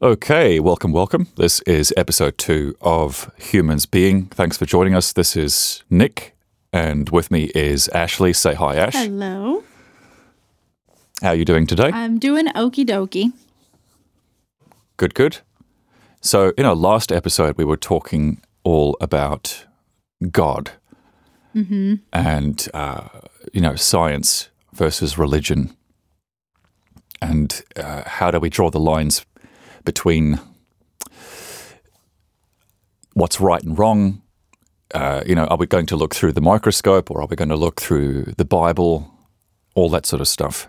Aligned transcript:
Okay, 0.00 0.60
welcome, 0.60 0.92
welcome. 0.92 1.26
This 1.34 1.58
is 1.62 1.92
episode 1.96 2.38
two 2.38 2.76
of 2.80 3.32
Humans 3.36 3.86
Being. 3.86 4.26
Thanks 4.26 4.56
for 4.56 4.64
joining 4.64 4.94
us. 4.94 5.12
This 5.12 5.36
is 5.36 5.82
Nick, 5.90 6.36
and 6.72 7.10
with 7.10 7.32
me 7.32 7.50
is 7.52 7.88
Ashley. 7.88 8.32
Say 8.32 8.54
hi, 8.54 8.76
Ash. 8.76 8.94
Hello. 8.94 9.64
How 11.20 11.30
are 11.30 11.34
you 11.34 11.44
doing 11.44 11.66
today? 11.66 11.90
I'm 11.92 12.20
doing 12.20 12.46
okie 12.46 12.86
dokie. 12.86 13.32
Good, 14.98 15.16
good. 15.16 15.38
So, 16.20 16.52
in 16.56 16.64
our 16.64 16.76
last 16.76 17.10
episode, 17.10 17.58
we 17.58 17.64
were 17.64 17.76
talking 17.76 18.40
all 18.62 18.96
about 19.00 19.66
God 20.30 20.70
and, 22.12 22.68
uh, 22.72 23.08
you 23.52 23.60
know, 23.60 23.74
science 23.74 24.48
versus 24.72 25.18
religion. 25.18 25.74
And 27.20 27.64
uh, 27.74 28.04
how 28.06 28.30
do 28.30 28.38
we 28.38 28.48
draw 28.48 28.70
the 28.70 28.78
lines 28.78 29.26
between 29.88 30.38
what's 33.14 33.40
right 33.40 33.62
and 33.62 33.78
wrong? 33.78 34.20
Uh, 34.92 35.22
you 35.24 35.34
know, 35.34 35.46
are 35.46 35.56
we 35.56 35.66
going 35.66 35.86
to 35.86 35.96
look 35.96 36.14
through 36.14 36.32
the 36.32 36.42
microscope 36.42 37.10
or 37.10 37.22
are 37.22 37.26
we 37.26 37.36
going 37.36 37.48
to 37.48 37.56
look 37.56 37.80
through 37.80 38.34
the 38.36 38.44
Bible? 38.44 39.10
All 39.74 39.88
that 39.88 40.04
sort 40.04 40.20
of 40.20 40.28
stuff. 40.28 40.68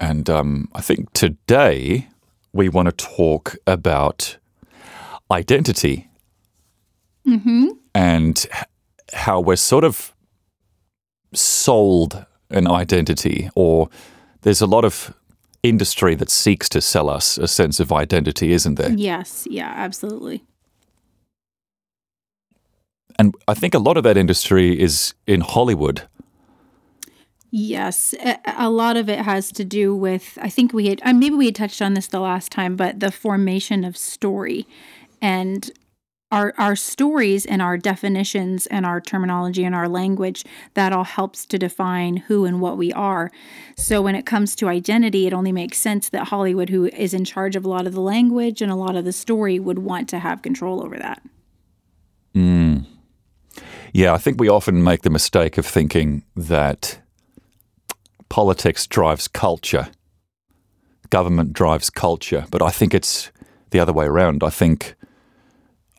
And 0.00 0.28
um, 0.28 0.68
I 0.74 0.80
think 0.80 1.12
today 1.12 2.08
we 2.52 2.68
want 2.68 2.86
to 2.86 2.92
talk 2.92 3.54
about 3.68 4.36
identity 5.30 6.08
and 7.94 8.46
how 9.12 9.40
we're 9.40 9.54
sort 9.54 9.84
of 9.84 10.12
sold 11.32 12.26
an 12.50 12.66
identity, 12.66 13.48
or 13.54 13.88
there's 14.42 14.60
a 14.60 14.66
lot 14.66 14.84
of 14.84 15.14
industry 15.64 16.14
that 16.14 16.30
seeks 16.30 16.68
to 16.68 16.80
sell 16.80 17.08
us 17.08 17.38
a 17.38 17.48
sense 17.48 17.80
of 17.80 17.90
identity, 17.90 18.52
isn't 18.52 18.76
there? 18.76 18.92
Yes, 18.92 19.48
yeah, 19.50 19.72
absolutely. 19.74 20.44
And 23.18 23.34
I 23.48 23.54
think 23.54 23.74
a 23.74 23.78
lot 23.78 23.96
of 23.96 24.04
that 24.04 24.16
industry 24.16 24.78
is 24.78 25.14
in 25.26 25.40
Hollywood. 25.40 26.02
Yes, 27.50 28.14
a, 28.56 28.68
lot 28.68 28.96
of 28.96 29.08
it 29.08 29.20
has 29.20 29.52
to 29.52 29.64
do 29.64 29.94
with. 29.94 30.36
I 30.42 30.48
think 30.48 30.72
we 30.72 30.88
had 30.88 31.00
uh, 31.04 31.12
maybe 31.12 31.36
we 31.36 31.46
had 31.46 31.54
touched 31.54 31.80
on 31.80 31.94
this 31.94 32.08
the 32.08 32.18
last 32.18 32.50
time, 32.50 32.74
but 32.74 32.98
the 32.98 33.12
formation 33.12 33.84
of 33.84 33.96
story 33.96 34.66
and 35.22 35.70
our 36.34 36.52
our 36.58 36.74
stories 36.74 37.46
and 37.46 37.62
our 37.62 37.78
definitions 37.78 38.66
and 38.66 38.84
our 38.84 39.00
terminology 39.00 39.64
and 39.64 39.74
our 39.74 39.88
language 39.88 40.44
that 40.74 40.92
all 40.92 41.04
helps 41.04 41.46
to 41.46 41.58
define 41.58 42.16
who 42.16 42.44
and 42.44 42.60
what 42.60 42.76
we 42.76 42.92
are. 42.92 43.30
So 43.76 44.02
when 44.02 44.16
it 44.16 44.26
comes 44.26 44.56
to 44.56 44.68
identity, 44.68 45.26
it 45.26 45.32
only 45.32 45.52
makes 45.52 45.78
sense 45.78 46.08
that 46.08 46.28
Hollywood, 46.28 46.70
who 46.70 46.86
is 46.86 47.14
in 47.14 47.24
charge 47.24 47.54
of 47.54 47.64
a 47.64 47.68
lot 47.68 47.86
of 47.86 47.92
the 47.92 48.00
language 48.00 48.60
and 48.60 48.72
a 48.72 48.76
lot 48.76 48.96
of 48.96 49.04
the 49.04 49.12
story, 49.12 49.58
would 49.60 49.78
want 49.78 50.08
to 50.08 50.18
have 50.18 50.42
control 50.42 50.82
over 50.84 50.96
that. 50.96 51.22
Hmm. 52.34 52.78
Yeah, 53.92 54.12
I 54.12 54.18
think 54.18 54.40
we 54.40 54.48
often 54.48 54.82
make 54.82 55.02
the 55.02 55.10
mistake 55.10 55.56
of 55.56 55.64
thinking 55.64 56.24
that 56.34 56.98
politics 58.28 58.88
drives 58.88 59.28
culture, 59.28 59.88
government 61.10 61.52
drives 61.52 61.90
culture, 61.90 62.44
but 62.50 62.60
I 62.60 62.70
think 62.70 62.92
it's 62.92 63.30
the 63.70 63.78
other 63.78 63.92
way 63.92 64.06
around. 64.06 64.42
I 64.42 64.50
think, 64.50 64.96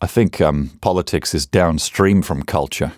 I 0.06 0.08
think 0.08 0.40
um, 0.40 0.70
politics 0.82 1.34
is 1.34 1.48
downstream 1.48 2.22
from 2.22 2.44
culture. 2.44 2.92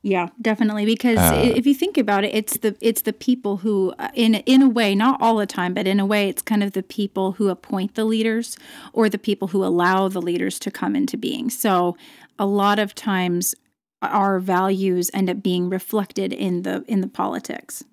Yeah, 0.00 0.28
definitely. 0.40 0.86
Because 0.86 1.18
i 1.18 1.34
if 1.42 1.66
you 1.66 1.74
think 1.74 1.98
about 1.98 2.24
it, 2.24 2.34
it's 2.34 2.56
the 2.56 2.74
it's 2.80 3.02
the 3.02 3.12
people 3.12 3.58
who, 3.58 3.92
uh, 3.98 4.08
in 4.14 4.36
in 4.46 4.62
a 4.62 4.70
way, 4.70 4.94
not 4.94 5.20
all 5.20 5.36
the 5.36 5.44
time, 5.44 5.74
but 5.74 5.86
in 5.86 6.00
a 6.00 6.06
way, 6.06 6.30
it's 6.30 6.40
kind 6.40 6.62
of 6.62 6.72
the 6.72 6.82
people 6.82 7.32
who 7.32 7.50
appoint 7.50 7.94
the 7.94 8.06
leaders 8.06 8.56
or 8.94 9.10
the 9.10 9.18
people 9.18 9.48
who 9.48 9.62
allow 9.62 10.08
the 10.08 10.22
leaders 10.22 10.58
to 10.60 10.70
come 10.70 10.96
into 10.96 11.18
being. 11.18 11.50
So, 11.50 11.94
a 12.38 12.46
lot 12.46 12.78
of 12.78 12.94
times, 12.94 13.54
our 14.00 14.40
values 14.40 15.10
end 15.12 15.28
up 15.28 15.42
being 15.42 15.68
reflected 15.68 16.32
in 16.32 16.62
the 16.62 16.84
in 16.88 17.02
the 17.02 17.08
politics. 17.08 17.84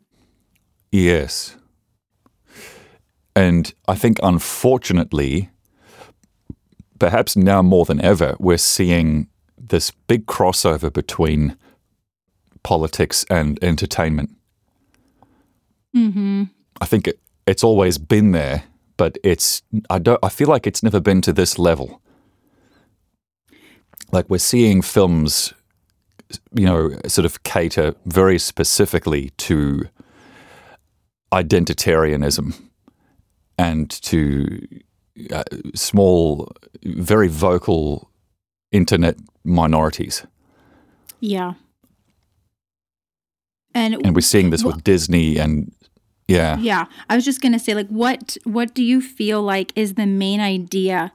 Yes. 0.90 1.58
And 3.36 3.74
I 3.90 3.96
think, 3.96 4.20
unfortunately, 4.24 5.50
perhaps 7.00 7.36
now 7.36 7.62
more 7.62 7.86
than 7.86 8.02
ever, 8.02 8.36
we're 8.40 8.58
seeing 8.58 9.28
this 9.58 9.92
big 9.92 10.26
crossover 10.26 10.92
between 10.92 11.58
politics 12.64 13.26
and 13.30 13.62
entertainment. 13.64 14.32
Mm-hmm. 15.96 16.44
I 16.82 16.86
think 16.86 17.08
it, 17.08 17.20
it's 17.46 17.64
always 17.64 17.98
been 17.98 18.32
there, 18.32 18.64
but 18.98 19.18
it's 19.24 19.62
I 19.90 20.00
don't 20.00 20.20
I 20.24 20.30
feel 20.30 20.48
like 20.48 20.68
it's 20.68 20.84
never 20.84 21.00
been 21.00 21.22
to 21.22 21.34
this 21.34 21.58
level. 21.58 22.02
Like 24.12 24.30
we're 24.30 24.38
seeing 24.38 24.82
films, 24.82 25.54
you 26.54 26.66
know, 26.66 26.92
sort 27.08 27.26
of 27.26 27.44
cater 27.44 27.96
very 28.06 28.40
specifically 28.40 29.32
to 29.38 29.88
identitarianism 31.34 32.56
and 33.58 33.90
to 33.90 34.68
uh, 35.32 35.44
small, 35.76 36.52
very 36.84 37.28
vocal 37.28 38.10
internet 38.72 39.16
minorities. 39.44 40.26
Yeah. 41.20 41.54
And 43.74 43.96
And 44.06 44.16
we're 44.16 44.22
seeing 44.22 44.50
this 44.50 44.64
with 44.64 44.84
Disney 44.84 45.38
and 45.38 45.72
yeah. 46.28 46.58
Yeah, 46.58 46.86
I 47.10 47.16
was 47.16 47.24
just 47.24 47.42
gonna 47.42 47.60
say, 47.60 47.74
like, 47.74 47.88
what 47.88 48.38
what 48.44 48.74
do 48.74 48.84
you 48.84 49.02
feel 49.02 49.42
like 49.42 49.72
is 49.76 49.94
the 49.94 50.06
main 50.06 50.42
idea 50.42 51.14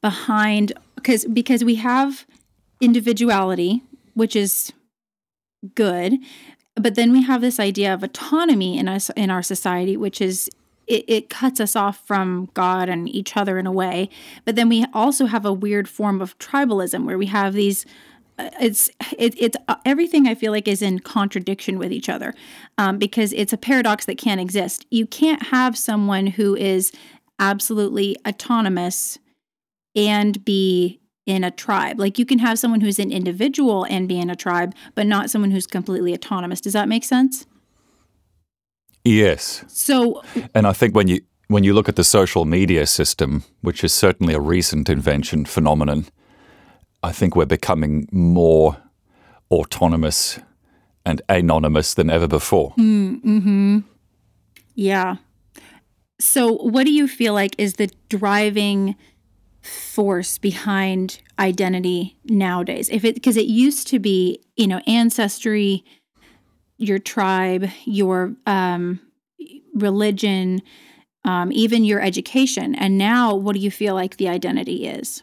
behind? 0.00 0.72
Because 0.94 1.26
because 1.26 1.62
we 1.62 1.74
have 1.76 2.26
individuality, 2.80 3.82
which 4.14 4.34
is 4.34 4.72
good, 5.74 6.14
but 6.74 6.94
then 6.94 7.12
we 7.12 7.22
have 7.22 7.40
this 7.40 7.60
idea 7.60 7.92
of 7.92 8.02
autonomy 8.02 8.78
in 8.78 8.88
us 8.88 9.10
in 9.16 9.30
our 9.30 9.42
society, 9.42 9.96
which 9.96 10.20
is 10.20 10.50
it, 10.86 11.04
it 11.08 11.30
cuts 11.30 11.60
us 11.60 11.76
off 11.76 12.06
from 12.06 12.48
God 12.54 12.88
and 12.88 13.08
each 13.08 13.36
other 13.36 13.58
in 13.58 13.66
a 13.66 13.72
way. 13.72 14.08
But 14.44 14.56
then 14.56 14.68
we 14.68 14.86
also 14.92 15.26
have 15.26 15.44
a 15.44 15.52
weird 15.52 15.88
form 15.88 16.20
of 16.20 16.38
tribalism 16.38 17.04
where 17.04 17.18
we 17.18 17.26
have 17.26 17.54
these 17.54 17.84
uh, 18.38 18.50
it's 18.60 18.90
it, 19.18 19.34
it's 19.38 19.56
uh, 19.68 19.76
everything 19.84 20.26
I 20.26 20.34
feel 20.34 20.52
like 20.52 20.68
is 20.68 20.82
in 20.82 20.98
contradiction 20.98 21.78
with 21.78 21.92
each 21.92 22.08
other 22.08 22.34
um, 22.76 22.98
because 22.98 23.32
it's 23.32 23.52
a 23.52 23.56
paradox 23.58 24.04
that 24.06 24.18
can't 24.18 24.40
exist. 24.40 24.84
You 24.90 25.06
can't 25.06 25.44
have 25.44 25.76
someone 25.76 26.26
who 26.26 26.54
is 26.54 26.92
absolutely 27.38 28.16
autonomous 28.26 29.18
and 29.94 30.44
be 30.44 31.00
in 31.24 31.44
a 31.44 31.50
tribe. 31.50 31.98
Like 31.98 32.18
you 32.18 32.26
can 32.26 32.38
have 32.38 32.58
someone 32.58 32.80
who's 32.80 32.98
an 32.98 33.10
individual 33.10 33.84
and 33.84 34.06
be 34.06 34.20
in 34.20 34.30
a 34.30 34.36
tribe, 34.36 34.74
but 34.94 35.06
not 35.06 35.30
someone 35.30 35.50
who's 35.50 35.66
completely 35.66 36.12
autonomous. 36.12 36.60
Does 36.60 36.74
that 36.74 36.88
make 36.88 37.04
sense? 37.04 37.46
Yes. 39.06 39.64
So 39.68 40.22
And 40.54 40.66
I 40.66 40.72
think 40.72 40.94
when 40.94 41.08
you 41.08 41.20
when 41.48 41.62
you 41.62 41.74
look 41.74 41.88
at 41.88 41.94
the 41.94 42.04
social 42.04 42.44
media 42.44 42.86
system, 42.86 43.44
which 43.60 43.84
is 43.84 43.92
certainly 43.92 44.34
a 44.34 44.40
recent 44.40 44.88
invention 44.88 45.44
phenomenon, 45.44 46.06
I 47.02 47.12
think 47.12 47.36
we're 47.36 47.46
becoming 47.46 48.08
more 48.10 48.76
autonomous 49.50 50.40
and 51.04 51.22
anonymous 51.28 51.94
than 51.94 52.10
ever 52.10 52.26
before. 52.26 52.74
Mm-hmm. 52.76 53.78
Yeah. 54.74 55.16
So, 56.18 56.54
what 56.54 56.84
do 56.84 56.92
you 56.92 57.06
feel 57.06 57.32
like 57.32 57.54
is 57.58 57.74
the 57.74 57.90
driving 58.08 58.96
force 59.62 60.38
behind 60.38 61.20
identity 61.38 62.16
nowadays? 62.24 62.88
If 62.88 63.04
it 63.04 63.14
because 63.14 63.36
it 63.36 63.46
used 63.46 63.86
to 63.88 64.00
be, 64.00 64.40
you 64.56 64.66
know, 64.66 64.80
ancestry, 64.86 65.84
your 66.78 66.98
tribe, 66.98 67.68
your 67.84 68.34
um, 68.46 69.00
religion, 69.74 70.62
um, 71.24 71.50
even 71.52 71.84
your 71.84 72.00
education, 72.00 72.74
and 72.74 72.98
now, 72.98 73.34
what 73.34 73.54
do 73.54 73.60
you 73.60 73.70
feel 73.70 73.94
like 73.94 74.16
the 74.16 74.28
identity 74.28 74.86
is? 74.86 75.22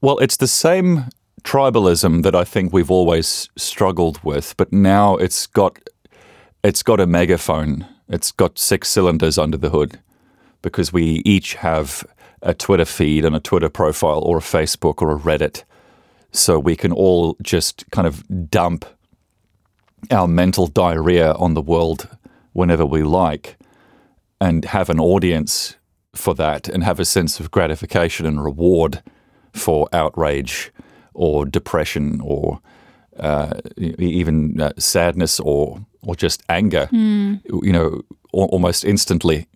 Well, 0.00 0.18
it's 0.18 0.36
the 0.36 0.46
same 0.46 1.06
tribalism 1.42 2.22
that 2.22 2.34
I 2.34 2.44
think 2.44 2.72
we've 2.72 2.90
always 2.90 3.48
struggled 3.56 4.22
with, 4.22 4.56
but 4.56 4.72
now 4.72 5.16
it's 5.16 5.46
got 5.46 5.78
it's 6.62 6.82
got 6.82 7.00
a 7.00 7.06
megaphone. 7.06 7.86
It's 8.08 8.32
got 8.32 8.58
six 8.58 8.88
cylinders 8.88 9.38
under 9.38 9.56
the 9.56 9.70
hood 9.70 10.00
because 10.62 10.92
we 10.92 11.22
each 11.24 11.54
have 11.54 12.04
a 12.42 12.54
Twitter 12.54 12.84
feed 12.84 13.24
and 13.24 13.34
a 13.34 13.40
Twitter 13.40 13.68
profile 13.68 14.20
or 14.20 14.38
a 14.38 14.40
Facebook 14.40 15.02
or 15.02 15.12
a 15.12 15.18
Reddit. 15.18 15.64
So 16.32 16.58
we 16.58 16.76
can 16.76 16.92
all 16.92 17.36
just 17.42 17.84
kind 17.90 18.06
of 18.06 18.50
dump 18.50 18.84
our 20.10 20.28
mental 20.28 20.66
diarrhea 20.66 21.32
on 21.34 21.54
the 21.54 21.62
world 21.62 22.08
whenever 22.52 22.84
we 22.86 23.02
like 23.02 23.56
and 24.40 24.64
have 24.66 24.88
an 24.90 25.00
audience 25.00 25.76
for 26.14 26.34
that 26.34 26.68
and 26.68 26.84
have 26.84 27.00
a 27.00 27.04
sense 27.04 27.40
of 27.40 27.50
gratification 27.50 28.26
and 28.26 28.42
reward 28.44 29.02
for 29.52 29.88
outrage 29.92 30.72
or 31.14 31.44
depression 31.44 32.20
or 32.22 32.60
uh, 33.18 33.52
even 33.98 34.60
uh, 34.60 34.70
sadness 34.78 35.40
or 35.40 35.80
or 36.02 36.14
just 36.14 36.42
anger, 36.48 36.88
you 36.92 37.72
know, 37.72 38.00
al- 38.34 38.48
almost 38.52 38.84
instantly. 38.84 39.46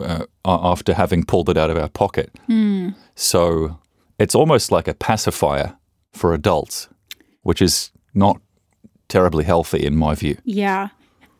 uh, 0.00 0.24
after 0.44 0.94
having 0.94 1.24
pulled 1.24 1.48
it 1.48 1.56
out 1.56 1.70
of 1.70 1.76
our 1.76 1.88
pocket. 1.88 2.30
So 3.16 3.78
it's 4.18 4.34
almost 4.34 4.70
like 4.70 4.86
a 4.86 4.94
pacifier 4.94 5.76
for 6.12 6.32
adults, 6.34 6.88
which 7.42 7.60
is 7.60 7.90
not 8.14 8.40
terribly 9.08 9.44
healthy 9.44 9.84
in 9.84 9.96
my 9.96 10.14
view. 10.14 10.36
Yeah. 10.44 10.88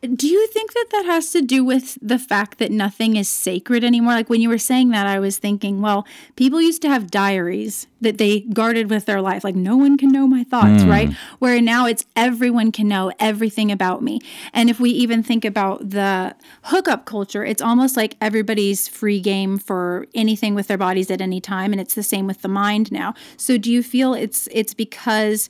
Do 0.01 0.27
you 0.27 0.47
think 0.47 0.71
that 0.73 0.85
that 0.91 1.05
has 1.05 1.29
to 1.31 1.41
do 1.41 1.61
with 1.65 1.97
the 2.01 2.17
fact 2.17 2.57
that 2.59 2.71
nothing 2.71 3.17
is 3.17 3.27
sacred 3.27 3.83
anymore? 3.83 4.13
Like 4.13 4.29
when 4.29 4.39
you 4.39 4.47
were 4.47 4.57
saying 4.57 4.91
that, 4.91 5.05
I 5.05 5.19
was 5.19 5.37
thinking, 5.37 5.81
well, 5.81 6.07
people 6.37 6.61
used 6.61 6.81
to 6.83 6.87
have 6.87 7.11
diaries 7.11 7.85
that 7.99 8.17
they 8.17 8.39
guarded 8.39 8.89
with 8.89 9.05
their 9.05 9.21
life. 9.21 9.43
Like, 9.43 9.57
no 9.57 9.75
one 9.75 9.97
can 9.97 10.09
know 10.09 10.25
my 10.25 10.45
thoughts, 10.45 10.83
hmm. 10.83 10.89
right? 10.89 11.13
Where 11.39 11.61
now 11.61 11.85
it's 11.85 12.05
everyone 12.15 12.71
can 12.71 12.87
know 12.87 13.11
everything 13.19 13.73
about 13.73 14.01
me. 14.01 14.21
And 14.53 14.69
if 14.69 14.79
we 14.79 14.89
even 14.91 15.21
think 15.21 15.43
about 15.43 15.89
the 15.89 16.33
hookup 16.63 17.03
culture, 17.03 17.43
it's 17.43 17.61
almost 17.61 17.97
like 17.97 18.15
everybody's 18.21 18.87
free 18.87 19.19
game 19.19 19.57
for 19.57 20.07
anything 20.15 20.55
with 20.55 20.67
their 20.67 20.77
bodies 20.77 21.11
at 21.11 21.19
any 21.19 21.41
time. 21.41 21.73
And 21.73 21.81
it's 21.81 21.95
the 21.95 22.03
same 22.03 22.25
with 22.25 22.41
the 22.41 22.47
mind 22.47 22.89
now. 22.89 23.15
So 23.35 23.57
do 23.57 23.69
you 23.69 23.83
feel 23.83 24.13
it's 24.13 24.47
it's 24.53 24.73
because 24.73 25.49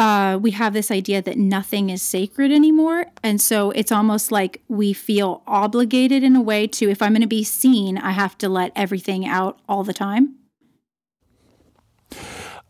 uh, 0.00 0.38
we 0.38 0.50
have 0.52 0.72
this 0.72 0.90
idea 0.90 1.20
that 1.20 1.36
nothing 1.36 1.90
is 1.90 2.00
sacred 2.00 2.50
anymore. 2.50 3.04
And 3.22 3.38
so 3.38 3.70
it's 3.72 3.92
almost 3.92 4.32
like 4.32 4.62
we 4.66 4.94
feel 4.94 5.42
obligated 5.46 6.22
in 6.22 6.34
a 6.34 6.40
way 6.40 6.66
to, 6.68 6.88
if 6.88 7.02
I'm 7.02 7.12
going 7.12 7.20
to 7.20 7.28
be 7.28 7.44
seen, 7.44 7.98
I 7.98 8.12
have 8.12 8.38
to 8.38 8.48
let 8.48 8.72
everything 8.74 9.26
out 9.26 9.60
all 9.68 9.84
the 9.84 9.92
time. 9.92 10.36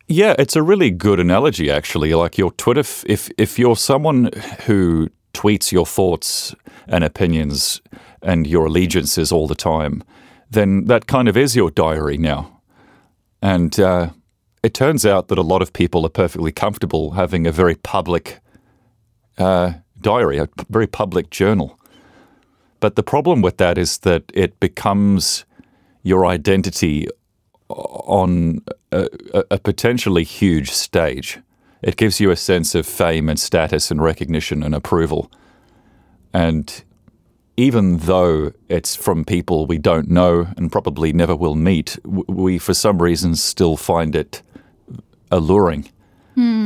Yeah, 0.09 0.35
it's 0.41 0.57
a 0.57 0.63
really 0.63 0.91
good 0.91 1.21
analogy, 1.21 1.71
actually. 1.71 2.13
Like 2.15 2.37
your 2.37 2.51
Twitter, 2.51 2.81
f- 2.81 3.05
if 3.07 3.31
if 3.39 3.61
you're 3.61 3.77
someone 3.77 4.31
who 4.67 5.09
tweets 5.33 5.71
your 5.71 5.87
thoughts 5.87 6.53
and 6.89 7.05
opinions 7.05 7.81
and 8.21 8.45
your 8.45 8.67
allegiances 8.67 9.31
all 9.31 9.47
the 9.47 9.55
time, 9.55 10.03
then 10.51 10.87
that 10.87 11.07
kind 11.07 11.29
of 11.29 11.37
is 11.37 11.55
your 11.55 11.71
diary 11.71 12.19
now. 12.19 12.61
And 13.41 13.79
uh, 13.79 14.11
it 14.63 14.75
turns 14.75 15.07
out 15.07 15.29
that 15.29 15.39
a 15.39 15.43
lot 15.43 15.63
of 15.63 15.73
people 15.73 16.05
are 16.05 16.11
perfectly 16.11 16.53
comfortable 16.53 17.13
having 17.13 17.47
a 17.47 17.53
very 17.53 17.75
public 17.77 18.41
uh, 19.39 19.73
diary, 20.01 20.39
a 20.39 20.49
very 20.69 20.87
public 20.87 21.31
journal. 21.31 21.79
But 22.81 22.97
the 22.97 23.03
problem 23.03 23.43
with 23.43 23.59
that 23.59 23.79
is 23.79 23.99
that 23.99 24.25
it 24.35 24.59
becomes 24.61 25.45
your 26.03 26.27
identity 26.27 27.09
on 27.69 28.63
a, 28.91 29.09
a- 29.51 29.59
potentially 29.59 30.25
huge 30.25 30.71
stage. 30.71 31.39
It 31.83 31.97
gives 31.97 32.21
you 32.21 32.31
a 32.31 32.37
sense 32.37 32.75
of 32.75 32.87
fame 32.87 33.29
and 33.29 33.39
status 33.39 33.91
and 33.91 34.03
recognition 34.03 34.63
and 34.63 34.75
approval. 34.75 35.31
And 36.33 36.83
even 37.57 37.99
though 37.99 38.53
it's 38.69 38.97
from 38.97 39.25
people 39.25 39.67
we 39.67 39.79
don't 39.79 40.09
know 40.09 40.49
and 40.57 40.73
probably 40.73 41.13
never 41.13 41.37
will 41.37 41.55
meet, 41.55 41.99
we, 42.05 42.59
for 42.59 42.75
some 42.75 43.01
reason, 43.01 43.37
still 43.37 43.77
find 43.77 44.17
it 44.17 44.43
alluring 45.31 45.91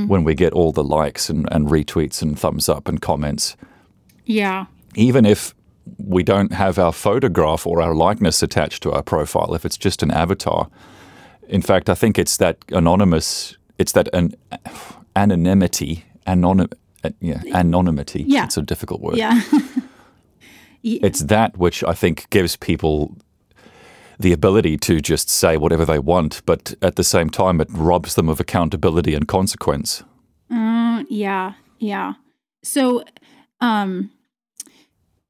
when 0.06 0.22
we 0.22 0.34
get 0.34 0.52
all 0.52 0.70
the 0.70 0.84
likes 0.84 1.28
and, 1.28 1.48
and 1.50 1.66
retweets 1.66 2.22
and 2.22 2.38
thumbs 2.38 2.68
up 2.68 2.86
and 2.86 3.00
comments. 3.00 3.56
Yeah. 4.24 4.66
Even 4.94 5.26
if 5.26 5.54
we 5.98 6.22
don't 6.22 6.52
have 6.52 6.78
our 6.78 6.92
photograph 6.92 7.66
or 7.66 7.82
our 7.82 7.94
likeness 7.94 8.42
attached 8.42 8.82
to 8.84 8.92
our 8.92 9.02
profile, 9.02 9.54
if 9.54 9.64
it's 9.64 9.76
just 9.76 10.02
an 10.02 10.10
avatar. 10.10 10.68
In 11.48 11.60
fact, 11.60 11.90
I 11.90 11.94
think 11.94 12.18
it's 12.18 12.36
that 12.36 12.58
anonymous, 12.70 13.56
it's 13.78 13.92
that 13.92 14.08
an, 14.14 14.34
anonymity, 15.16 16.04
anonym, 16.26 16.72
uh, 17.02 17.10
yeah, 17.20 17.42
anonymity. 17.52 18.24
Yeah. 18.26 18.44
It's 18.44 18.56
a 18.56 18.62
difficult 18.62 19.00
word. 19.00 19.16
Yeah. 19.16 19.40
It's 20.86 21.20
that 21.20 21.56
which 21.56 21.82
I 21.82 21.94
think 21.94 22.28
gives 22.28 22.56
people 22.56 23.16
the 24.18 24.32
ability 24.32 24.76
to 24.78 25.00
just 25.00 25.28
say 25.28 25.56
whatever 25.56 25.84
they 25.84 25.98
want, 25.98 26.42
but 26.46 26.74
at 26.82 26.96
the 26.96 27.04
same 27.04 27.30
time, 27.30 27.60
it 27.60 27.68
robs 27.70 28.14
them 28.14 28.28
of 28.28 28.40
accountability 28.40 29.14
and 29.14 29.28
consequence. 29.28 30.02
yeah. 31.08 31.54
Yeah. 31.78 32.14
So, 32.62 33.04
um, 33.60 34.10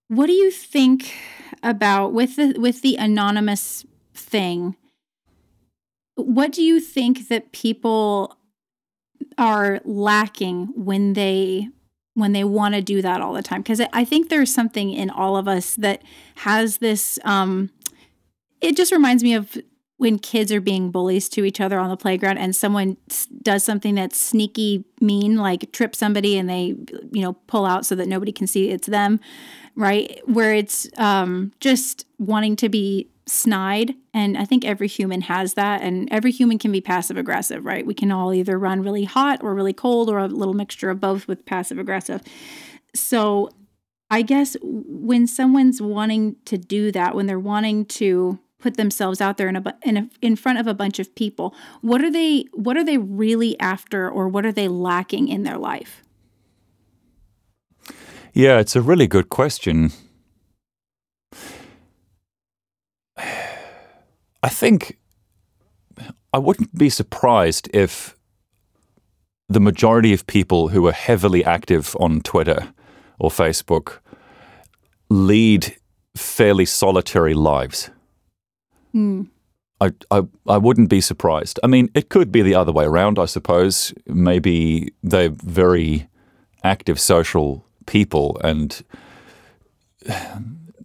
what 0.09 0.27
do 0.27 0.33
you 0.33 0.51
think 0.51 1.15
about 1.63 2.13
with 2.13 2.37
the 2.37 2.55
with 2.59 2.83
the 2.83 2.97
anonymous 2.97 3.85
thing? 4.15 4.77
What 6.17 6.53
do 6.53 6.63
you 6.63 6.81
think 6.81 7.29
that 7.29 7.53
people 7.53 8.37
are 9.37 9.81
lacking 9.85 10.73
when 10.77 11.15
they 11.15 11.69
when 12.15 12.33
they 12.33 12.45
want 12.45 12.75
to 12.75 12.83
do 12.83 13.03
that 13.03 13.21
all 13.21 13.33
the 13.33 13.43
time? 13.43 13.63
Because 13.63 13.81
I 13.93 14.05
think 14.05 14.29
there's 14.29 14.53
something 14.53 14.93
in 14.93 15.11
all 15.11 15.37
of 15.37 15.49
us 15.49 15.75
that 15.77 16.03
has 16.37 16.79
this. 16.79 17.19
Um, 17.25 17.71
it 18.65 18.77
just 18.77 18.93
reminds 18.93 19.23
me 19.23 19.35
of 19.35 19.57
when 19.97 20.19
kids 20.19 20.51
are 20.51 20.61
being 20.61 20.91
bullies 20.91 21.29
to 21.29 21.45
each 21.45 21.61
other 21.61 21.79
on 21.79 21.89
the 21.89 21.97
playground 21.97 22.39
and 22.39 22.57
someone 22.57 22.97
does 23.43 23.63
something 23.63 23.95
that's 23.95 24.21
sneaky 24.21 24.85
mean 25.01 25.37
like 25.37 25.71
trip 25.73 25.95
somebody 25.95 26.37
and 26.37 26.49
they 26.49 26.75
you 27.13 27.23
know 27.23 27.35
pull 27.47 27.65
out 27.65 27.87
so 27.87 27.95
that 27.95 28.09
nobody 28.09 28.33
can 28.33 28.47
see 28.47 28.71
it's 28.71 28.89
them 28.89 29.21
right? 29.77 30.21
Where 30.27 30.55
it's 30.55 30.89
um, 30.99 31.53
just 31.59 32.07
wanting 32.19 32.55
to 32.57 32.69
be 32.69 33.11
snide 33.27 33.95
and 34.13 34.37
i 34.37 34.45
think 34.45 34.67
every 34.67 34.87
human 34.87 35.23
has 35.23 35.55
that 35.55 35.81
and 35.81 36.07
every 36.13 36.31
human 36.31 36.59
can 36.59 36.71
be 36.71 36.83
passive 36.83 37.17
aggressive 37.17 37.65
right? 37.65 37.87
We 37.87 37.95
can 37.95 38.13
all 38.13 38.35
either 38.35 38.59
run 38.59 38.83
really 38.83 39.05
hot 39.05 39.43
or 39.43 39.55
really 39.55 39.73
cold 39.73 40.11
or 40.11 40.19
a 40.19 40.27
little 40.27 40.53
mixture 40.53 40.91
of 40.91 41.01
both 41.01 41.27
with 41.27 41.47
passive 41.47 41.79
aggressive. 41.79 42.21
So 42.95 43.51
I 44.11 44.23
guess 44.23 44.57
when 44.63 45.27
someone's 45.27 45.81
wanting 45.81 46.37
to 46.45 46.59
do 46.59 46.93
that, 46.93 47.15
when 47.15 47.27
they're 47.27 47.39
wanting 47.39 47.87
to 47.87 48.39
put 48.65 48.79
themselves 48.79 49.21
out 49.21 49.37
there 49.37 49.49
in 49.49 49.57
a, 49.57 49.63
in 49.83 49.97
a 49.99 50.09
in 50.23 50.37
front 50.37 50.59
of 50.59 50.67
a 50.67 50.73
bunch 50.73 50.99
of 50.99 51.15
people, 51.15 51.55
what 51.83 52.03
are 52.03 52.11
they 52.11 52.47
what 52.55 52.79
are 52.79 52.85
they 52.85 52.97
really 52.97 53.61
after 53.61 54.09
or 54.09 54.27
what 54.27 54.47
are 54.47 54.53
they 54.53 54.69
lacking 54.69 55.29
in 55.29 55.43
their 55.43 55.59
life? 55.59 56.03
Yeah, 58.33 58.59
it's 58.59 58.75
a 58.75 58.81
really 58.81 59.07
good 59.07 59.29
question. 59.29 59.93
I 64.49 64.49
think 64.49 64.99
I 66.33 66.39
wouldn't 66.39 66.75
be 66.75 66.89
surprised 66.89 67.69
if 67.75 68.17
the 69.47 69.61
majority 69.61 70.15
of 70.15 70.27
people 70.27 70.69
who 70.69 70.87
are 70.87 70.93
heavily 71.09 71.45
active 71.45 71.95
on 72.01 72.23
Twitter 72.23 72.73
or 73.19 73.29
Facebook 73.29 73.99
lead 75.11 75.77
fairly 76.17 76.65
solitary 76.65 77.35
lives. 77.35 77.91
Hmm. 78.95 79.23
I, 79.81 79.91
I, 80.13 80.23
I 80.47 80.57
wouldn't 80.57 80.89
be 80.89 81.01
surprised. 81.01 81.59
I 81.65 81.67
mean, 81.67 81.91
it 81.95 82.09
could 82.09 82.31
be 82.31 82.43
the 82.43 82.55
other 82.55 82.71
way 82.71 82.85
around, 82.85 83.19
I 83.19 83.25
suppose. 83.25 83.93
Maybe 84.07 84.93
they're 85.03 85.31
very 85.31 86.09
active 86.63 87.01
social 87.01 87.67
people 87.87 88.41
and 88.45 88.83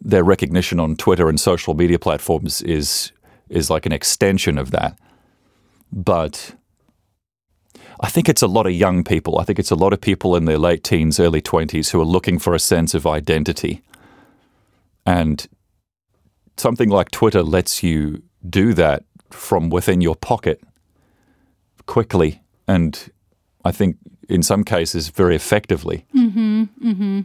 their 0.01 0.23
recognition 0.23 0.79
on 0.79 0.95
Twitter 0.95 1.29
and 1.29 1.39
social 1.39 1.75
media 1.75 1.99
platforms 1.99 2.61
is 2.63 3.11
is 3.47 3.69
like 3.69 3.85
an 3.85 3.91
extension 3.91 4.57
of 4.57 4.71
that. 4.71 4.97
But 5.91 6.55
I 7.99 8.09
think 8.09 8.27
it's 8.27 8.41
a 8.41 8.47
lot 8.47 8.65
of 8.65 8.73
young 8.73 9.03
people. 9.03 9.39
I 9.39 9.43
think 9.43 9.59
it's 9.59 9.71
a 9.71 9.75
lot 9.75 9.93
of 9.93 10.01
people 10.01 10.35
in 10.35 10.45
their 10.45 10.57
late 10.57 10.83
teens, 10.83 11.19
early 11.19 11.41
20s 11.41 11.91
who 11.91 12.01
are 12.01 12.05
looking 12.05 12.39
for 12.39 12.53
a 12.53 12.59
sense 12.59 12.93
of 12.93 13.05
identity. 13.05 13.81
And 15.05 15.47
something 16.59 16.89
like 16.89 17.11
Twitter 17.11 17.43
lets 17.43 17.83
you 17.83 18.21
do 18.47 18.73
that 18.73 19.03
from 19.29 19.69
within 19.69 20.01
your 20.01 20.15
pocket 20.15 20.61
quickly 21.85 22.41
and 22.67 23.11
I 23.65 23.71
think 23.71 23.97
in 24.27 24.43
some 24.43 24.63
cases 24.63 25.09
very 25.09 25.35
effectively. 25.35 26.05
Mm-hmm, 26.15 26.63
mm-hmm. 26.83 27.21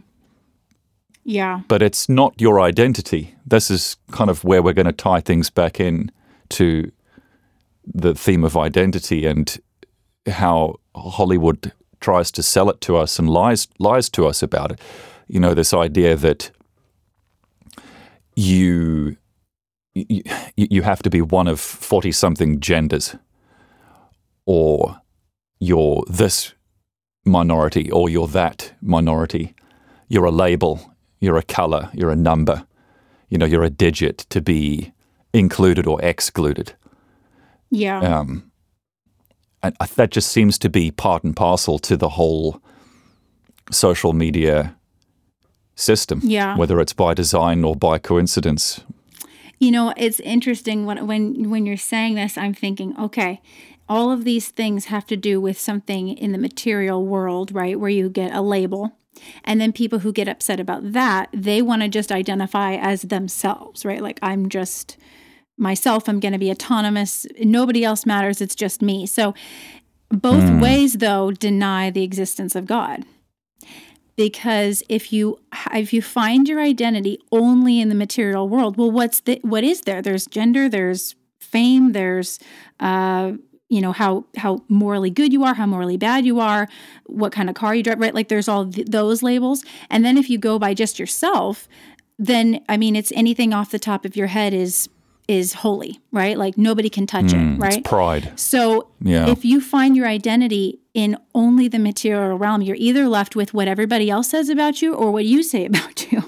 Yeah. 1.23 1.61
But 1.67 1.81
it's 1.81 2.07
not 2.07 2.39
your 2.39 2.59
identity. 2.59 3.35
This 3.45 3.71
is 3.71 3.97
kind 4.11 4.29
of 4.29 4.43
where 4.43 4.61
we're 4.61 4.73
going 4.73 4.85
to 4.85 4.91
tie 4.91 5.21
things 5.21 5.49
back 5.49 5.79
in 5.79 6.11
to 6.49 6.91
the 7.85 8.13
theme 8.13 8.43
of 8.43 8.57
identity 8.57 9.25
and 9.25 9.59
how 10.27 10.75
Hollywood 10.95 11.71
tries 11.99 12.31
to 12.31 12.43
sell 12.43 12.69
it 12.69 12.81
to 12.81 12.97
us 12.97 13.17
and 13.17 13.29
lies 13.29 13.67
lies 13.79 14.09
to 14.09 14.27
us 14.27 14.43
about 14.43 14.71
it. 14.71 14.79
You 15.27 15.39
know, 15.39 15.53
this 15.53 15.73
idea 15.73 16.15
that 16.15 16.51
you 18.35 19.17
you, 19.95 20.21
you 20.55 20.81
have 20.81 21.01
to 21.03 21.09
be 21.09 21.21
one 21.21 21.47
of 21.47 21.59
40 21.59 22.11
something 22.11 22.59
genders 22.59 23.15
or 24.45 24.99
you're 25.59 26.03
this 26.07 26.53
minority 27.25 27.89
or 27.91 28.09
you're 28.09 28.27
that 28.27 28.73
minority 28.81 29.55
you're 30.09 30.25
a 30.25 30.31
label 30.31 30.93
you're 31.19 31.37
a 31.37 31.43
color 31.43 31.89
you're 31.93 32.11
a 32.11 32.15
number 32.15 32.65
you 33.29 33.37
know 33.37 33.45
you're 33.45 33.63
a 33.63 33.69
digit 33.69 34.17
to 34.29 34.41
be 34.41 34.91
included 35.33 35.87
or 35.87 35.99
excluded 36.03 36.73
Yeah. 37.71 37.99
um, 38.19 38.51
and 39.63 39.75
that 39.95 40.11
just 40.11 40.29
seems 40.31 40.59
to 40.59 40.69
be 40.69 40.91
part 40.91 41.23
and 41.23 41.35
parcel 41.35 41.79
to 41.79 41.97
the 41.97 42.09
whole 42.09 42.61
social 43.71 44.13
media 44.13 44.75
system 45.75 46.19
Yeah. 46.23 46.55
whether 46.57 46.79
it's 46.79 46.93
by 46.93 47.13
design 47.15 47.63
or 47.63 47.75
by 47.75 47.97
coincidence 47.97 48.81
You 49.59 49.71
know, 49.71 49.93
it's 49.95 50.19
interesting 50.19 50.85
when 50.85 51.07
when 51.07 51.49
when 51.49 51.65
you're 51.65 51.77
saying 51.77 52.15
this, 52.15 52.37
I'm 52.37 52.53
thinking, 52.53 52.95
okay, 52.99 53.41
all 53.87 54.11
of 54.11 54.23
these 54.23 54.49
things 54.49 54.85
have 54.85 55.05
to 55.07 55.17
do 55.17 55.39
with 55.39 55.59
something 55.59 56.09
in 56.09 56.31
the 56.31 56.37
material 56.37 57.05
world, 57.05 57.53
right? 57.53 57.79
Where 57.79 57.89
you 57.89 58.09
get 58.09 58.33
a 58.33 58.41
label. 58.41 58.97
And 59.43 59.61
then 59.61 59.71
people 59.71 59.99
who 59.99 60.11
get 60.11 60.27
upset 60.27 60.59
about 60.59 60.91
that, 60.91 61.29
they 61.31 61.61
want 61.61 61.83
to 61.83 61.87
just 61.87 62.11
identify 62.11 62.75
as 62.75 63.03
themselves, 63.03 63.85
right? 63.85 64.01
Like 64.01 64.19
I'm 64.21 64.49
just 64.49 64.97
myself, 65.57 66.09
I'm 66.09 66.19
going 66.19 66.33
to 66.33 66.39
be 66.39 66.51
autonomous. 66.51 67.25
Nobody 67.39 67.83
else 67.83 68.05
matters. 68.05 68.41
It's 68.41 68.55
just 68.55 68.81
me. 68.81 69.05
So 69.05 69.33
both 70.09 70.43
mm. 70.43 70.61
ways 70.61 70.95
though 70.95 71.31
deny 71.31 71.89
the 71.89 72.03
existence 72.03 72.55
of 72.55 72.65
God. 72.65 73.05
Because 74.15 74.81
if 74.87 75.11
you 75.11 75.39
if 75.73 75.91
you 75.91 76.01
find 76.01 76.47
your 76.47 76.61
identity 76.61 77.19
only 77.31 77.81
in 77.81 77.89
the 77.89 77.95
material 77.95 78.47
world, 78.47 78.77
well 78.77 78.91
what's 78.91 79.19
the 79.21 79.39
what 79.41 79.63
is 79.63 79.81
there? 79.81 80.01
There's 80.01 80.25
gender, 80.25 80.69
there's 80.69 81.15
fame, 81.39 81.91
there's 81.91 82.39
uh 82.79 83.33
you 83.69 83.81
know 83.81 83.91
how 83.91 84.25
how 84.37 84.61
morally 84.69 85.09
good 85.09 85.33
you 85.33 85.43
are 85.43 85.53
how 85.53 85.65
morally 85.65 85.97
bad 85.97 86.25
you 86.25 86.39
are 86.39 86.67
what 87.07 87.31
kind 87.31 87.49
of 87.49 87.55
car 87.55 87.73
you 87.73 87.81
drive 87.81 87.99
right 87.99 88.13
like 88.13 88.27
there's 88.27 88.47
all 88.47 88.69
th- 88.69 88.87
those 88.87 89.23
labels 89.23 89.63
and 89.89 90.05
then 90.05 90.17
if 90.17 90.29
you 90.29 90.37
go 90.37 90.59
by 90.59 90.73
just 90.73 90.99
yourself 90.99 91.67
then 92.19 92.63
i 92.69 92.77
mean 92.77 92.95
it's 92.95 93.11
anything 93.15 93.53
off 93.53 93.71
the 93.71 93.79
top 93.79 94.05
of 94.05 94.15
your 94.15 94.27
head 94.27 94.53
is 94.53 94.87
is 95.27 95.53
holy, 95.53 95.99
right? 96.11 96.37
Like 96.37 96.57
nobody 96.57 96.89
can 96.89 97.07
touch 97.07 97.25
mm, 97.25 97.55
it, 97.55 97.59
right? 97.59 97.77
It's 97.77 97.87
pride. 97.87 98.39
So 98.39 98.89
yeah. 99.01 99.27
if 99.29 99.43
you 99.43 99.59
find 99.61 99.95
your 99.95 100.07
identity 100.07 100.79
in 100.93 101.17
only 101.33 101.67
the 101.67 101.79
material 101.79 102.37
realm, 102.37 102.61
you're 102.61 102.77
either 102.77 103.07
left 103.07 103.35
with 103.35 103.53
what 103.53 103.67
everybody 103.67 104.09
else 104.09 104.29
says 104.29 104.49
about 104.49 104.81
you 104.81 104.93
or 104.93 105.11
what 105.11 105.25
you 105.25 105.43
say 105.43 105.65
about 105.71 106.11
you. 106.11 106.23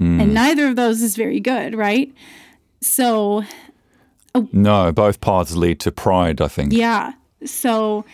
Mm. 0.00 0.20
And 0.20 0.34
neither 0.34 0.66
of 0.66 0.76
those 0.76 1.02
is 1.02 1.16
very 1.16 1.40
good, 1.40 1.74
right? 1.74 2.12
So 2.80 3.44
oh, 4.34 4.48
No, 4.52 4.92
both 4.92 5.20
paths 5.20 5.54
lead 5.54 5.80
to 5.80 5.92
pride, 5.92 6.40
I 6.40 6.48
think. 6.48 6.72
Yeah. 6.72 7.12
So 7.44 8.04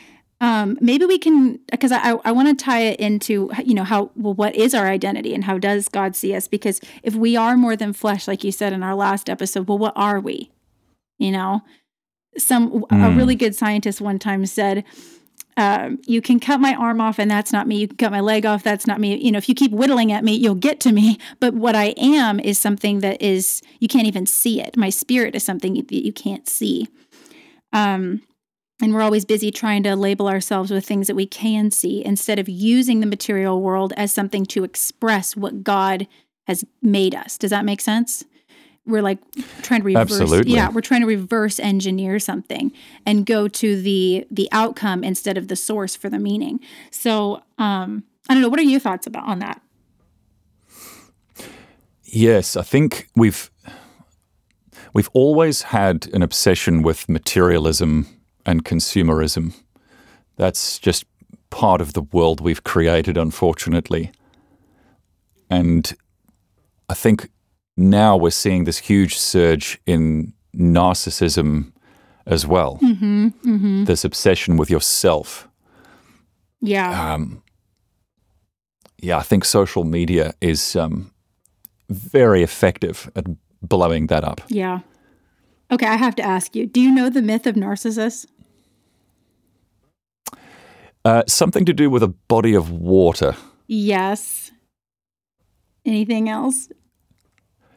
um, 0.40 0.78
maybe 0.80 1.04
we 1.04 1.18
can 1.18 1.58
because 1.70 1.90
I, 1.90 2.12
I 2.24 2.30
want 2.30 2.48
to 2.48 2.64
tie 2.64 2.82
it 2.82 3.00
into 3.00 3.50
you 3.64 3.74
know 3.74 3.84
how 3.84 4.10
well 4.14 4.34
what 4.34 4.54
is 4.54 4.72
our 4.72 4.86
identity 4.86 5.34
and 5.34 5.44
how 5.44 5.58
does 5.58 5.88
God 5.88 6.14
see 6.14 6.34
us? 6.34 6.46
Because 6.46 6.80
if 7.02 7.14
we 7.14 7.36
are 7.36 7.56
more 7.56 7.74
than 7.74 7.92
flesh 7.92 8.28
like 8.28 8.44
you 8.44 8.52
said 8.52 8.72
in 8.72 8.82
our 8.82 8.94
last 8.94 9.28
episode 9.28 9.66
well 9.66 9.78
what 9.78 9.94
are 9.96 10.20
we? 10.20 10.50
You 11.18 11.32
know? 11.32 11.62
Some 12.36 12.70
mm. 12.70 12.82
a 12.90 13.10
hmm. 13.10 13.16
really 13.16 13.34
good 13.34 13.56
scientist 13.56 14.00
one 14.00 14.20
time 14.20 14.46
said 14.46 14.84
um, 15.56 15.98
you 16.06 16.22
can 16.22 16.38
cut 16.38 16.60
my 16.60 16.72
arm 16.74 17.00
off 17.00 17.18
and 17.18 17.28
that's 17.28 17.52
not 17.52 17.66
me. 17.66 17.78
You 17.78 17.88
can 17.88 17.96
cut 17.96 18.12
my 18.12 18.20
leg 18.20 18.46
off 18.46 18.62
that's 18.62 18.86
not 18.86 19.00
me. 19.00 19.16
You 19.16 19.32
know 19.32 19.38
if 19.38 19.48
you 19.48 19.56
keep 19.56 19.72
whittling 19.72 20.12
at 20.12 20.22
me 20.22 20.34
you'll 20.34 20.54
get 20.54 20.78
to 20.80 20.92
me. 20.92 21.18
But 21.40 21.54
what 21.54 21.74
i 21.74 21.94
am 21.96 22.38
is 22.38 22.60
something 22.60 23.00
that 23.00 23.20
is 23.20 23.60
you 23.80 23.88
can't 23.88 24.06
even 24.06 24.24
see 24.24 24.62
it. 24.62 24.76
My 24.76 24.90
spirit 24.90 25.34
is 25.34 25.42
something 25.42 25.74
that 25.74 25.92
you 25.92 26.12
can't 26.12 26.48
see. 26.48 26.86
Um 27.72 28.22
and 28.80 28.94
we're 28.94 29.02
always 29.02 29.24
busy 29.24 29.50
trying 29.50 29.82
to 29.82 29.96
label 29.96 30.28
ourselves 30.28 30.70
with 30.70 30.86
things 30.86 31.08
that 31.08 31.16
we 31.16 31.26
can 31.26 31.70
see 31.70 32.04
instead 32.04 32.38
of 32.38 32.48
using 32.48 33.00
the 33.00 33.06
material 33.06 33.60
world 33.60 33.92
as 33.96 34.12
something 34.12 34.46
to 34.46 34.64
express 34.64 35.36
what 35.36 35.64
God 35.64 36.06
has 36.46 36.64
made 36.80 37.14
us. 37.14 37.36
Does 37.36 37.50
that 37.50 37.64
make 37.64 37.80
sense? 37.80 38.24
We're 38.86 39.02
like 39.02 39.18
trying 39.62 39.80
to 39.80 39.86
reverse 39.86 40.20
Absolutely. 40.20 40.52
yeah, 40.52 40.70
we're 40.70 40.80
trying 40.80 41.02
to 41.02 41.06
reverse 41.06 41.60
engineer 41.60 42.18
something 42.18 42.72
and 43.04 43.26
go 43.26 43.46
to 43.46 43.82
the 43.82 44.26
the 44.30 44.48
outcome 44.50 45.04
instead 45.04 45.36
of 45.36 45.48
the 45.48 45.56
source 45.56 45.94
for 45.94 46.08
the 46.08 46.18
meaning. 46.18 46.60
So, 46.90 47.42
um 47.58 48.04
I 48.30 48.34
don't 48.34 48.42
know, 48.42 48.48
what 48.48 48.58
are 48.58 48.62
your 48.62 48.80
thoughts 48.80 49.06
about 49.06 49.26
on 49.26 49.40
that? 49.40 49.60
Yes, 52.04 52.56
I 52.56 52.62
think 52.62 53.08
we've 53.14 53.50
we've 54.94 55.10
always 55.12 55.62
had 55.62 56.08
an 56.14 56.22
obsession 56.22 56.82
with 56.82 57.08
materialism 57.08 58.06
and 58.48 58.64
consumerism. 58.64 59.54
That's 60.36 60.78
just 60.78 61.04
part 61.50 61.80
of 61.80 61.92
the 61.92 62.00
world 62.00 62.40
we've 62.40 62.64
created, 62.64 63.18
unfortunately. 63.18 64.10
And 65.50 65.94
I 66.88 66.94
think 66.94 67.30
now 67.76 68.16
we're 68.16 68.30
seeing 68.30 68.64
this 68.64 68.78
huge 68.78 69.18
surge 69.18 69.78
in 69.86 70.32
narcissism 70.56 71.72
as 72.26 72.46
well. 72.46 72.78
Mm-hmm, 72.82 73.26
mm-hmm. 73.44 73.84
This 73.84 74.04
obsession 74.04 74.56
with 74.56 74.70
yourself. 74.70 75.46
Yeah. 76.60 77.12
Um, 77.14 77.42
yeah, 79.00 79.18
I 79.18 79.22
think 79.22 79.44
social 79.44 79.84
media 79.84 80.34
is 80.40 80.74
um, 80.74 81.12
very 81.90 82.42
effective 82.42 83.10
at 83.14 83.26
blowing 83.60 84.06
that 84.06 84.24
up. 84.24 84.40
Yeah. 84.48 84.80
Okay, 85.70 85.86
I 85.86 85.96
have 85.96 86.16
to 86.16 86.22
ask 86.22 86.56
you 86.56 86.66
do 86.66 86.80
you 86.80 86.94
know 86.94 87.10
the 87.10 87.22
myth 87.22 87.46
of 87.46 87.54
Narcissus? 87.54 88.26
Uh, 91.08 91.22
something 91.26 91.64
to 91.64 91.72
do 91.72 91.88
with 91.88 92.02
a 92.02 92.08
body 92.08 92.52
of 92.52 92.70
water. 92.70 93.34
Yes. 93.66 94.50
Anything 95.86 96.28
else? 96.28 96.68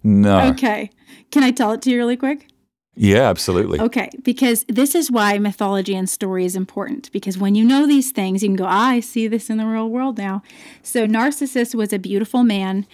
No. 0.03 0.49
Okay. 0.49 0.89
Can 1.31 1.41
I 1.41 1.51
tell 1.51 1.71
it 1.71 1.81
to 1.83 1.91
you 1.91 1.95
really 1.95 2.17
quick? 2.17 2.47
Yeah, 2.93 3.29
absolutely. 3.29 3.79
Okay, 3.79 4.09
because 4.21 4.65
this 4.67 4.95
is 4.95 5.09
why 5.09 5.37
mythology 5.37 5.95
and 5.95 6.09
story 6.09 6.43
is 6.43 6.57
important. 6.57 7.09
Because 7.13 7.37
when 7.37 7.55
you 7.55 7.63
know 7.63 7.87
these 7.87 8.11
things, 8.11 8.43
you 8.43 8.49
can 8.49 8.57
go, 8.57 8.65
ah, 8.65 8.89
I 8.89 8.99
see 8.99 9.29
this 9.29 9.49
in 9.49 9.55
the 9.55 9.65
real 9.65 9.89
world 9.89 10.17
now. 10.17 10.43
So 10.83 11.05
Narcissus 11.05 11.73
was 11.73 11.93
a 11.93 11.99
beautiful 11.99 12.43
man 12.43 12.85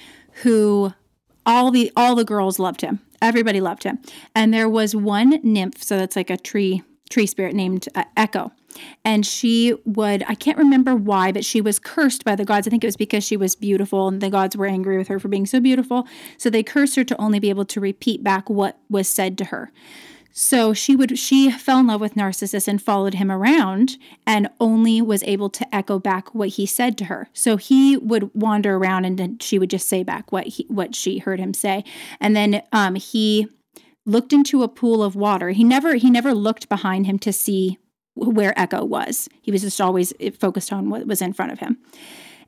who 0.44 0.94
all 1.48 1.72
the 1.72 1.92
all 1.96 2.14
the 2.14 2.24
girls 2.24 2.60
loved 2.60 2.82
him. 2.82 3.00
Everybody 3.24 3.60
loved 3.60 3.82
him. 3.82 3.98
And 4.36 4.54
there 4.54 4.70
was 4.70 4.96
one 4.96 5.40
nymph, 5.42 5.82
so 5.82 5.98
that's 5.98 6.16
like 6.16 6.30
a 6.30 6.38
tree 6.38 6.84
tree 7.10 7.26
spirit 7.26 7.56
named 7.56 7.88
uh, 7.96 8.04
Echo 8.16 8.52
and 9.06 9.26
she 9.26 9.74
would 9.86 10.24
i 10.28 10.36
can't 10.36 10.58
remember 10.58 10.96
why 10.96 11.32
but 11.32 11.46
she 11.46 11.62
was 11.62 11.80
cursed 11.80 12.26
by 12.26 12.36
the 12.36 12.46
gods. 12.46 12.68
I 12.68 12.70
think 12.70 12.84
it 12.84 12.88
was 12.88 12.98
because 12.98 13.24
she 13.24 13.38
was 13.38 13.56
beautiful 13.56 14.08
and 14.08 14.22
the 14.22 14.30
gods 14.30 14.58
were 14.58 14.66
angry 14.66 14.98
with 14.98 15.08
her 15.08 15.20
for 15.20 15.28
being 15.28 15.46
so 15.46 15.60
beautiful. 15.60 16.08
So 16.38 16.50
they 16.50 16.64
cursed 16.64 16.96
her 16.96 17.04
to 17.04 17.22
only 17.22 17.40
be 17.40 17.50
able 17.50 17.66
to 17.66 17.80
repeat 17.80 18.24
back 18.24 18.50
what 18.50 18.78
was 18.90 19.08
said 19.08 19.38
to 19.40 19.46
her. 19.46 19.72
So 20.32 20.74
she 20.74 20.96
would 20.96 21.18
she 21.18 21.50
fell 21.50 21.80
in 21.80 21.88
love 21.88 22.02
with 22.02 22.16
narcissus 22.16 22.68
and 22.68 22.82
followed 22.82 23.16
him 23.16 23.32
around 23.32 23.98
and 24.26 24.50
only 24.60 25.02
was 25.02 25.24
able 25.24 25.50
to 25.52 25.76
echo 25.76 25.98
back 25.98 26.36
what 26.36 26.50
he 26.50 26.66
said 26.66 26.98
to 27.00 27.06
her. 27.06 27.28
So 27.34 27.58
he 27.58 27.98
would 27.98 28.30
wander 28.36 28.76
around 28.76 29.06
and 29.06 29.18
then 29.18 29.40
she 29.40 29.58
would 29.58 29.70
just 29.70 29.88
say 29.88 30.04
back 30.04 30.32
what 30.32 30.48
he 30.48 30.66
what 30.70 30.96
she 30.96 31.20
heard 31.20 31.40
him 31.40 31.54
say. 31.54 31.84
And 32.20 32.36
then 32.36 32.62
um, 32.72 32.96
he 32.96 33.48
looked 34.06 34.32
into 34.32 34.64
a 34.64 34.68
pool 34.68 35.04
of 35.04 35.16
water. 35.16 35.52
He 35.52 35.64
never 35.64 35.96
he 35.96 36.12
never 36.12 36.34
looked 36.34 36.70
behind 36.70 37.08
him 37.08 37.18
to 37.20 37.34
see 37.34 37.80
where 38.18 38.58
Echo 38.60 38.84
was. 38.84 39.30
He 39.42 39.52
was 39.52 39.62
just 39.62 39.80
always 39.80 40.14
focused 40.40 40.74
on 40.74 40.90
what 40.90 41.08
was 41.08 41.22
in 41.22 41.34
front 41.34 41.52
of 41.52 41.60
him. 41.60 41.78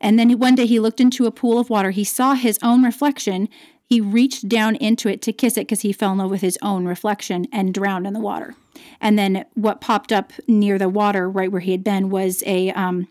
And 0.02 0.18
then 0.18 0.32
one 0.40 0.56
day 0.56 0.66
he 0.66 0.80
looked 0.80 1.02
into 1.02 1.26
a 1.26 1.32
pool 1.32 1.60
of 1.60 1.70
water. 1.70 1.92
He 1.92 2.04
saw 2.04 2.34
his 2.34 2.58
own 2.64 2.84
reflection. 2.84 3.50
He 3.86 4.00
reached 4.00 4.48
down 4.48 4.76
into 4.76 5.10
it 5.10 5.22
to 5.24 5.34
kiss 5.34 5.58
it 5.58 5.62
because 5.62 5.82
he 5.82 5.92
fell 5.92 6.12
in 6.14 6.20
love 6.20 6.32
with 6.32 6.42
his 6.42 6.58
own 6.62 6.86
reflection 6.86 7.48
and 7.52 7.74
drowned 7.74 8.08
in 8.08 8.14
the 8.14 8.20
water. 8.20 8.56
And 9.02 9.18
then 9.18 9.46
what 9.56 9.82
popped 9.82 10.12
up 10.12 10.32
near 10.48 10.78
the 10.78 10.90
water, 10.90 11.30
right 11.30 11.52
where 11.52 11.62
he 11.62 11.72
had 11.72 11.84
been, 11.84 12.10
was 12.10 12.44
a 12.46 12.72
um, 12.72 13.08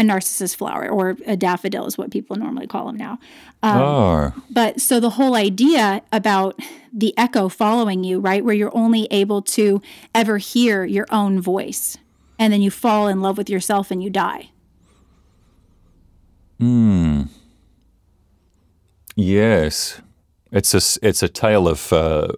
a 0.00 0.02
narcissus 0.02 0.54
flower 0.54 0.88
or 0.88 1.14
a 1.26 1.36
daffodil 1.36 1.84
is 1.84 1.98
what 1.98 2.10
people 2.10 2.34
normally 2.34 2.66
call 2.66 2.86
them 2.86 2.96
now. 2.96 3.18
Um, 3.62 3.78
oh. 3.78 4.32
But 4.50 4.80
so 4.80 4.98
the 4.98 5.10
whole 5.10 5.36
idea 5.36 6.02
about 6.10 6.58
the 6.90 7.16
echo 7.18 7.50
following 7.50 8.02
you, 8.02 8.18
right, 8.18 8.42
where 8.42 8.54
you're 8.54 8.74
only 8.74 9.06
able 9.10 9.42
to 9.42 9.82
ever 10.14 10.38
hear 10.38 10.84
your 10.86 11.06
own 11.10 11.38
voice, 11.38 11.98
and 12.38 12.50
then 12.50 12.62
you 12.62 12.70
fall 12.70 13.08
in 13.08 13.20
love 13.20 13.36
with 13.36 13.50
yourself 13.50 13.90
and 13.90 14.02
you 14.02 14.08
die. 14.08 14.50
Hmm. 16.58 17.24
Yes, 19.16 20.00
it's 20.50 20.72
a 20.72 21.06
it's 21.06 21.22
a 21.22 21.28
tale 21.28 21.68
of 21.68 21.92
uh, 21.92 22.28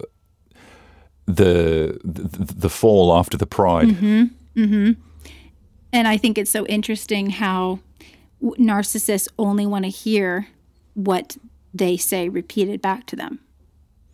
the, 1.27 1.97
the 2.03 2.53
the 2.55 2.69
fall 2.69 3.15
after 3.15 3.37
the 3.37 3.45
pride. 3.45 3.87
Mm-hmm. 3.87 4.23
Mm-hmm. 4.61 5.01
And 5.93 6.07
I 6.07 6.17
think 6.17 6.37
it's 6.37 6.51
so 6.51 6.65
interesting 6.65 7.29
how 7.29 7.79
narcissists 8.41 9.29
only 9.37 9.65
want 9.65 9.85
to 9.85 9.89
hear 9.89 10.47
what 10.95 11.37
they 11.73 11.97
say 11.97 12.27
repeated 12.27 12.81
back 12.81 13.05
to 13.05 13.15
them. 13.15 13.39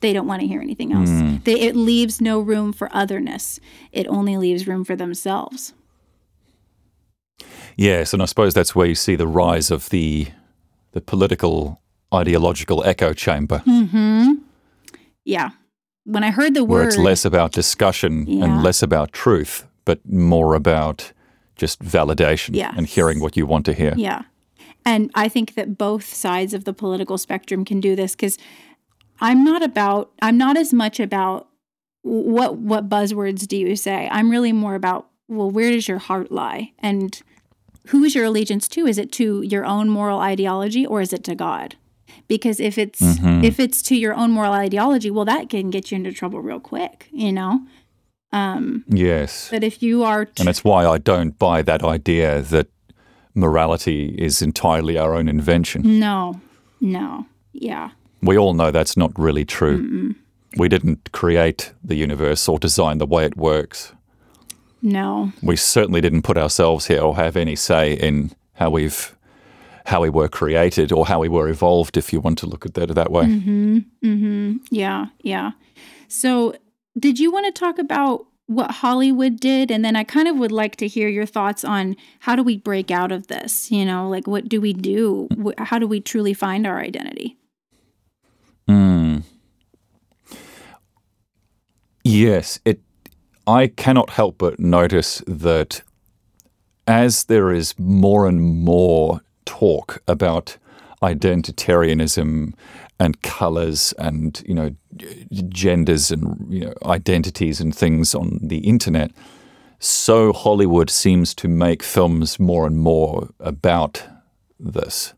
They 0.01 0.13
don't 0.13 0.27
want 0.27 0.41
to 0.41 0.47
hear 0.47 0.61
anything 0.61 0.93
else. 0.93 1.09
Mm. 1.09 1.43
They, 1.43 1.59
it 1.59 1.75
leaves 1.75 2.21
no 2.21 2.39
room 2.39 2.71
for 2.73 2.89
otherness. 2.93 3.59
It 3.91 4.07
only 4.07 4.37
leaves 4.37 4.67
room 4.67 4.83
for 4.85 4.95
themselves. 4.95 5.73
Yes, 7.75 8.13
and 8.13 8.21
I 8.21 8.25
suppose 8.25 8.53
that's 8.53 8.75
where 8.75 8.87
you 8.87 8.95
see 8.95 9.15
the 9.15 9.27
rise 9.27 9.71
of 9.71 9.89
the 9.89 10.27
the 10.91 11.01
political 11.01 11.81
ideological 12.13 12.83
echo 12.83 13.13
chamber. 13.13 13.61
Mm-hmm. 13.65 14.33
Yeah. 15.23 15.51
When 16.03 16.23
I 16.23 16.31
heard 16.31 16.55
the 16.55 16.63
where 16.63 16.81
word, 16.81 16.87
it's 16.87 16.97
less 16.97 17.23
about 17.23 17.51
discussion 17.51 18.25
yeah. 18.25 18.45
and 18.45 18.63
less 18.63 18.81
about 18.81 19.13
truth, 19.13 19.67
but 19.85 19.99
more 20.05 20.55
about 20.55 21.13
just 21.59 21.79
validation 21.83 22.55
yes. 22.55 22.73
and 22.77 22.87
hearing 22.87 23.19
what 23.19 23.37
you 23.37 23.45
want 23.45 23.65
to 23.65 23.73
hear. 23.73 23.93
Yeah. 23.95 24.23
And 24.85 25.11
I 25.13 25.27
think 25.29 25.53
that 25.55 25.77
both 25.77 26.05
sides 26.13 26.53
of 26.53 26.63
the 26.63 26.73
political 26.73 27.17
spectrum 27.17 27.65
can 27.65 27.79
do 27.79 27.95
this 27.95 28.15
because 28.15 28.37
I'm 29.21 29.43
not 29.43 29.61
about 29.61 30.11
I'm 30.21 30.37
not 30.37 30.57
as 30.57 30.73
much 30.73 30.99
about 30.99 31.47
what 32.01 32.57
what 32.57 32.89
buzzwords 32.89 33.47
do 33.47 33.57
you 33.57 33.75
say. 33.75 34.07
I'm 34.11 34.31
really 34.31 34.53
more 34.53 34.75
about 34.75 35.07
well, 35.27 35.51
where 35.51 35.69
does 35.69 35.87
your 35.87 35.99
heart 35.99 36.31
lie? 36.31 36.71
And 36.79 37.21
who 37.87 38.03
is 38.03 38.15
your 38.15 38.25
allegiance 38.25 38.67
to? 38.69 38.87
Is 38.87 38.97
it 38.97 39.11
to 39.13 39.41
your 39.43 39.65
own 39.65 39.89
moral 39.89 40.19
ideology 40.19 40.85
or 40.85 41.01
is 41.01 41.13
it 41.13 41.23
to 41.25 41.35
God? 41.35 41.75
Because 42.27 42.59
if 42.59 42.77
it's 42.77 43.01
Mhm. 43.01 43.43
if 43.43 43.59
it's 43.59 43.81
to 43.83 43.95
your 43.95 44.15
own 44.15 44.31
moral 44.31 44.53
ideology, 44.53 45.11
well 45.11 45.25
that 45.25 45.49
can 45.49 45.69
get 45.69 45.91
you 45.91 45.97
into 45.97 46.13
trouble 46.13 46.41
real 46.41 46.59
quick, 46.59 47.07
you 47.11 47.31
know? 47.31 47.61
Um 48.31 48.83
Yes. 48.87 49.49
but 49.51 49.63
if 49.63 49.81
you 49.83 50.03
are 50.03 50.27
And 50.39 50.47
it's 50.49 50.63
why 50.63 50.85
I 50.85 50.97
don't 50.99 51.37
buy 51.39 51.61
that 51.63 51.83
idea 51.83 52.41
that 52.41 52.67
morality 53.33 54.15
is 54.17 54.41
entirely 54.41 54.97
our 54.97 55.13
own 55.15 55.27
invention. 55.29 55.99
no. 55.99 56.39
No. 56.81 57.25
Yeah. 57.53 57.89
We 58.21 58.37
all 58.37 58.53
know 58.53 58.71
that's 58.71 58.95
not 58.97 59.11
really 59.19 59.45
true. 59.45 60.13
We 60.57 60.67
didn't 60.69 61.11
create 61.11 61.73
the 61.83 61.95
universe 61.95 62.47
or 62.51 62.57
design 62.59 62.97
the 62.99 63.05
way 63.05 63.25
it 63.25 63.35
works. 63.37 63.93
No. 64.81 65.31
We 65.41 65.55
certainly 65.57 65.99
didn't 66.01 66.21
put 66.23 66.37
ourselves 66.37 66.87
here 66.87 67.01
or 67.01 67.15
have 67.15 67.35
any 67.35 67.55
say 67.55 67.93
in 67.93 68.31
how 68.53 68.69
we've 68.69 69.15
how 69.85 70.01
we 70.01 70.09
were 70.09 70.29
created 70.29 70.91
or 70.91 71.05
how 71.07 71.19
we 71.19 71.27
were 71.29 71.49
evolved 71.49 71.97
if 71.97 72.13
you 72.13 72.21
want 72.21 72.37
to 72.39 72.47
look 72.47 72.65
at 72.65 72.73
that 72.75 72.95
that 72.95 73.11
way. 73.11 73.25
Yeah, 74.71 75.05
yeah. 75.23 75.51
So, 76.07 76.53
did 76.97 77.19
you 77.19 77.31
want 77.31 77.45
to 77.45 77.51
talk 77.51 77.77
about 77.77 78.25
what 78.47 78.71
Hollywood 78.71 79.39
did? 79.39 79.69
And 79.69 79.85
then 79.85 79.95
I 79.95 80.03
kind 80.03 80.27
of 80.27 80.37
would 80.37 80.51
like 80.51 80.75
to 80.77 80.87
hear 80.87 81.07
your 81.07 81.25
thoughts 81.25 81.63
on 81.63 81.95
how 82.21 82.35
do 82.35 82.43
we 82.43 82.57
break 82.57 82.89
out 82.89 83.11
of 83.11 83.27
this? 83.27 83.69
You 83.71 83.85
know, 83.85 84.09
like 84.09 84.25
what 84.25 84.49
do 84.49 84.59
we 84.59 84.73
do? 84.73 85.27
How 85.57 85.77
do 85.77 85.87
we 85.87 85.99
truly 85.99 86.33
find 86.33 86.65
our 86.65 86.79
identity? 86.79 87.37
Mm. 88.67 89.23
Yes, 92.03 92.59
it. 92.65 92.81
I 93.45 93.67
cannot 93.67 94.11
help 94.11 94.37
but 94.37 94.59
notice 94.59 95.23
that 95.25 95.81
as 96.87 97.25
there 97.25 97.51
is 97.51 97.77
more 97.77 98.27
and 98.27 98.41
more 98.41 99.21
talk 99.45 100.01
about 100.07 100.57
identitarianism 101.01 102.53
and 102.99 103.21
colors 103.21 103.93
and 103.97 104.43
you 104.45 104.53
know 104.53 104.75
genders 105.49 106.11
and 106.11 106.45
you 106.49 106.61
know 106.65 106.73
identities 106.85 107.61
and 107.61 107.75
things 107.75 108.15
on 108.15 108.39
the 108.41 108.59
internet, 108.59 109.11
so 109.79 110.33
Hollywood 110.33 110.89
seems 110.89 111.33
to 111.35 111.47
make 111.47 111.83
films 111.83 112.39
more 112.39 112.67
and 112.67 112.77
more 112.77 113.29
about 113.39 114.03
this 114.59 115.13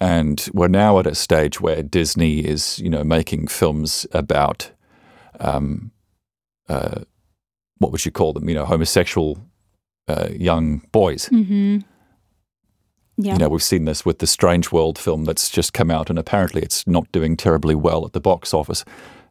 and 0.00 0.48
we're 0.52 0.68
now 0.68 0.98
at 0.98 1.06
a 1.06 1.14
stage 1.14 1.60
where 1.60 1.82
Disney 1.82 2.40
is, 2.40 2.78
you 2.78 2.90
know, 2.90 3.02
making 3.02 3.48
films 3.48 4.06
about, 4.12 4.70
um, 5.40 5.90
uh, 6.68 7.00
what 7.78 7.92
would 7.92 8.04
you 8.04 8.12
call 8.12 8.32
them? 8.32 8.48
You 8.48 8.54
know, 8.54 8.64
homosexual 8.64 9.38
uh, 10.06 10.28
young 10.32 10.82
boys. 10.92 11.28
Mm-hmm. 11.30 11.78
Yeah. 13.20 13.32
You 13.32 13.38
know, 13.40 13.48
we've 13.48 13.62
seen 13.62 13.84
this 13.84 14.06
with 14.06 14.20
the 14.20 14.28
Strange 14.28 14.70
World 14.70 14.96
film 14.96 15.24
that's 15.24 15.50
just 15.50 15.72
come 15.72 15.90
out, 15.90 16.08
and 16.08 16.18
apparently 16.18 16.62
it's 16.62 16.86
not 16.86 17.10
doing 17.10 17.36
terribly 17.36 17.74
well 17.74 18.06
at 18.06 18.12
the 18.12 18.20
box 18.20 18.54
office. 18.54 18.84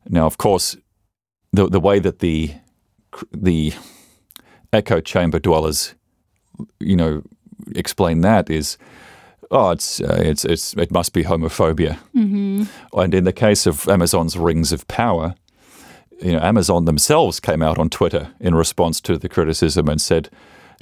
Now, 0.09 0.25
of 0.25 0.37
course, 0.37 0.75
the 1.53 1.69
the 1.69 1.79
way 1.79 1.99
that 1.99 2.19
the 2.19 2.53
the 3.31 3.73
echo 4.73 4.99
chamber 4.99 5.39
dwellers, 5.39 5.95
you 6.81 6.97
know, 6.97 7.23
explain 7.75 8.21
that 8.21 8.49
is, 8.49 8.77
oh, 9.51 9.71
it's 9.71 10.01
uh, 10.01 10.19
it's 10.21 10.43
it's 10.43 10.73
it 10.73 10.91
must 10.91 11.13
be 11.13 11.23
homophobia. 11.23 11.97
mm-hmm. 12.13 12.63
And 12.93 13.13
in 13.13 13.23
the 13.23 13.33
case 13.33 13.65
of 13.65 13.87
Amazon's 13.87 14.37
Rings 14.37 14.73
of 14.73 14.85
Power, 14.89 15.33
you 16.21 16.33
know, 16.33 16.39
Amazon 16.39 16.83
themselves 16.83 17.39
came 17.39 17.61
out 17.61 17.77
on 17.77 17.89
Twitter 17.89 18.33
in 18.41 18.53
response 18.53 18.99
to 19.01 19.17
the 19.17 19.29
criticism 19.29 19.87
and 19.87 20.01
said, 20.01 20.29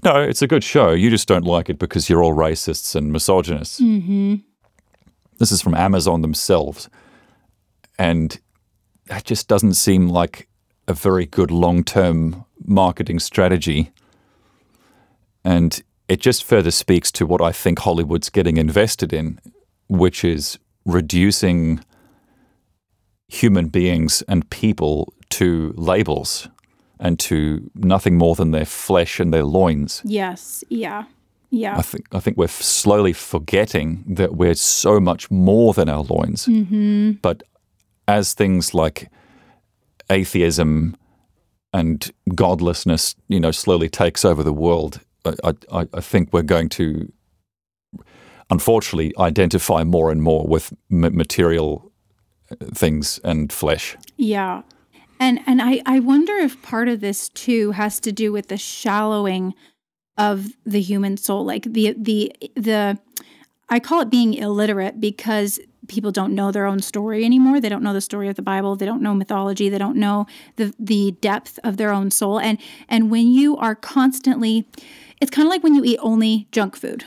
"No, 0.03 0.21
it's 0.21 0.41
a 0.41 0.47
good 0.47 0.63
show. 0.63 0.91
You 0.91 1.09
just 1.09 1.27
don't 1.27 1.45
like 1.45 1.69
it 1.69 1.79
because 1.79 2.09
you're 2.09 2.23
all 2.23 2.33
racists 2.33 2.95
and 2.95 3.11
misogynists." 3.11 3.79
Mm-hmm. 3.79 4.35
This 5.37 5.51
is 5.51 5.61
from 5.61 5.75
Amazon 5.75 6.21
themselves, 6.21 6.89
and 7.97 8.39
that 9.07 9.25
just 9.25 9.47
doesn't 9.47 9.73
seem 9.73 10.07
like 10.09 10.47
a 10.87 10.93
very 10.93 11.25
good 11.25 11.51
long-term 11.51 12.45
marketing 12.63 13.19
strategy. 13.19 13.91
And 15.43 15.81
it 16.07 16.21
just 16.21 16.43
further 16.43 16.71
speaks 16.71 17.11
to 17.13 17.25
what 17.25 17.41
I 17.41 17.51
think 17.51 17.79
Hollywood's 17.79 18.29
getting 18.29 18.57
invested 18.57 19.13
in, 19.13 19.39
which 19.87 20.23
is 20.23 20.57
reducing 20.85 21.83
human 23.27 23.69
beings 23.69 24.23
and 24.27 24.49
people 24.49 25.13
to 25.31 25.73
labels 25.75 26.47
and 26.99 27.19
to 27.19 27.69
nothing 27.75 28.17
more 28.17 28.35
than 28.35 28.51
their 28.51 28.65
flesh 28.65 29.19
and 29.19 29.33
their 29.33 29.43
loins. 29.43 30.01
Yes. 30.05 30.63
Yeah. 30.69 31.05
Yeah. 31.49 31.77
I 31.77 31.81
think 31.81 32.07
I 32.11 32.19
think 32.19 32.37
we're 32.37 32.47
slowly 32.47 33.13
forgetting 33.13 34.03
that 34.07 34.35
we're 34.35 34.55
so 34.55 34.99
much 34.99 35.29
more 35.31 35.73
than 35.73 35.89
our 35.89 36.03
loins. 36.03 36.45
Mm-hmm. 36.45 37.11
But 37.21 37.43
as 38.07 38.33
things 38.33 38.73
like 38.73 39.09
atheism 40.09 40.95
and 41.73 42.11
godlessness, 42.33 43.15
you 43.27 43.39
know, 43.39 43.51
slowly 43.51 43.89
takes 43.89 44.25
over 44.25 44.43
the 44.43 44.53
world, 44.53 44.99
I, 45.25 45.53
I, 45.71 45.87
I 45.93 46.01
think 46.01 46.31
we're 46.31 46.43
going 46.43 46.69
to, 46.69 47.11
unfortunately, 48.49 49.13
identify 49.17 49.83
more 49.83 50.11
and 50.11 50.21
more 50.21 50.45
with 50.47 50.73
material 50.89 51.91
uh, 52.51 52.55
things 52.73 53.19
and 53.23 53.51
flesh. 53.51 53.97
Yeah. 54.17 54.61
And 55.19 55.39
and 55.45 55.61
I, 55.61 55.81
I 55.85 55.99
wonder 55.99 56.33
if 56.33 56.61
part 56.61 56.87
of 56.87 56.99
this 56.99 57.29
too 57.29 57.71
has 57.71 57.99
to 58.01 58.11
do 58.11 58.31
with 58.31 58.47
the 58.47 58.57
shallowing 58.57 59.53
of 60.17 60.47
the 60.65 60.81
human 60.81 61.17
soul. 61.17 61.45
Like 61.45 61.63
the 61.63 61.95
the 61.97 62.33
the 62.55 62.99
I 63.69 63.79
call 63.79 64.01
it 64.01 64.09
being 64.09 64.33
illiterate 64.33 64.99
because 64.99 65.59
people 65.87 66.11
don't 66.11 66.33
know 66.33 66.51
their 66.51 66.65
own 66.65 66.79
story 66.79 67.23
anymore. 67.23 67.59
They 67.59 67.69
don't 67.69 67.83
know 67.83 67.93
the 67.93 68.01
story 68.01 68.27
of 68.27 68.35
the 68.35 68.41
Bible. 68.41 68.75
They 68.75 68.85
don't 68.85 69.01
know 69.01 69.13
mythology. 69.13 69.69
They 69.69 69.77
don't 69.77 69.97
know 69.97 70.25
the 70.55 70.73
the 70.79 71.11
depth 71.21 71.59
of 71.63 71.77
their 71.77 71.91
own 71.91 72.11
soul. 72.11 72.39
And 72.39 72.57
and 72.89 73.09
when 73.09 73.27
you 73.27 73.57
are 73.57 73.75
constantly 73.75 74.67
it's 75.21 75.31
kind 75.31 75.47
of 75.47 75.49
like 75.49 75.63
when 75.63 75.75
you 75.75 75.83
eat 75.83 75.99
only 76.01 76.47
junk 76.51 76.75
food. 76.75 77.05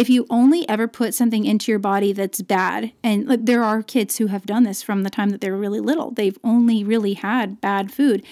If 0.00 0.08
you 0.08 0.24
only 0.30 0.66
ever 0.66 0.88
put 0.88 1.12
something 1.12 1.44
into 1.44 1.70
your 1.70 1.78
body 1.78 2.14
that's 2.14 2.40
bad, 2.40 2.90
and 3.04 3.28
like, 3.28 3.44
there 3.44 3.62
are 3.62 3.82
kids 3.82 4.16
who 4.16 4.28
have 4.28 4.46
done 4.46 4.62
this 4.62 4.82
from 4.82 5.02
the 5.02 5.10
time 5.10 5.28
that 5.28 5.42
they're 5.42 5.54
really 5.54 5.80
little, 5.80 6.10
they've 6.10 6.38
only 6.42 6.82
really 6.82 7.12
had 7.12 7.60
bad 7.60 7.92
food. 7.92 8.24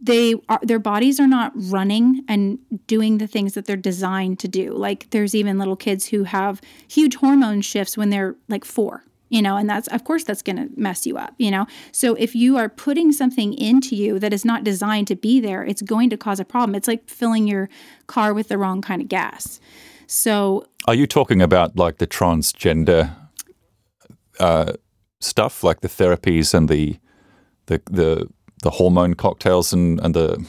They 0.00 0.36
are 0.48 0.60
their 0.62 0.78
bodies 0.78 1.18
are 1.18 1.26
not 1.26 1.52
running 1.56 2.22
and 2.28 2.60
doing 2.86 3.18
the 3.18 3.26
things 3.26 3.54
that 3.54 3.64
they're 3.64 3.74
designed 3.76 4.38
to 4.38 4.46
do. 4.46 4.74
Like 4.74 5.10
there's 5.10 5.34
even 5.34 5.58
little 5.58 5.74
kids 5.74 6.06
who 6.06 6.22
have 6.22 6.60
huge 6.86 7.16
hormone 7.16 7.62
shifts 7.62 7.98
when 7.98 8.10
they're 8.10 8.36
like 8.48 8.64
four, 8.64 9.02
you 9.28 9.42
know, 9.42 9.56
and 9.56 9.68
that's 9.68 9.88
of 9.88 10.04
course 10.04 10.22
that's 10.22 10.42
going 10.42 10.56
to 10.56 10.68
mess 10.80 11.04
you 11.04 11.18
up, 11.18 11.34
you 11.36 11.50
know. 11.50 11.66
So 11.90 12.14
if 12.14 12.36
you 12.36 12.56
are 12.58 12.68
putting 12.68 13.10
something 13.10 13.54
into 13.54 13.96
you 13.96 14.20
that 14.20 14.32
is 14.32 14.44
not 14.44 14.62
designed 14.62 15.08
to 15.08 15.16
be 15.16 15.40
there, 15.40 15.64
it's 15.64 15.82
going 15.82 16.10
to 16.10 16.16
cause 16.16 16.38
a 16.38 16.44
problem. 16.44 16.76
It's 16.76 16.86
like 16.86 17.10
filling 17.10 17.48
your 17.48 17.68
car 18.06 18.32
with 18.32 18.46
the 18.46 18.56
wrong 18.56 18.82
kind 18.82 19.02
of 19.02 19.08
gas. 19.08 19.58
So 20.06 20.66
Are 20.86 20.94
you 20.94 21.06
talking 21.06 21.42
about 21.42 21.76
like 21.76 21.98
the 21.98 22.06
transgender 22.06 23.14
uh, 24.38 24.74
stuff, 25.20 25.64
like 25.64 25.80
the 25.80 25.88
therapies 25.88 26.54
and 26.54 26.68
the 26.68 26.98
the 27.66 27.82
the, 27.90 28.28
the 28.62 28.70
hormone 28.70 29.14
cocktails 29.14 29.72
and, 29.72 30.00
and 30.00 30.14
the 30.14 30.44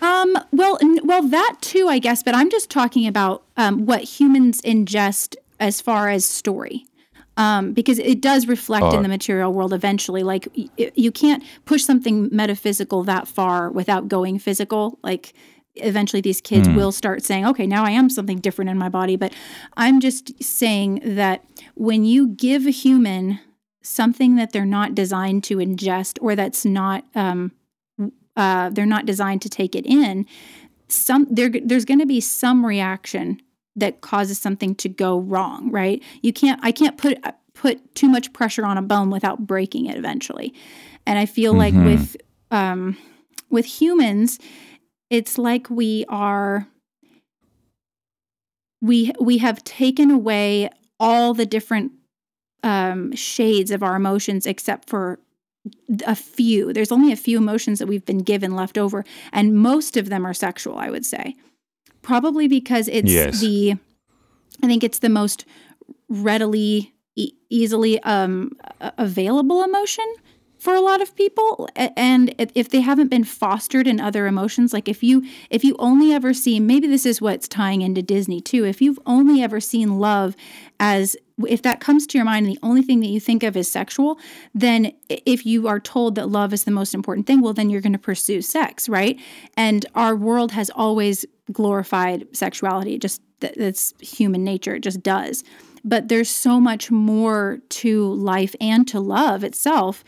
Um, 0.00 0.36
well, 0.52 0.78
n- 0.80 1.00
well, 1.04 1.22
that 1.28 1.56
too, 1.60 1.88
I 1.88 1.98
guess. 1.98 2.22
But 2.22 2.34
I'm 2.34 2.50
just 2.50 2.70
talking 2.70 3.06
about 3.06 3.42
um, 3.56 3.86
what 3.86 4.02
humans 4.02 4.60
ingest 4.62 5.34
as 5.58 5.80
far 5.80 6.10
as 6.10 6.24
story, 6.24 6.84
um, 7.36 7.72
because 7.72 7.98
it 7.98 8.20
does 8.20 8.46
reflect 8.46 8.92
in 8.94 9.02
the 9.02 9.08
material 9.08 9.52
world 9.52 9.72
eventually. 9.72 10.22
Like 10.22 10.46
y- 10.56 10.92
you 10.94 11.10
can't 11.10 11.42
push 11.64 11.82
something 11.82 12.28
metaphysical 12.30 13.02
that 13.04 13.26
far 13.26 13.70
without 13.70 14.06
going 14.06 14.38
physical. 14.38 14.98
Like 15.02 15.32
eventually, 15.76 16.20
these 16.20 16.40
kids 16.40 16.68
will 16.76 16.92
start 16.92 17.22
saying, 17.24 17.46
"Okay, 17.46 17.66
now 17.66 17.84
I 17.84 17.90
am 17.92 18.08
something 18.10 18.38
different 18.38 18.70
in 18.70 18.78
my 18.78 18.88
body." 18.88 19.16
But 19.16 19.32
I'm 19.76 20.00
just 20.00 20.42
saying 20.42 21.00
that 21.04 21.44
when 21.74 22.04
you 22.04 22.28
give 22.28 22.66
a 22.66 22.70
human 22.70 23.38
something 23.82 24.34
that 24.36 24.52
they're 24.52 24.66
not 24.66 24.94
designed 24.94 25.44
to 25.44 25.58
ingest 25.58 26.18
or 26.20 26.34
that's 26.34 26.64
not 26.64 27.04
um, 27.14 27.52
uh, 28.36 28.68
they're 28.70 28.84
not 28.84 29.06
designed 29.06 29.40
to 29.42 29.48
take 29.48 29.74
it 29.74 29.86
in 29.86 30.26
some 30.88 31.26
there, 31.30 31.48
there's 31.64 31.84
going 31.84 32.00
to 32.00 32.06
be 32.06 32.20
some 32.20 32.64
reaction 32.66 33.40
that 33.76 34.00
causes 34.00 34.38
something 34.38 34.74
to 34.74 34.88
go 34.88 35.18
wrong 35.18 35.70
right 35.70 36.02
you 36.22 36.32
can't 36.32 36.58
i 36.62 36.70
can't 36.72 36.96
put 36.98 37.18
put 37.54 37.94
too 37.94 38.08
much 38.08 38.32
pressure 38.32 38.64
on 38.64 38.76
a 38.76 38.82
bone 38.82 39.10
without 39.10 39.46
breaking 39.46 39.86
it 39.86 39.96
eventually 39.96 40.52
and 41.06 41.18
i 41.18 41.26
feel 41.26 41.52
like 41.54 41.74
Mhm. 41.74 41.84
with 41.84 42.16
um 42.50 42.96
with 43.50 43.64
humans 43.66 44.38
it's 45.10 45.38
like 45.38 45.68
we 45.70 46.04
are 46.08 46.66
we 48.80 49.12
we 49.20 49.38
have 49.38 49.64
taken 49.64 50.10
away 50.10 50.70
all 50.98 51.34
the 51.34 51.46
different 51.46 51.92
um, 52.62 53.14
shades 53.14 53.70
of 53.70 53.82
our 53.82 53.96
emotions 53.96 54.46
except 54.46 54.88
for 54.88 55.18
a 56.06 56.14
few. 56.16 56.72
There's 56.72 56.92
only 56.92 57.12
a 57.12 57.16
few 57.16 57.38
emotions 57.38 57.78
that 57.78 57.86
we've 57.86 58.04
been 58.04 58.18
given 58.22 58.54
left 58.54 58.78
over, 58.78 59.04
and 59.32 59.54
most 59.54 59.96
of 59.96 60.08
them 60.08 60.26
are 60.26 60.34
sexual, 60.34 60.78
I 60.78 60.90
would 60.90 61.04
say. 61.06 61.34
Probably 62.02 62.46
because 62.48 62.88
it's 62.88 63.10
Yes. 63.10 63.40
the, 63.40 63.74
I 64.62 64.66
think 64.66 64.84
it's 64.84 65.00
the 65.00 65.08
most 65.08 65.44
readily, 66.08 66.94
e- 67.16 67.32
easily 67.50 68.00
um, 68.04 68.52
available 68.80 69.64
emotion 69.64 70.04
for 70.66 70.74
a 70.74 70.80
lot 70.80 71.00
of 71.00 71.14
people 71.14 71.68
and 71.76 72.34
if- 72.38 72.70
they 72.70 72.80
haven't 72.80 73.06
been 73.06 73.22
fostered 73.22 73.86
in 73.86 74.00
other 74.00 74.26
emotions 74.26 74.72
like 74.72 74.88
if 74.88 75.00
you 75.00 75.22
if 75.48 75.62
you 75.62 75.76
only 75.78 76.12
ever 76.12 76.34
see 76.34 76.58
maybe 76.58 76.88
this 76.88 77.06
is 77.06 77.20
what's 77.20 77.46
tying 77.46 77.82
into 77.82 78.02
disney 78.02 78.40
too 78.40 78.64
if 78.64 78.82
you've 78.82 78.98
only 79.06 79.40
ever 79.40 79.60
seen 79.60 80.00
love 80.00 80.34
as 80.80 81.16
if 81.46 81.62
that 81.62 81.78
comes 81.78 82.04
to 82.04 82.18
your 82.18 82.24
mind 82.24 82.46
and 82.46 82.56
the 82.56 82.58
only 82.64 82.82
thing 82.82 82.98
that 82.98 83.06
you 83.06 83.20
think 83.20 83.44
of 83.44 83.56
is 83.56 83.70
sexual 83.70 84.18
then 84.54 84.92
if 85.08 85.46
you 85.46 85.68
are 85.68 85.78
told 85.78 86.16
that 86.16 86.28
love 86.28 86.52
is 86.52 86.64
the 86.64 86.72
most 86.72 86.94
important 86.94 87.28
thing 87.28 87.40
well 87.40 87.52
then 87.52 87.70
you're 87.70 87.80
going 87.80 87.92
to 87.92 87.98
pursue 87.98 88.42
sex 88.42 88.88
right? 88.88 89.20
And 89.56 89.86
our 89.94 90.16
world 90.16 90.50
has 90.52 90.70
always 90.70 91.24
glorified 91.52 92.26
sexuality 92.32 92.94
it 92.94 93.02
just 93.02 93.22
that's 93.38 93.94
human 94.00 94.42
nature 94.42 94.74
it 94.74 94.80
just 94.82 95.02
does. 95.02 95.44
But 95.84 96.08
there's 96.08 96.28
so 96.28 96.58
much 96.58 96.90
more 96.90 97.60
to 97.68 98.12
life 98.14 98.56
and 98.60 98.88
to 98.88 98.98
love 98.98 99.44
itself 99.44 100.02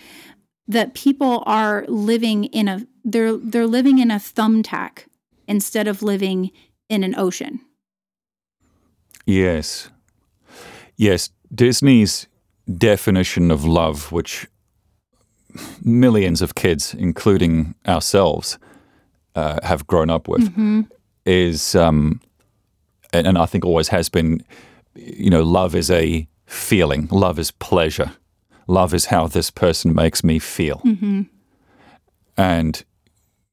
that 0.68 0.94
people 0.94 1.42
are 1.46 1.84
living 1.88 2.44
in 2.44 2.68
a 2.68 2.86
they're 3.04 3.36
they're 3.36 3.66
living 3.66 3.98
in 3.98 4.10
a 4.10 4.16
thumbtack 4.16 5.06
instead 5.46 5.88
of 5.88 6.02
living 6.02 6.50
in 6.88 7.02
an 7.02 7.14
ocean. 7.18 7.60
Yes. 9.26 9.90
Yes. 10.96 11.30
Disney's 11.54 12.26
definition 12.76 13.50
of 13.50 13.64
love, 13.64 14.12
which 14.12 14.46
millions 15.82 16.42
of 16.42 16.54
kids, 16.54 16.94
including 16.94 17.74
ourselves, 17.86 18.58
uh, 19.34 19.58
have 19.62 19.86
grown 19.86 20.10
up 20.10 20.28
with, 20.28 20.52
is, 21.24 21.74
um, 21.74 22.20
and, 23.12 23.26
and 23.26 23.38
I 23.38 23.46
think 23.46 23.64
always 23.64 23.88
has 23.88 24.08
been, 24.08 24.42
you 24.94 25.30
know, 25.30 25.42
love 25.42 25.74
is 25.74 25.90
a 25.90 26.28
feeling, 26.46 27.08
love 27.10 27.38
is 27.38 27.50
pleasure, 27.50 28.12
love 28.68 28.94
is 28.94 29.06
how 29.06 29.26
this 29.26 29.50
person 29.50 29.92
makes 29.92 30.22
me 30.22 30.38
feel. 30.38 30.80
And 32.36 32.84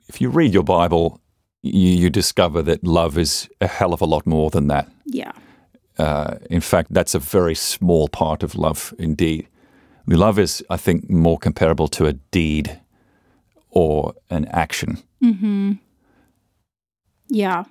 if 0.08 0.22
you 0.22 0.30
read 0.30 0.54
your 0.54 0.64
Bible, 0.64 1.20
you, 1.64 1.90
you 1.90 2.10
discover 2.12 2.62
that 2.62 2.84
love 2.84 3.18
is 3.18 3.50
a 3.60 3.68
hell 3.68 3.94
of 3.94 4.02
a 4.02 4.06
lot 4.06 4.28
more 4.28 4.52
than 4.52 4.68
that. 4.68 4.88
Yeah. 5.06 5.32
Uh, 5.98 6.36
in 6.50 6.62
fact, 6.62 6.94
that's 6.94 7.16
a 7.16 7.20
very 7.20 7.56
small 7.56 8.08
part 8.08 8.44
of 8.44 8.54
love 8.56 8.94
indeed. 9.00 9.48
Love 10.08 10.38
is, 10.38 10.64
I 10.70 10.78
think, 10.78 11.10
more 11.10 11.40
comparable 11.40 11.88
to 11.88 12.06
a 12.06 12.14
deed 12.14 12.80
or 13.72 14.14
an 14.30 14.46
action. 14.52 15.00
Mm-hmm. 15.24 15.72
Yeah. 17.30 17.64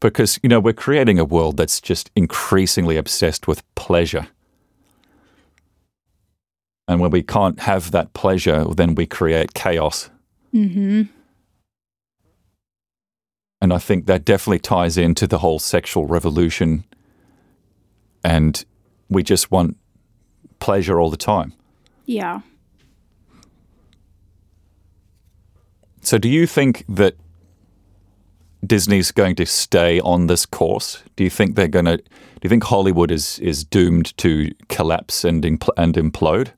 Because, 0.00 0.38
you 0.42 0.48
know, 0.50 0.60
we're 0.60 0.74
creating 0.74 1.18
a 1.18 1.24
world 1.24 1.56
that's 1.56 1.80
just 1.80 2.10
increasingly 2.14 2.98
obsessed 2.98 3.48
with 3.48 3.62
pleasure. 3.74 4.26
And 6.90 7.00
when 7.00 7.12
we 7.12 7.22
can't 7.22 7.60
have 7.60 7.92
that 7.92 8.12
pleasure, 8.14 8.64
then 8.64 8.96
we 8.96 9.06
create 9.06 9.54
chaos. 9.54 10.10
Mhm. 10.52 11.08
And 13.60 13.72
I 13.72 13.78
think 13.78 14.06
that 14.06 14.24
definitely 14.24 14.58
ties 14.58 14.98
into 14.98 15.28
the 15.28 15.38
whole 15.38 15.60
sexual 15.60 16.06
revolution. 16.06 16.82
And 18.24 18.64
we 19.08 19.22
just 19.22 19.52
want 19.52 19.76
pleasure 20.58 20.98
all 20.98 21.10
the 21.10 21.16
time. 21.16 21.52
Yeah. 22.06 22.40
So, 26.00 26.18
do 26.18 26.28
you 26.28 26.44
think 26.44 26.84
that 26.88 27.14
Disney's 28.66 29.12
going 29.12 29.36
to 29.36 29.46
stay 29.46 30.00
on 30.00 30.26
this 30.26 30.44
course? 30.44 31.04
Do 31.14 31.22
you 31.22 31.30
think 31.30 31.54
they're 31.54 31.68
going 31.68 31.84
to? 31.84 31.98
Do 31.98 32.42
you 32.42 32.50
think 32.50 32.64
Hollywood 32.64 33.12
is 33.12 33.38
is 33.38 33.62
doomed 33.62 34.16
to 34.16 34.50
collapse 34.68 35.24
and 35.24 35.44
impl- 35.44 35.76
and 35.76 35.94
implode? 35.94 36.48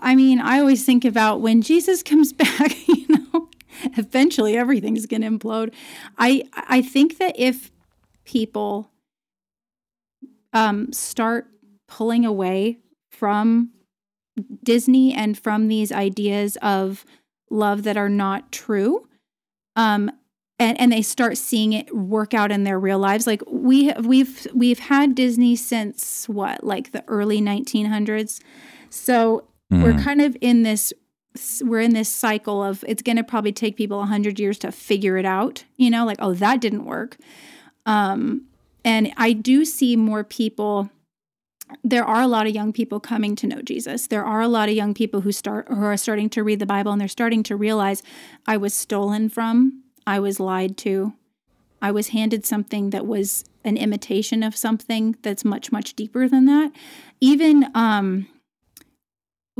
I 0.00 0.14
mean, 0.14 0.40
I 0.40 0.58
always 0.60 0.84
think 0.84 1.04
about 1.04 1.40
when 1.40 1.62
Jesus 1.62 2.02
comes 2.10 2.32
back, 2.32 2.88
you 2.88 3.06
know, 3.08 3.48
eventually 3.96 4.56
everything's 4.56 5.06
going 5.06 5.22
to 5.22 5.28
implode. 5.28 5.72
I 6.18 6.44
I 6.54 6.82
think 6.82 7.18
that 7.18 7.34
if 7.38 7.70
people 8.24 8.90
um 10.52 10.92
start 10.92 11.48
pulling 11.88 12.24
away 12.24 12.78
from 13.10 13.70
Disney 14.62 15.12
and 15.12 15.38
from 15.38 15.68
these 15.68 15.92
ideas 15.92 16.56
of 16.62 17.04
love 17.50 17.82
that 17.82 17.96
are 17.96 18.08
not 18.08 18.52
true, 18.52 19.08
um, 19.76 20.10
and 20.58 20.78
and 20.80 20.92
they 20.92 21.02
start 21.02 21.36
seeing 21.38 21.72
it 21.72 21.94
work 21.94 22.34
out 22.34 22.52
in 22.52 22.64
their 22.64 22.78
real 22.78 22.98
lives. 22.98 23.26
Like 23.26 23.42
we 23.46 23.92
we've 23.94 24.46
we've 24.54 24.78
had 24.78 25.14
Disney 25.14 25.56
since 25.56 26.28
what, 26.28 26.62
like 26.64 26.92
the 26.92 27.04
early 27.08 27.40
1900s. 27.40 28.40
So 28.90 29.44
we're 29.70 29.98
kind 29.98 30.20
of 30.20 30.36
in 30.40 30.62
this 30.64 30.92
we're 31.62 31.80
in 31.80 31.94
this 31.94 32.08
cycle 32.08 32.62
of 32.62 32.84
it's 32.88 33.02
going 33.02 33.16
to 33.16 33.22
probably 33.22 33.52
take 33.52 33.76
people 33.76 33.98
100 33.98 34.40
years 34.40 34.58
to 34.58 34.72
figure 34.72 35.16
it 35.16 35.24
out 35.24 35.64
you 35.76 35.88
know 35.88 36.04
like 36.04 36.16
oh 36.20 36.34
that 36.34 36.60
didn't 36.60 36.84
work. 36.84 37.16
Um 37.86 38.46
and 38.84 39.12
i 39.16 39.32
do 39.32 39.64
see 39.64 39.94
more 39.94 40.24
people 40.24 40.90
there 41.84 42.04
are 42.04 42.20
a 42.20 42.26
lot 42.26 42.48
of 42.48 42.54
young 42.54 42.72
people 42.72 42.98
coming 42.98 43.36
to 43.36 43.46
know 43.46 43.62
jesus. 43.62 44.08
There 44.08 44.24
are 44.24 44.40
a 44.40 44.48
lot 44.48 44.68
of 44.68 44.74
young 44.74 44.92
people 44.92 45.20
who 45.20 45.30
start 45.30 45.68
who 45.68 45.84
are 45.84 45.96
starting 45.96 46.28
to 46.30 46.42
read 46.42 46.58
the 46.58 46.66
bible 46.66 46.90
and 46.90 47.00
they're 47.00 47.08
starting 47.08 47.42
to 47.44 47.56
realize 47.56 48.02
i 48.46 48.56
was 48.56 48.74
stolen 48.74 49.28
from 49.28 49.84
i 50.06 50.18
was 50.18 50.40
lied 50.40 50.76
to 50.78 51.12
i 51.80 51.90
was 51.92 52.08
handed 52.08 52.44
something 52.44 52.90
that 52.90 53.06
was 53.06 53.44
an 53.64 53.76
imitation 53.76 54.42
of 54.42 54.56
something 54.56 55.16
that's 55.22 55.44
much 55.44 55.70
much 55.70 55.94
deeper 55.94 56.28
than 56.28 56.46
that. 56.46 56.72
Even 57.20 57.70
um 57.74 58.26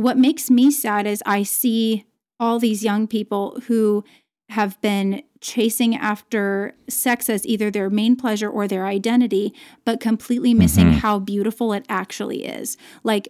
what 0.00 0.16
makes 0.16 0.50
me 0.50 0.70
sad 0.70 1.06
is 1.06 1.22
I 1.26 1.42
see 1.42 2.06
all 2.38 2.58
these 2.58 2.82
young 2.82 3.06
people 3.06 3.60
who 3.66 4.02
have 4.48 4.80
been 4.80 5.22
chasing 5.40 5.94
after 5.94 6.74
sex 6.88 7.28
as 7.30 7.46
either 7.46 7.70
their 7.70 7.88
main 7.88 8.16
pleasure 8.16 8.48
or 8.48 8.66
their 8.66 8.86
identity, 8.86 9.54
but 9.84 10.00
completely 10.00 10.52
missing 10.54 10.92
how 10.92 11.18
beautiful 11.18 11.72
it 11.72 11.84
actually 11.88 12.44
is. 12.44 12.76
Like 13.04 13.28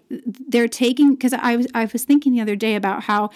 they're 0.48 0.68
taking 0.68 1.14
because 1.14 1.33
I 1.33 1.56
was 1.56 1.66
I 1.74 1.85
was 1.85 2.04
thinking 2.04 2.33
the 2.33 2.40
other 2.40 2.56
day 2.56 2.74
about 2.74 3.04
how, 3.04 3.30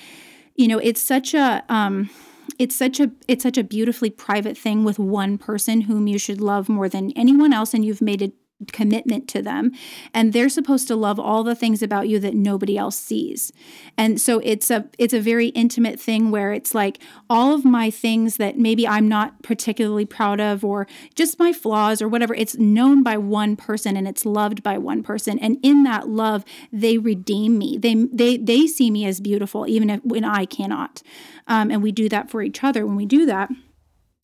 you 0.56 0.66
know, 0.66 0.78
it's 0.78 1.02
such 1.02 1.34
a 1.34 1.62
um 1.68 2.10
it's 2.58 2.74
such 2.74 3.00
a 3.00 3.10
it's 3.28 3.42
such 3.42 3.58
a 3.58 3.64
beautifully 3.64 4.10
private 4.10 4.56
thing 4.56 4.84
with 4.84 4.98
one 4.98 5.38
person 5.38 5.82
whom 5.82 6.06
you 6.06 6.18
should 6.18 6.40
love 6.40 6.68
more 6.68 6.88
than 6.88 7.12
anyone 7.12 7.52
else 7.52 7.74
and 7.74 7.84
you've 7.84 8.02
made 8.02 8.22
a 8.22 8.32
commitment 8.72 9.28
to 9.28 9.42
them. 9.42 9.72
And 10.12 10.32
they're 10.32 10.48
supposed 10.48 10.86
to 10.88 10.96
love 10.96 11.18
all 11.18 11.42
the 11.42 11.54
things 11.54 11.82
about 11.82 12.08
you 12.08 12.18
that 12.20 12.34
nobody 12.34 12.78
else 12.78 12.96
sees. 12.96 13.52
And 13.98 14.20
so 14.20 14.40
it's 14.44 14.70
a 14.70 14.88
it's 14.98 15.12
a 15.12 15.20
very 15.20 15.48
intimate 15.48 16.00
thing 16.00 16.30
where 16.30 16.52
it's 16.52 16.74
like 16.74 16.98
all 17.28 17.54
of 17.54 17.64
my 17.64 17.90
things 17.90 18.36
that 18.36 18.58
maybe 18.58 18.86
i'm 18.86 19.08
not 19.08 19.42
particularly 19.42 20.04
proud 20.04 20.40
of 20.40 20.64
or 20.64 20.86
just 21.14 21.38
my 21.38 21.52
flaws 21.52 22.00
or 22.00 22.08
whatever 22.08 22.34
it's 22.34 22.56
known 22.56 23.02
by 23.02 23.16
one 23.16 23.56
person 23.56 23.96
and 23.96 24.06
it's 24.06 24.24
loved 24.24 24.62
by 24.62 24.78
one 24.78 25.02
person. 25.02 25.38
And 25.38 25.58
in 25.62 25.82
that 25.84 26.08
love 26.08 26.44
they 26.72 26.98
redeem 26.98 27.58
me. 27.58 27.76
They 27.76 27.94
they 27.94 28.36
they 28.36 28.66
see 28.66 28.90
me 28.90 29.04
as 29.04 29.20
beautiful 29.20 29.66
even 29.66 29.90
if 29.90 30.04
when 30.04 30.24
i 30.24 30.44
cannot. 30.44 31.02
Um, 31.46 31.70
and 31.70 31.82
we 31.82 31.92
do 31.92 32.08
that 32.08 32.30
for 32.30 32.40
each 32.40 32.64
other. 32.64 32.86
When 32.86 32.96
we 32.96 33.06
do 33.06 33.26
that 33.26 33.50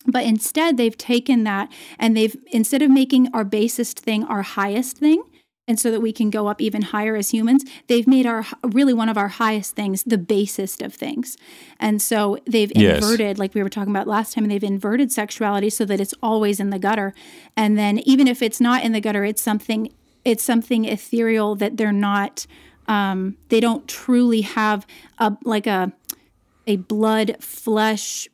but 0.07 0.23
instead, 0.23 0.77
they've 0.77 0.97
taken 0.97 1.43
that 1.43 1.71
and 1.99 2.15
they've, 2.15 2.35
instead 2.51 2.81
of 2.81 2.89
making 2.91 3.29
our 3.33 3.43
basest 3.43 3.99
thing 3.99 4.23
our 4.25 4.41
highest 4.41 4.97
thing, 4.97 5.23
and 5.67 5.79
so 5.79 5.91
that 5.91 6.01
we 6.01 6.11
can 6.11 6.29
go 6.29 6.47
up 6.47 6.59
even 6.59 6.81
higher 6.81 7.15
as 7.15 7.29
humans, 7.29 7.63
they've 7.87 8.07
made 8.07 8.25
our 8.25 8.45
really 8.63 8.93
one 8.93 9.07
of 9.07 9.17
our 9.17 9.27
highest 9.29 9.75
things 9.75 10.03
the 10.03 10.17
basest 10.17 10.81
of 10.81 10.93
things. 10.93 11.37
And 11.79 12.01
so 12.01 12.37
they've 12.45 12.71
Yes. 12.75 13.01
inverted, 13.01 13.39
like 13.39 13.53
we 13.53 13.63
were 13.63 13.69
talking 13.69 13.91
about 13.91 14.07
last 14.07 14.33
time, 14.33 14.47
they've 14.47 14.63
inverted 14.63 15.11
sexuality 15.11 15.69
so 15.69 15.85
that 15.85 15.99
it's 16.01 16.13
always 16.21 16.59
in 16.59 16.71
the 16.71 16.79
gutter. 16.79 17.13
And 17.55 17.77
then 17.77 17.99
even 17.99 18.27
if 18.27 18.41
it's 18.41 18.59
not 18.59 18.83
in 18.83 18.91
the 18.91 18.99
gutter, 18.99 19.23
it's 19.23 19.41
something 19.41 19.93
it's 20.25 20.43
something 20.43 20.85
ethereal 20.85 21.55
that 21.55 21.77
they're 21.77 21.91
not 21.91 22.45
um, 22.87 23.37
they 23.49 23.59
don't 23.59 23.87
truly 23.87 24.41
have 24.41 24.85
a 25.19 25.37
like 25.43 25.67
a 25.67 25.93
a 26.67 26.75
blood 26.77 27.37
flesh 27.39 28.27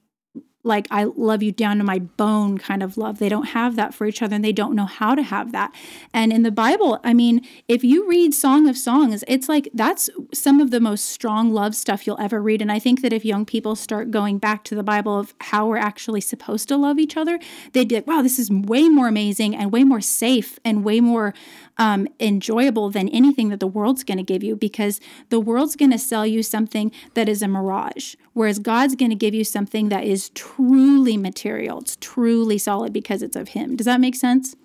like 0.68 0.88
I 0.92 1.06
love 1.06 1.42
you 1.42 1.52
down 1.52 1.78
to 1.78 1.84
my 1.84 2.00
bone 2.00 2.58
kind 2.58 2.84
of 2.84 2.98
love. 2.98 3.20
They 3.20 3.30
don't 3.30 3.48
have 3.48 3.76
that 3.78 3.94
for 3.94 4.06
each 4.06 4.22
other 4.22 4.36
and 4.36 4.46
they 4.46 4.52
don't 4.52 4.76
know 4.76 4.86
how 4.86 5.16
to 5.16 5.24
have 5.24 5.52
that. 5.54 5.74
And 6.14 6.32
in 6.32 6.44
the 6.44 6.52
Bible, 6.52 7.00
I 7.04 7.14
mean, 7.14 7.46
if 7.68 7.84
you 7.84 8.08
read 8.08 8.34
Song 8.34 8.68
of 8.68 8.78
Songs, 8.78 9.24
it's 9.28 9.50
like 9.50 9.70
that's 9.74 10.10
some 10.34 10.60
of 10.60 10.72
the 10.72 10.80
most 10.80 11.06
strong 11.06 11.52
love 11.52 11.76
stuff 11.76 12.06
you'll 12.06 12.20
ever 12.20 12.42
read. 12.42 12.62
And 12.62 12.72
I 12.72 12.80
think 12.80 13.02
that 13.02 13.14
if 13.14 13.26
young 13.26 13.46
people 13.46 13.76
start 13.76 14.12
going 14.12 14.38
back 14.38 14.64
to 14.66 14.76
the 14.76 14.84
Bible 14.84 15.18
of 15.18 15.34
how 15.42 15.68
we're 15.68 15.78
actually 15.78 16.22
supposed 16.22 16.68
to 16.68 16.78
love 16.78 17.00
each 17.00 17.18
other, 17.18 17.40
they'd 17.74 17.88
be 17.88 17.96
like, 17.96 18.08
wow, 18.08 18.22
this 18.22 18.38
is 18.38 18.52
way 18.52 18.90
more 18.90 19.08
amazing 19.08 19.56
and 19.56 19.72
way 19.72 19.84
more 19.84 20.02
safe 20.02 20.60
and 20.64 20.84
way 20.84 21.00
more 21.00 21.34
um, 21.78 22.08
enjoyable 22.20 22.90
than 22.90 23.10
anything 23.10 23.50
that 23.50 23.60
the 23.60 23.68
world's 23.68 24.04
going 24.04 24.18
to 24.18 24.24
give 24.24 24.44
you 24.44 24.56
because 24.56 25.00
the 25.30 25.40
world's 25.40 25.76
going 25.76 25.92
to 25.92 26.00
sell 26.00 26.26
you 26.26 26.44
something 26.44 26.92
that 27.14 27.30
is 27.30 27.42
a 27.42 27.48
mirage, 27.48 28.16
whereas 28.34 28.60
God's 28.60 28.96
going 28.96 29.12
to 29.12 29.16
give 29.16 29.34
you 29.34 29.44
something 29.44 29.90
that 29.90 30.04
is 30.04 30.30
truly 30.32 31.18
material. 31.18 31.80
It's 31.80 31.98
truly 32.00 32.58
solid 32.58 32.94
because 32.94 33.22
it's 33.22 33.36
of 33.36 33.50
Him. 33.50 33.76
Does 33.76 33.86
that 33.86 34.02
make 34.02 34.16
sense? 34.16 34.56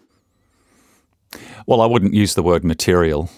Well, 1.67 1.81
I 1.81 1.87
wouldn't 1.87 2.15
use 2.15 2.35
the 2.35 2.43
word 2.43 2.65
material, 2.65 3.31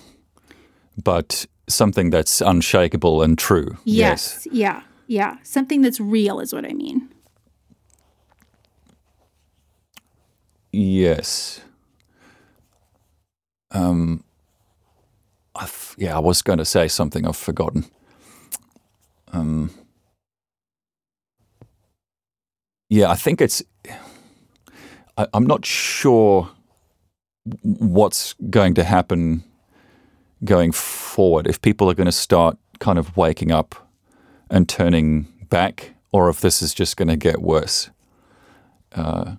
but 1.02 1.46
something 1.68 2.10
that's 2.10 2.40
unshakable 2.40 3.22
and 3.22 3.38
true. 3.38 3.76
Yes. 3.84 4.46
Yeah. 4.50 4.82
Yeah. 5.06 5.36
Something 5.42 5.82
that's 5.82 6.00
real 6.00 6.40
is 6.40 6.52
what 6.52 6.64
I 6.64 6.72
mean. 6.72 7.08
Yes. 10.72 11.60
Um, 13.74 14.24
I 15.54 15.64
f- 15.64 15.94
yeah, 15.98 16.16
I 16.16 16.20
was 16.20 16.42
going 16.42 16.58
to 16.58 16.64
say 16.64 16.88
something 16.88 17.26
I've 17.26 17.36
forgotten. 17.36 17.86
Um, 19.32 19.70
yeah, 22.88 23.10
I 23.10 23.16
think 23.16 23.40
it's. 23.40 23.62
I, 25.18 25.26
I'm 25.34 25.46
not 25.46 25.66
sure 25.66 26.50
what's 27.62 28.34
going 28.50 28.74
to 28.74 28.84
happen 28.84 29.44
going 30.44 30.72
forward 30.72 31.46
if 31.46 31.60
people 31.60 31.90
are 31.90 31.94
going 31.94 32.06
to 32.06 32.12
start 32.12 32.56
kind 32.78 32.98
of 32.98 33.16
waking 33.16 33.52
up 33.52 33.74
and 34.50 34.68
turning 34.68 35.26
back, 35.48 35.94
or 36.12 36.28
if 36.30 36.40
this 36.40 36.62
is 36.62 36.74
just 36.74 36.96
going 36.96 37.08
to 37.08 37.16
get 37.16 37.42
worse. 37.42 37.90
Uh, 38.94 39.36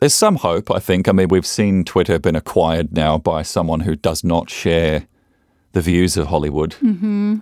there's 0.00 0.14
some 0.14 0.36
hope, 0.36 0.70
I 0.70 0.78
think. 0.78 1.08
I 1.08 1.12
mean, 1.12 1.28
we've 1.28 1.46
seen 1.46 1.84
Twitter 1.84 2.18
been 2.18 2.36
acquired 2.36 2.92
now 2.92 3.18
by 3.18 3.42
someone 3.42 3.80
who 3.80 3.96
does 3.96 4.22
not 4.22 4.48
share 4.48 5.06
the 5.72 5.80
views 5.80 6.16
of 6.16 6.28
Hollywood. 6.28 6.76
Mm-hmm. 6.82 7.38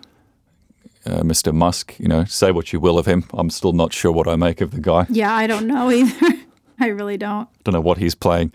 Uh, 1.05 1.21
Mr. 1.21 1.55
Musk, 1.55 1.95
you 1.99 2.09
know, 2.09 2.25
say 2.25 2.51
what 2.51 2.73
you 2.73 2.81
will 2.81 2.99
of 2.99 3.07
him. 3.07 3.25
I'm 3.35 3.51
still 3.51 3.73
not 3.73 3.93
sure 3.93 4.11
what 4.11 4.27
I 4.27 4.37
make 4.37 4.61
of 4.61 4.73
the 4.73 4.81
guy. 4.81 5.07
Yeah, 5.09 5.33
I 5.33 5.47
don't 5.47 5.67
know 5.67 5.91
either. 5.93 6.33
I 6.81 6.89
really 6.89 7.17
don't. 7.17 7.49
Don't 7.65 7.75
know 7.75 7.81
what 7.81 7.99
he's 7.99 8.15
playing. 8.15 8.53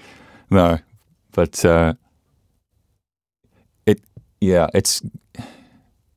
No, 0.50 0.80
but 1.32 1.64
uh, 1.64 1.94
it, 3.86 4.02
yeah, 4.42 4.68
it's 4.74 5.02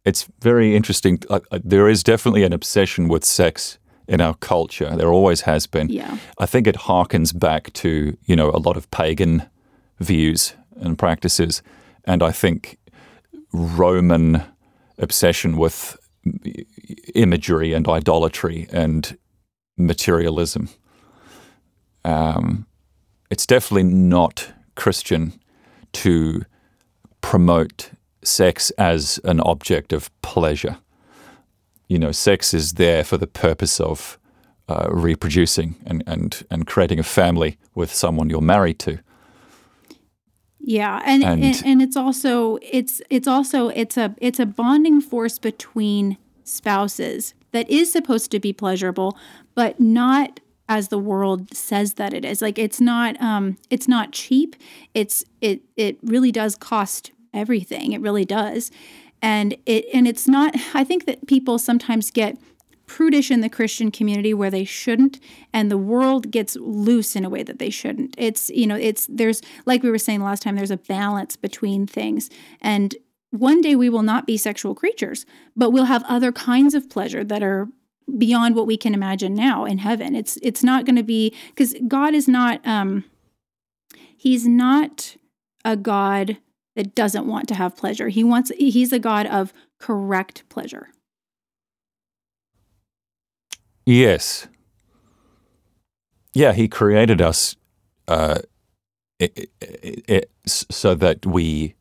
it's 0.05 0.29
very 0.41 0.75
interesting. 0.75 1.21
There 1.53 1.89
is 1.89 2.03
definitely 2.03 2.43
an 2.43 2.53
obsession 2.53 3.09
with 3.09 3.25
sex 3.25 3.79
in 4.09 4.21
our 4.21 4.35
culture. 4.35 4.95
There 4.97 5.13
always 5.13 5.43
has 5.43 5.67
been. 5.67 5.89
Yeah. 5.89 6.19
I 6.39 6.47
think 6.47 6.67
it 6.67 6.77
harkens 6.77 7.39
back 7.39 7.73
to 7.75 8.17
you 8.25 8.37
know 8.37 8.51
a 8.51 8.59
lot 8.59 8.77
of 8.77 8.91
pagan 8.91 9.45
views 10.01 10.55
and 10.77 10.99
practices, 10.99 11.63
and 12.05 12.23
I 12.23 12.33
think 12.33 12.79
Roman 13.53 14.43
obsession 14.99 15.57
with 15.57 15.97
imagery 17.15 17.73
and 17.73 17.89
idolatry 17.89 18.67
and 18.73 19.17
materialism. 19.77 20.69
Um, 22.05 22.67
it's 23.31 23.47
definitely 23.47 23.85
not 23.85 24.53
Christian 24.75 25.41
to 25.93 26.45
promote 27.21 27.91
sex 28.23 28.71
as 28.73 29.21
an 29.25 29.41
object 29.41 29.93
of 29.93 30.11
pleasure. 30.23 30.79
You 31.89 31.99
know, 31.99 32.13
sex 32.13 32.55
is 32.55 32.73
there 32.75 33.05
for 33.05 33.19
the 33.19 33.27
purpose 33.27 33.79
of 33.81 34.19
uh, 34.69 34.89
reproducing 34.91 35.77
and, 35.87 36.03
and, 36.07 36.43
and 36.51 36.67
creating 36.67 36.99
a 36.99 37.03
family 37.03 37.59
with 37.75 37.93
someone 37.93 38.31
you're 38.31 38.41
married 38.41 38.79
to. 38.81 38.99
Yeah, 40.61 41.03
and, 41.05 41.23
And- 41.23 41.45
and 41.45 41.63
and 41.67 41.83
it's 41.83 41.97
also 41.97 42.59
it's 42.63 43.03
it's 43.11 43.29
also 43.29 43.69
it's 43.69 43.99
a 43.99 44.15
it's 44.19 44.41
a 44.41 44.47
bonding 44.47 45.03
force 45.03 45.39
between 45.39 46.17
spouses 46.45 47.35
that 47.53 47.69
is 47.69 47.93
supposed 47.93 48.31
to 48.31 48.41
be 48.41 48.53
pleasurable, 48.55 49.19
but 49.55 49.79
not 49.79 50.41
as 50.67 50.89
the 50.89 50.99
world 50.99 51.55
says 51.55 51.95
that 51.95 52.15
it 52.15 52.25
is. 52.25 52.41
Like 52.41 52.59
it's 52.59 52.81
not 52.81 53.21
um 53.21 53.59
it's 53.69 53.87
not 53.89 54.13
cheap. 54.13 54.57
It's 54.95 55.23
it 55.43 55.61
it 55.77 55.99
really 56.03 56.33
does 56.33 56.57
cost 56.57 57.13
everything. 57.35 57.93
It 57.93 58.01
really 58.01 58.25
does. 58.25 58.71
And 59.25 59.57
it 59.65 59.87
and 59.95 60.07
it's 60.07 60.29
not 60.29 60.55
I 60.75 60.85
think 60.85 61.07
that 61.07 61.27
people 61.27 61.59
sometimes 61.59 62.11
get 62.11 62.37
prudish 62.87 63.31
in 63.31 63.41
the 63.41 63.49
Christian 63.49 63.91
community 63.91 64.35
where 64.35 64.51
they 64.51 64.65
shouldn't, 64.65 65.19
and 65.53 65.71
the 65.71 65.79
world 65.79 66.31
gets 66.31 66.57
loose 66.57 67.17
in 67.17 67.25
a 67.25 67.31
way 67.31 67.43
that 67.43 67.59
they 67.59 67.71
shouldn't. 67.71 68.15
It's, 68.19 68.51
you 68.51 68.67
know, 68.67 68.77
it's, 68.77 69.07
there's, 69.11 69.41
like 69.65 69.83
we 69.83 69.91
were 69.91 69.99
saying 69.99 70.21
last 70.21 70.43
time, 70.43 70.57
there's 70.57 70.71
a 70.71 70.77
balance 70.77 71.35
between 71.35 71.87
things. 71.87 72.29
And 72.61 72.95
one 73.31 73.63
day 73.63 73.75
we 73.75 73.89
will 73.89 74.03
not 74.03 74.27
be 74.27 74.37
sexual 74.37 74.75
creatures, 74.75 75.25
but 75.57 75.71
we'll 75.71 75.87
have 75.87 76.05
other 76.07 76.31
kinds 76.31 76.75
of 76.75 76.91
pleasure 76.91 77.25
that 77.25 77.43
are 77.43 77.69
beyond 78.19 78.55
what 78.55 78.67
we 78.67 78.77
can 78.77 78.93
imagine 78.93 79.35
now 79.35 79.65
in 79.65 79.79
heaven. 79.79 80.15
It's, 80.15 80.37
it's 80.43 80.63
not 80.63 80.85
going 80.85 80.97
to 80.97 81.03
be, 81.03 81.35
because 81.49 81.75
God 81.89 82.15
is 82.15 82.29
not, 82.29 82.61
um, 82.67 83.05
He's 84.15 84.47
not 84.47 85.17
a 85.65 85.77
God 85.77 86.37
that 86.77 86.95
doesn't 86.95 87.27
want 87.27 87.49
to 87.49 87.55
have 87.55 87.77
pleasure. 87.77 88.09
He 88.09 88.25
wants, 88.25 88.51
He's 88.59 88.93
a 88.93 88.99
God 88.99 89.27
of 89.27 89.53
correct 89.79 90.49
pleasure. 90.49 90.89
Yes. 93.87 94.49
Yeah, 96.33 96.53
he 96.53 96.69
created 96.69 97.21
us 97.21 97.57
uh, 98.09 98.41
i 99.21 99.31
i 99.63 99.95
i 100.09 100.23
so 100.47 100.95
that 100.95 101.25
we, 101.25 101.75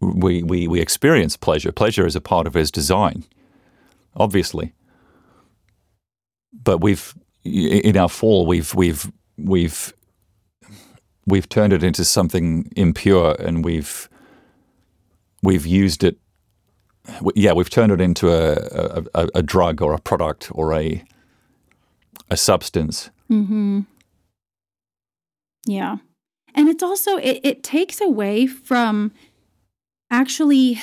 we 0.00 0.42
we 0.42 0.68
we 0.68 0.80
experience 0.80 1.36
pleasure. 1.36 1.72
Pleasure 1.72 2.06
is 2.06 2.16
a 2.16 2.20
part 2.20 2.46
of 2.46 2.54
his 2.54 2.70
design, 2.70 3.24
obviously. 4.16 4.74
But 6.52 6.78
we've 6.82 7.14
in 7.44 7.96
our 7.96 8.08
fall 8.08 8.46
we've 8.46 8.74
we've 8.74 9.10
we've 9.38 9.94
we've 11.28 11.48
turned 11.48 11.72
it 11.72 11.82
into 11.82 12.04
something 12.04 12.70
impure, 12.76 13.36
and 13.38 13.64
we've 13.64 14.08
we've 15.42 15.66
used 15.66 16.04
it. 16.04 16.18
Yeah, 17.34 17.52
we've 17.52 17.70
turned 17.70 17.92
it 17.92 18.00
into 18.00 18.30
a, 18.30 18.52
a, 18.52 19.04
a, 19.14 19.28
a 19.36 19.42
drug 19.42 19.80
or 19.80 19.94
a 19.94 19.98
product 19.98 20.50
or 20.52 20.74
a 20.74 21.02
a 22.30 22.36
substance. 22.36 23.10
Mm-hmm. 23.30 23.80
Yeah. 25.66 25.96
And 26.54 26.68
it's 26.68 26.82
also 26.82 27.16
it, 27.18 27.40
it 27.42 27.62
takes 27.62 28.00
away 28.00 28.46
from 28.46 29.12
actually 30.10 30.80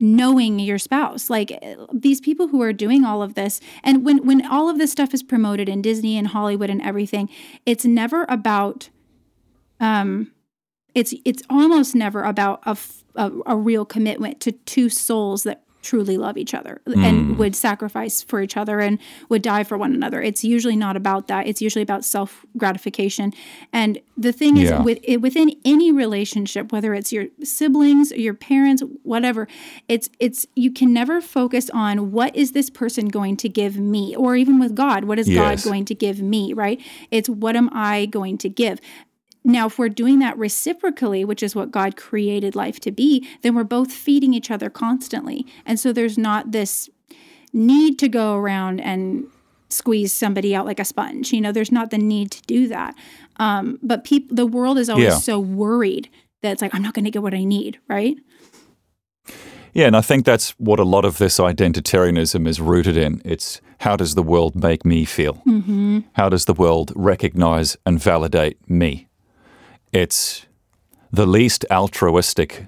knowing 0.00 0.60
your 0.60 0.78
spouse 0.78 1.28
like 1.28 1.50
eh, 1.60 1.74
these 1.92 2.20
people 2.20 2.48
who 2.48 2.62
are 2.62 2.72
doing 2.72 3.04
all 3.04 3.20
of 3.20 3.34
this 3.34 3.60
and 3.82 4.04
when 4.04 4.24
when 4.24 4.46
all 4.46 4.68
of 4.68 4.78
this 4.78 4.92
stuff 4.92 5.12
is 5.12 5.24
promoted 5.24 5.68
in 5.68 5.82
Disney 5.82 6.16
and 6.16 6.28
Hollywood 6.28 6.70
and 6.70 6.80
everything 6.82 7.28
it's 7.66 7.84
never 7.84 8.24
about 8.28 8.90
um 9.80 10.30
it's 10.94 11.14
it's 11.24 11.42
almost 11.50 11.94
never 11.94 12.22
about 12.24 12.60
a, 12.66 12.76
a, 13.14 13.30
a 13.46 13.56
real 13.56 13.84
commitment 13.84 14.40
to 14.40 14.52
two 14.52 14.88
souls 14.88 15.42
that 15.44 15.62
truly 15.80 16.16
love 16.18 16.36
each 16.36 16.54
other 16.54 16.82
and 16.86 17.38
would 17.38 17.54
sacrifice 17.54 18.20
for 18.20 18.42
each 18.42 18.56
other 18.56 18.80
and 18.80 18.98
would 19.28 19.42
die 19.42 19.62
for 19.62 19.78
one 19.78 19.94
another. 19.94 20.20
It's 20.20 20.42
usually 20.42 20.74
not 20.74 20.96
about 20.96 21.28
that. 21.28 21.46
It's 21.46 21.62
usually 21.62 21.82
about 21.82 22.04
self 22.04 22.44
gratification. 22.56 23.32
And 23.72 24.00
the 24.16 24.32
thing 24.32 24.56
is, 24.56 24.70
Yeah. 24.70 24.82
with 24.82 24.98
within 25.20 25.52
any 25.64 25.92
relationship, 25.92 26.72
whether 26.72 26.94
it's 26.94 27.12
your 27.12 27.26
siblings, 27.44 28.10
your 28.10 28.34
parents, 28.34 28.82
whatever, 29.04 29.46
it's 29.86 30.10
it's 30.18 30.46
you 30.56 30.72
can 30.72 30.92
never 30.92 31.20
focus 31.20 31.70
on 31.72 32.10
what 32.10 32.34
is 32.34 32.52
this 32.52 32.70
person 32.70 33.06
going 33.08 33.36
to 33.38 33.48
give 33.48 33.78
me, 33.78 34.16
or 34.16 34.34
even 34.34 34.58
with 34.58 34.74
God, 34.74 35.04
what 35.04 35.18
is 35.18 35.28
Yes. 35.28 35.62
God 35.62 35.70
going 35.70 35.84
to 35.86 35.94
give 35.94 36.20
me? 36.20 36.52
Right? 36.52 36.80
It's 37.12 37.28
what 37.28 37.54
am 37.54 37.70
I 37.72 38.06
going 38.06 38.36
to 38.38 38.48
give? 38.48 38.80
Now, 39.48 39.66
if 39.66 39.78
we're 39.78 39.88
doing 39.88 40.18
that 40.18 40.36
reciprocally, 40.36 41.24
which 41.24 41.42
is 41.42 41.56
what 41.56 41.70
God 41.70 41.96
created 41.96 42.54
life 42.54 42.78
to 42.80 42.92
be, 42.92 43.26
then 43.42 43.54
we're 43.54 43.64
both 43.64 43.90
feeding 43.90 44.34
each 44.34 44.50
other 44.50 44.68
constantly. 44.68 45.46
And 45.64 45.80
so 45.80 45.92
there's 45.92 46.18
not 46.18 46.52
this 46.52 46.90
need 47.54 47.98
to 47.98 48.08
go 48.08 48.36
around 48.36 48.78
and 48.80 49.26
squeeze 49.70 50.12
somebody 50.12 50.54
out 50.54 50.66
like 50.66 50.78
a 50.78 50.84
sponge. 50.84 51.32
You 51.32 51.40
know, 51.40 51.50
there's 51.50 51.72
not 51.72 51.90
the 51.90 51.96
need 51.98 52.30
to 52.32 52.42
do 52.42 52.68
that. 52.68 52.94
Um, 53.36 53.78
but 53.82 54.04
people, 54.04 54.36
the 54.36 54.46
world 54.46 54.78
is 54.78 54.90
always 54.90 55.06
Yeah. 55.06 55.18
so 55.18 55.40
worried 55.40 56.10
that 56.42 56.52
it's 56.52 56.62
like, 56.62 56.74
I'm 56.74 56.82
not 56.82 56.92
going 56.92 57.06
to 57.06 57.10
get 57.10 57.22
what 57.22 57.34
I 57.34 57.44
need, 57.44 57.78
right? 57.88 58.16
Yeah, 59.72 59.86
and 59.86 59.96
I 59.96 60.00
think 60.02 60.24
that's 60.26 60.50
what 60.58 60.78
a 60.78 60.84
lot 60.84 61.04
of 61.04 61.18
this 61.18 61.38
identitarianism 61.38 62.46
is 62.46 62.60
rooted 62.60 62.96
in. 62.96 63.22
It's 63.24 63.60
how 63.80 63.96
does 63.96 64.14
the 64.14 64.22
world 64.22 64.56
make 64.56 64.84
me 64.84 65.04
feel? 65.04 65.42
Mm-hmm. 65.46 66.00
How 66.14 66.28
does 66.28 66.44
the 66.46 66.54
world 66.54 66.92
recognize 66.96 67.76
and 67.86 67.98
validate 67.98 68.68
me? 68.68 69.07
It's 69.92 70.46
the 71.10 71.26
least 71.26 71.64
altruistic 71.70 72.66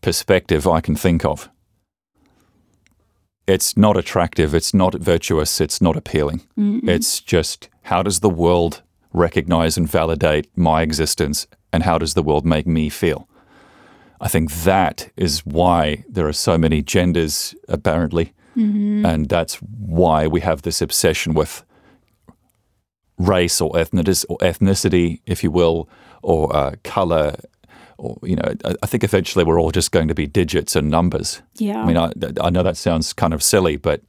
perspective 0.00 0.66
I 0.66 0.80
can 0.80 0.96
think 0.96 1.24
of. 1.24 1.48
It's 3.46 3.76
not 3.76 3.96
attractive, 3.96 4.54
it's 4.54 4.72
not 4.72 4.94
virtuous, 4.94 5.60
it's 5.60 5.80
not 5.80 5.96
appealing. 5.96 6.42
It's 6.88 7.20
just 7.20 7.68
how 7.82 8.02
does 8.02 8.20
the 8.20 8.30
world 8.30 8.82
recognize 9.12 9.76
and 9.76 9.88
validate 9.88 10.48
my 10.56 10.82
existence 10.82 11.46
and 11.72 11.82
how 11.82 11.98
does 11.98 12.14
the 12.14 12.22
world 12.22 12.44
make 12.46 12.66
me 12.66 12.88
feel? 12.88 13.28
I 14.20 14.28
think 14.28 14.52
that 14.64 15.10
is 15.16 15.44
why 15.44 16.04
there 16.08 16.26
are 16.26 16.32
so 16.32 16.56
many 16.56 16.82
genders, 16.82 17.54
apparently. 17.68 18.32
Mm-hmm. 18.56 19.04
And 19.04 19.28
that's 19.28 19.56
why 19.56 20.26
we 20.26 20.40
have 20.40 20.62
this 20.62 20.80
obsession 20.80 21.34
with 21.34 21.64
race 23.18 23.60
or 23.60 23.72
ethnicity, 23.72 24.24
or 24.28 24.38
ethnicity 24.38 25.20
if 25.26 25.42
you 25.44 25.50
will, 25.50 25.88
or 26.24 26.54
uh, 26.54 26.74
color. 26.82 27.36
Or, 27.96 28.18
you 28.22 28.34
know, 28.34 28.54
I, 28.82 28.86
think 28.86 29.04
eventually 29.04 29.44
we're 29.44 29.60
all 29.60 29.70
just 29.70 29.92
going 29.92 30.08
to 30.08 30.14
be 30.14 30.26
digits 30.26 30.74
and 30.74 30.90
numbers. 30.90 31.42
Yeah. 31.58 31.80
I 31.80 31.86
mean, 31.86 31.96
I, 31.96 32.10
I 32.40 32.50
know 32.50 32.64
that 32.64 32.76
sounds 32.76 33.12
kind 33.12 33.32
of 33.32 33.40
silly, 33.40 33.76
but 33.76 34.00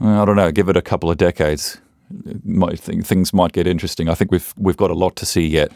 I 0.00 0.24
don't 0.26 0.36
know. 0.36 0.52
Give 0.52 0.68
it 0.68 0.76
a 0.76 0.82
couple 0.82 1.10
of 1.10 1.16
decades, 1.16 1.80
might 2.44 2.78
think 2.78 3.06
things 3.06 3.32
might 3.32 3.52
get 3.52 3.66
interesting. 3.66 4.10
I 4.10 4.14
think 4.14 4.30
we've 4.30 4.52
we've 4.58 4.76
got 4.76 4.90
a 4.90 4.94
lot 4.94 5.16
to 5.16 5.26
see 5.26 5.46
yet. 5.46 5.72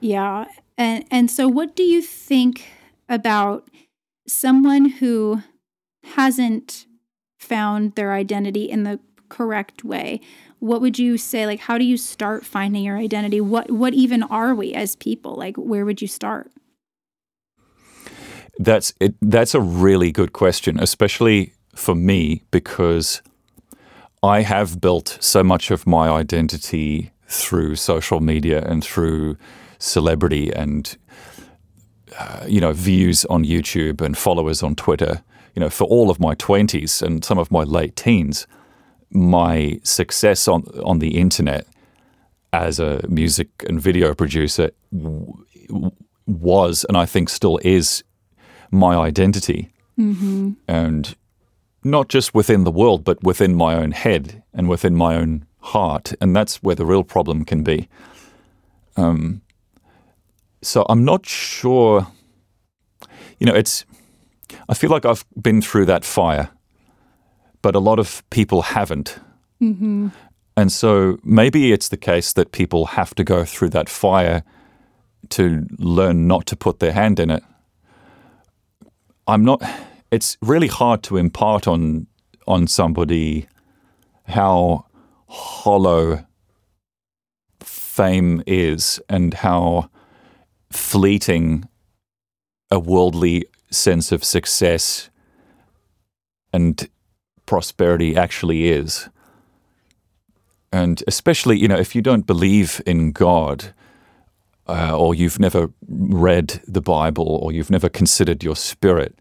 Yeah. 0.00 0.46
And 0.78 1.04
and 1.10 1.30
so 1.30 1.46
what 1.48 1.76
do 1.76 1.82
you 1.82 2.00
think 2.00 2.64
about 3.08 3.68
someone 4.26 4.88
who 4.88 5.42
hasn't 6.04 6.86
found 7.38 7.96
their 7.96 8.14
identity 8.14 8.64
in 8.64 8.84
the 8.84 8.98
correct 9.28 9.84
way? 9.84 10.20
What 10.64 10.80
would 10.80 10.98
you 10.98 11.18
say 11.18 11.44
like 11.44 11.60
how 11.60 11.76
do 11.76 11.84
you 11.84 11.98
start 11.98 12.42
finding 12.42 12.84
your 12.84 12.96
identity? 12.96 13.38
What 13.38 13.70
what 13.70 13.92
even 13.92 14.22
are 14.22 14.54
we 14.54 14.72
as 14.72 14.96
people? 14.96 15.34
Like 15.34 15.56
where 15.56 15.84
would 15.84 16.00
you 16.00 16.08
start? 16.08 16.50
That's 18.58 18.94
it. 18.98 19.14
That's 19.20 19.54
a 19.54 19.60
really 19.60 20.10
good 20.10 20.32
question, 20.32 20.80
especially 20.80 21.52
for 21.74 21.94
me 21.94 22.44
because 22.50 23.20
I 24.22 24.40
have 24.40 24.80
built 24.80 25.18
so 25.20 25.44
much 25.44 25.70
of 25.70 25.86
my 25.86 26.08
identity 26.08 27.10
through 27.28 27.76
social 27.76 28.20
media 28.20 28.64
and 28.64 28.82
through 28.82 29.36
celebrity 29.78 30.50
and 30.50 30.96
uh, 32.18 32.46
you 32.48 32.62
know 32.62 32.72
views 32.72 33.26
on 33.26 33.44
YouTube 33.44 34.00
and 34.00 34.16
followers 34.16 34.62
on 34.62 34.76
Twitter. 34.76 35.22
You 35.54 35.60
know, 35.60 35.68
for 35.68 35.84
all 35.84 36.08
of 36.08 36.18
my 36.18 36.34
twenties 36.34 37.02
and 37.02 37.22
some 37.22 37.38
of 37.38 37.50
my 37.50 37.64
late 37.64 37.96
teens, 37.96 38.46
my 39.10 39.78
success 39.82 40.48
on 40.48 40.64
on 40.84 40.98
the 40.98 41.18
internet 41.18 41.66
as 42.52 42.78
a 42.78 43.00
music 43.08 43.48
and 43.68 43.80
video 43.80 44.14
producer 44.14 44.70
w- 44.92 45.34
was, 46.26 46.84
and 46.88 46.96
I 46.96 47.06
think 47.06 47.28
still 47.28 47.58
is, 47.62 48.04
my 48.70 48.96
identity, 48.96 49.72
and 50.68 51.14
not 51.82 52.08
just 52.08 52.34
within 52.34 52.64
the 52.64 52.70
world, 52.70 53.04
but 53.04 53.22
within 53.22 53.54
my 53.54 53.74
own 53.74 53.92
head 53.92 54.42
and 54.52 54.68
within 54.68 54.94
my 54.96 55.16
own 55.16 55.44
heart, 55.60 56.12
and 56.20 56.34
that's 56.34 56.62
where 56.62 56.74
the 56.76 56.86
real 56.86 57.04
problem 57.04 57.44
can 57.44 57.62
be. 57.62 57.88
Um, 58.96 59.42
so 60.62 60.84
I'm 60.88 61.04
not 61.04 61.26
sure. 61.26 62.06
You 63.38 63.46
know, 63.46 63.54
it's. 63.54 63.84
I 64.68 64.74
feel 64.74 64.90
like 64.90 65.04
I've 65.04 65.24
been 65.40 65.60
through 65.62 65.86
that 65.86 66.04
fire, 66.04 66.50
but 67.64 67.74
a 67.74 67.80
lot 67.80 67.98
of 67.98 68.22
people 68.28 68.60
haven't. 68.60 69.18
Mm-hmm. 69.62 70.08
And 70.54 70.70
so 70.70 71.18
maybe 71.24 71.72
it's 71.72 71.88
the 71.88 71.96
case 71.96 72.34
that 72.34 72.52
people 72.52 72.84
have 72.84 73.14
to 73.14 73.24
go 73.24 73.46
through 73.46 73.70
that 73.70 73.88
fire 73.88 74.44
to 75.30 75.66
learn 75.78 76.26
not 76.26 76.44
to 76.48 76.56
put 76.56 76.78
their 76.78 76.92
hand 76.92 77.18
in 77.18 77.30
it. 77.30 77.42
I'm 79.26 79.46
not 79.46 79.62
it's 80.10 80.36
really 80.42 80.68
hard 80.68 81.02
to 81.04 81.16
impart 81.16 81.66
on 81.66 82.06
on 82.46 82.66
somebody 82.66 83.48
how 84.24 84.84
hollow 85.26 86.26
fame 87.60 88.42
is 88.46 89.00
and 89.08 89.32
how 89.32 89.88
fleeting 90.70 91.66
a 92.70 92.78
worldly 92.78 93.46
sense 93.70 94.12
of 94.12 94.22
success 94.22 95.08
and 96.52 96.90
prosperity 97.46 98.16
actually 98.16 98.68
is. 98.68 99.08
And 100.72 101.02
especially, 101.06 101.58
you 101.58 101.68
know, 101.68 101.78
if 101.78 101.94
you 101.94 102.02
don't 102.02 102.26
believe 102.26 102.82
in 102.84 103.12
God, 103.12 103.72
uh, 104.66 104.96
or 104.96 105.14
you've 105.14 105.38
never 105.38 105.70
read 105.88 106.60
the 106.66 106.80
Bible, 106.80 107.26
or 107.26 107.52
you've 107.52 107.70
never 107.70 107.88
considered 107.88 108.42
your 108.42 108.56
spirit, 108.56 109.14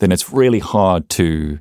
then 0.00 0.12
it's 0.12 0.32
really 0.32 0.58
hard 0.58 1.08
to 1.10 1.60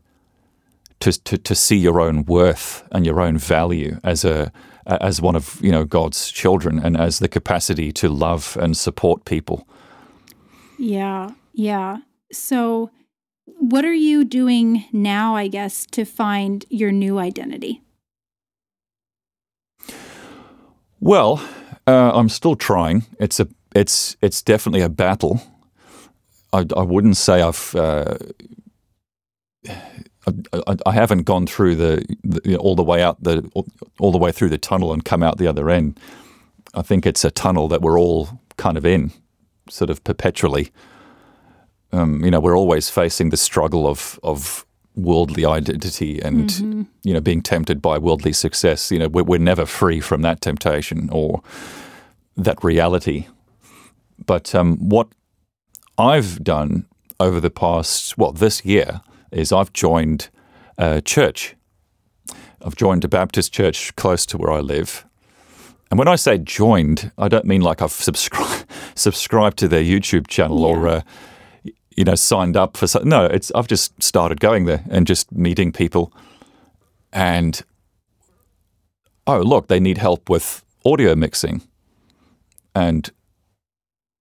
to 1.00 1.12
to, 1.24 1.38
to 1.38 1.56
see 1.56 1.78
your 1.78 2.00
own 2.00 2.26
worth 2.26 2.84
and 2.92 3.06
your 3.06 3.22
own 3.22 3.38
value 3.38 4.00
as 4.04 4.26
a 4.26 4.52
as 4.86 5.22
one 5.22 5.36
of 5.36 5.60
you 5.62 5.72
know 5.72 5.86
God's 5.86 6.32
children, 6.32 6.80
and 6.80 6.98
as 6.98 7.20
the 7.20 7.30
capacity 7.30 7.92
to 7.94 8.10
love 8.10 8.58
and 8.60 8.76
support 8.76 9.26
people. 9.26 9.68
Yeah. 10.78 11.32
Yeah. 11.54 11.98
So 12.32 12.90
what 13.60 13.86
are 13.86 13.94
you 13.94 14.24
doing 14.24 14.86
now, 14.92 15.36
I 15.36 15.48
guess, 15.48 15.86
to 15.88 16.06
find 16.06 16.66
your 16.70 16.92
new 16.92 17.18
identity? 17.18 17.82
Well, 21.00 21.44
uh, 21.88 22.12
I'm 22.14 22.30
still 22.30 22.56
trying. 22.56 23.06
It's 23.20 23.40
a 23.40 23.48
it's 23.74 24.18
it's 24.22 24.42
definitely 24.42 24.82
a 24.82 24.90
battle. 24.90 25.42
I, 26.54 26.66
I 26.76 26.84
wouldn't 26.84 27.18
say 27.18 27.42
I've 27.42 27.74
uh, 27.76 28.18
I, 30.28 30.78
I, 30.86 30.92
haven't 30.92 31.24
gone 31.24 31.48
through 31.48 31.76
the, 31.76 32.06
the 32.24 32.42
you 32.46 32.52
know, 32.54 32.60
all 32.60 32.76
the 32.76 32.84
way 32.84 33.02
out 33.02 33.24
the 33.24 33.50
all 34.00 34.12
the 34.12 34.18
way 34.18 34.32
through 34.32 34.50
the 34.50 34.58
tunnel 34.58 34.94
and 34.94 35.04
come 35.04 35.24
out 35.24 35.38
the 35.38 35.48
other 35.48 35.70
end. 35.70 36.00
I 36.74 36.82
think 36.82 37.06
it's 37.06 37.26
a 37.26 37.32
tunnel 37.32 37.68
that 37.70 37.82
we're 37.82 38.00
all 38.00 38.40
kind 38.58 38.78
of 38.78 38.86
in, 38.86 39.12
sort 39.70 39.90
of 39.90 40.04
perpetually. 40.04 40.72
Um, 41.94 42.24
you 42.24 42.32
know, 42.32 42.40
we're 42.40 42.58
always 42.58 42.90
facing 42.90 43.30
the 43.30 43.38
struggle 43.38 43.88
of 43.88 44.20
of 44.24 44.66
worldly 44.96 45.46
identity 45.46 46.22
and 46.22 46.88
you 47.04 47.14
know 47.14 47.22
being 47.22 47.42
tempted 47.42 47.82
by 47.82 47.98
worldly 47.98 48.34
success. 48.34 48.92
You 48.92 49.00
know, 49.00 49.08
we're, 49.08 49.24
we're 49.24 49.40
never 49.40 49.66
free 49.66 50.00
from 50.00 50.22
that 50.22 50.42
temptation 50.42 51.10
or 51.12 51.42
that 52.38 52.64
reality. 52.64 53.28
But 54.26 54.54
um, 54.54 54.78
what 54.78 55.08
I've 55.98 56.44
done 56.44 56.86
over 57.20 57.40
the 57.40 57.50
past, 57.50 58.18
well, 58.18 58.32
this 58.32 58.66
year, 58.66 59.02
is 59.32 59.52
I've 59.52 59.74
joined 59.74 60.30
a 60.78 61.02
church. 61.02 61.56
I've 62.64 62.76
joined 62.76 63.04
a 63.04 63.08
Baptist 63.08 63.52
church 63.52 63.96
close 63.96 64.26
to 64.28 64.38
where 64.38 64.52
I 64.52 64.60
live. 64.60 65.06
And 65.90 65.98
when 65.98 66.08
I 66.08 66.16
say 66.16 66.38
joined, 66.38 67.12
I 67.18 67.28
don't 67.28 67.46
mean 67.46 67.62
like 67.62 67.82
I've 67.82 67.92
subscribed 67.92 68.66
subscribed 68.96 69.58
to 69.58 69.68
their 69.68 69.84
YouTube 69.84 70.28
channel 70.28 70.64
or 70.64 70.88
uh, 70.88 71.02
you 72.02 72.06
know 72.06 72.16
signed 72.16 72.58
up 72.58 72.78
for 72.78 72.88
something. 72.88 73.10
No, 73.10 73.26
it's 73.26 73.52
I've 73.54 73.68
just 73.68 74.02
started 74.02 74.40
going 74.40 74.66
there 74.66 74.84
and 74.90 75.06
just 75.06 75.32
meeting 75.32 75.72
people. 75.72 76.12
And 77.14 77.62
oh, 79.28 79.42
look, 79.42 79.68
they 79.68 79.80
need 79.80 80.00
help 80.00 80.28
with 80.28 80.66
audio 80.84 81.14
mixing, 81.14 81.62
and 82.74 83.08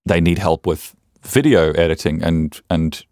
they 0.04 0.20
need 0.20 0.36
help 0.36 0.66
with 0.66 0.94
video 1.22 1.72
editing 1.72 2.22
and 2.22 2.60
and 2.68 3.02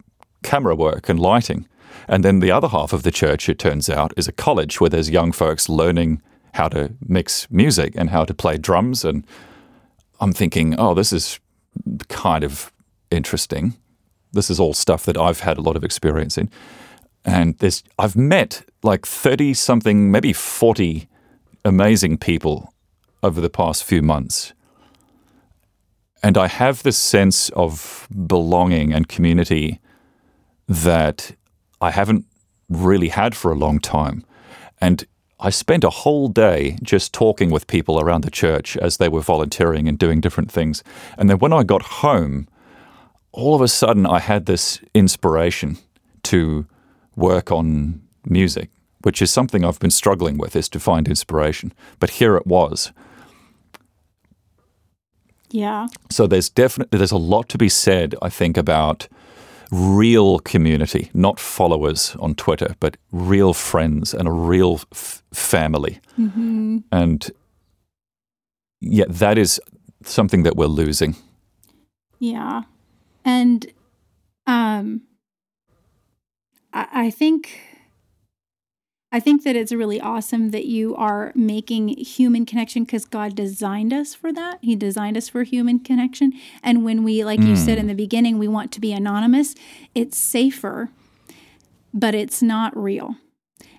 camera 0.42 0.76
work 0.76 1.09
and 1.09 1.18
lighting. 1.18 1.66
And 2.07 2.22
then 2.22 2.40
the 2.40 2.50
other 2.50 2.68
half 2.68 2.92
of 2.92 3.04
the 3.04 3.11
church, 3.11 3.48
it 3.48 3.59
turns 3.59 3.88
out, 3.88 4.12
is 4.18 4.28
a 4.28 4.33
college 4.33 4.83
where 4.83 4.90
there's 4.90 5.09
young 5.09 5.33
folks 5.33 5.70
learning 5.70 6.20
how 6.52 6.68
to 6.68 6.92
mix 7.07 7.50
music 7.50 7.94
and 7.96 8.11
how 8.11 8.26
to 8.26 8.35
play 8.35 8.59
drums. 8.59 9.02
And 9.02 9.26
I'm 10.20 10.35
thinking, 10.35 10.78
oh, 10.78 10.92
this 10.92 11.11
is 11.11 11.40
kind 12.09 12.44
of 12.44 12.70
interesting. 13.11 13.78
This 14.32 14.50
is 14.50 14.60
all 14.60 14.74
stuff 14.74 15.04
that 15.06 15.16
I've 15.16 15.40
had 15.40 15.58
a 15.58 15.62
lot 15.62 15.76
of 15.76 15.84
experience 15.84 16.38
in. 16.38 16.50
And 17.24 17.58
there's 17.58 17.82
I've 17.98 18.16
met 18.16 18.64
like 18.82 19.06
30 19.06 19.54
something, 19.54 20.10
maybe 20.10 20.32
40 20.32 21.08
amazing 21.64 22.18
people 22.18 22.72
over 23.22 23.40
the 23.40 23.50
past 23.50 23.85
few 23.85 24.02
months. 24.02 24.52
And 26.22 26.37
I 26.37 26.48
have 26.48 26.83
this 26.83 26.98
sense 26.98 27.48
of 27.50 28.08
belonging 28.26 28.92
and 28.92 29.08
community 29.08 29.81
that 30.68 31.37
I 31.81 31.90
haven't 31.90 32.24
really 32.68 33.08
had 33.08 33.35
for 33.35 33.52
a 33.52 33.54
long 33.54 33.79
time. 33.79 34.24
And 34.81 35.06
I 35.40 35.50
spent 35.50 35.85
a 35.85 35.90
whole 35.90 36.29
day 36.29 36.76
just 36.83 37.12
talking 37.12 37.50
with 37.50 37.68
people 37.68 38.00
around 38.00 38.24
the 38.24 38.31
church 38.31 38.76
as 38.76 38.96
they 38.96 39.08
were 39.08 39.20
volunteering 39.20 39.87
and 39.88 39.98
doing 39.98 40.20
different 40.20 40.50
things. 40.50 40.83
And 41.16 41.31
then 41.31 41.38
when 41.38 41.52
I 41.52 41.62
got 41.62 41.83
home, 41.83 42.48
all 43.38 43.54
of 43.54 43.60
a 43.60 43.68
sudden 43.68 44.04
I 44.04 44.18
had 44.18 44.46
this 44.46 44.80
inspiration 44.94 45.78
to 46.24 46.66
work 47.14 47.52
on 47.52 48.02
music, 48.26 48.68
which 49.02 49.22
is 49.22 49.30
something 49.30 49.64
I've 49.64 49.78
been 49.78 49.92
struggling 49.92 50.38
with 50.38 50.56
is 50.56 50.68
to 50.70 50.80
find 50.80 51.06
inspiration. 51.06 51.72
But 52.00 52.10
here 52.10 52.36
it 52.36 52.48
was. 52.48 52.92
Yeah. 55.50 55.86
So 56.10 56.26
there's 56.26 56.50
definitely 56.50 56.98
there's 56.98 57.12
a 57.12 57.16
lot 57.16 57.48
to 57.50 57.58
be 57.58 57.68
said, 57.68 58.16
I 58.20 58.28
think, 58.28 58.56
about 58.56 59.06
real 59.70 60.40
community, 60.40 61.10
not 61.14 61.38
followers 61.38 62.16
on 62.18 62.34
Twitter, 62.34 62.74
but 62.80 62.96
real 63.12 63.54
friends 63.54 64.14
and 64.14 64.26
a 64.26 64.32
real 64.32 64.80
f- 64.92 65.22
family. 65.32 66.00
Mm-hmm. 66.18 66.78
And 66.90 67.30
yeah, 68.80 69.06
that 69.08 69.38
is 69.38 69.60
something 70.02 70.42
that 70.42 70.56
we're 70.56 70.66
losing. 70.66 71.14
Yeah. 72.18 72.62
And 73.29 73.66
um 74.46 75.02
I, 76.72 76.88
I 76.92 77.10
think 77.10 77.60
I 79.12 79.20
think 79.20 79.44
that 79.44 79.54
it's 79.54 79.72
really 79.72 80.00
awesome 80.00 80.50
that 80.50 80.64
you 80.64 80.96
are 80.96 81.33
making 81.35 81.88
human 81.88 82.46
connection 82.46 82.85
because 82.85 83.04
God 83.04 83.35
designed 83.35 83.92
us 83.92 84.14
for 84.14 84.33
that. 84.33 84.58
He 84.62 84.76
designed 84.76 85.16
us 85.16 85.29
for 85.31 85.42
human 85.44 85.79
connection. 85.79 86.33
And 86.62 86.85
when 86.85 87.04
we, 87.04 87.24
like 87.24 87.40
you 87.40 87.56
said 87.56 87.79
in 87.79 87.87
the 87.87 87.94
beginning, 87.94 88.38
we 88.38 88.48
want 88.48 88.70
to 88.72 88.81
be 88.81 88.92
anonymous, 88.92 89.54
it's 89.94 90.18
safer, 90.18 90.90
but 91.94 92.14
it's 92.14 92.42
not 92.42 92.76
real. 92.76 93.16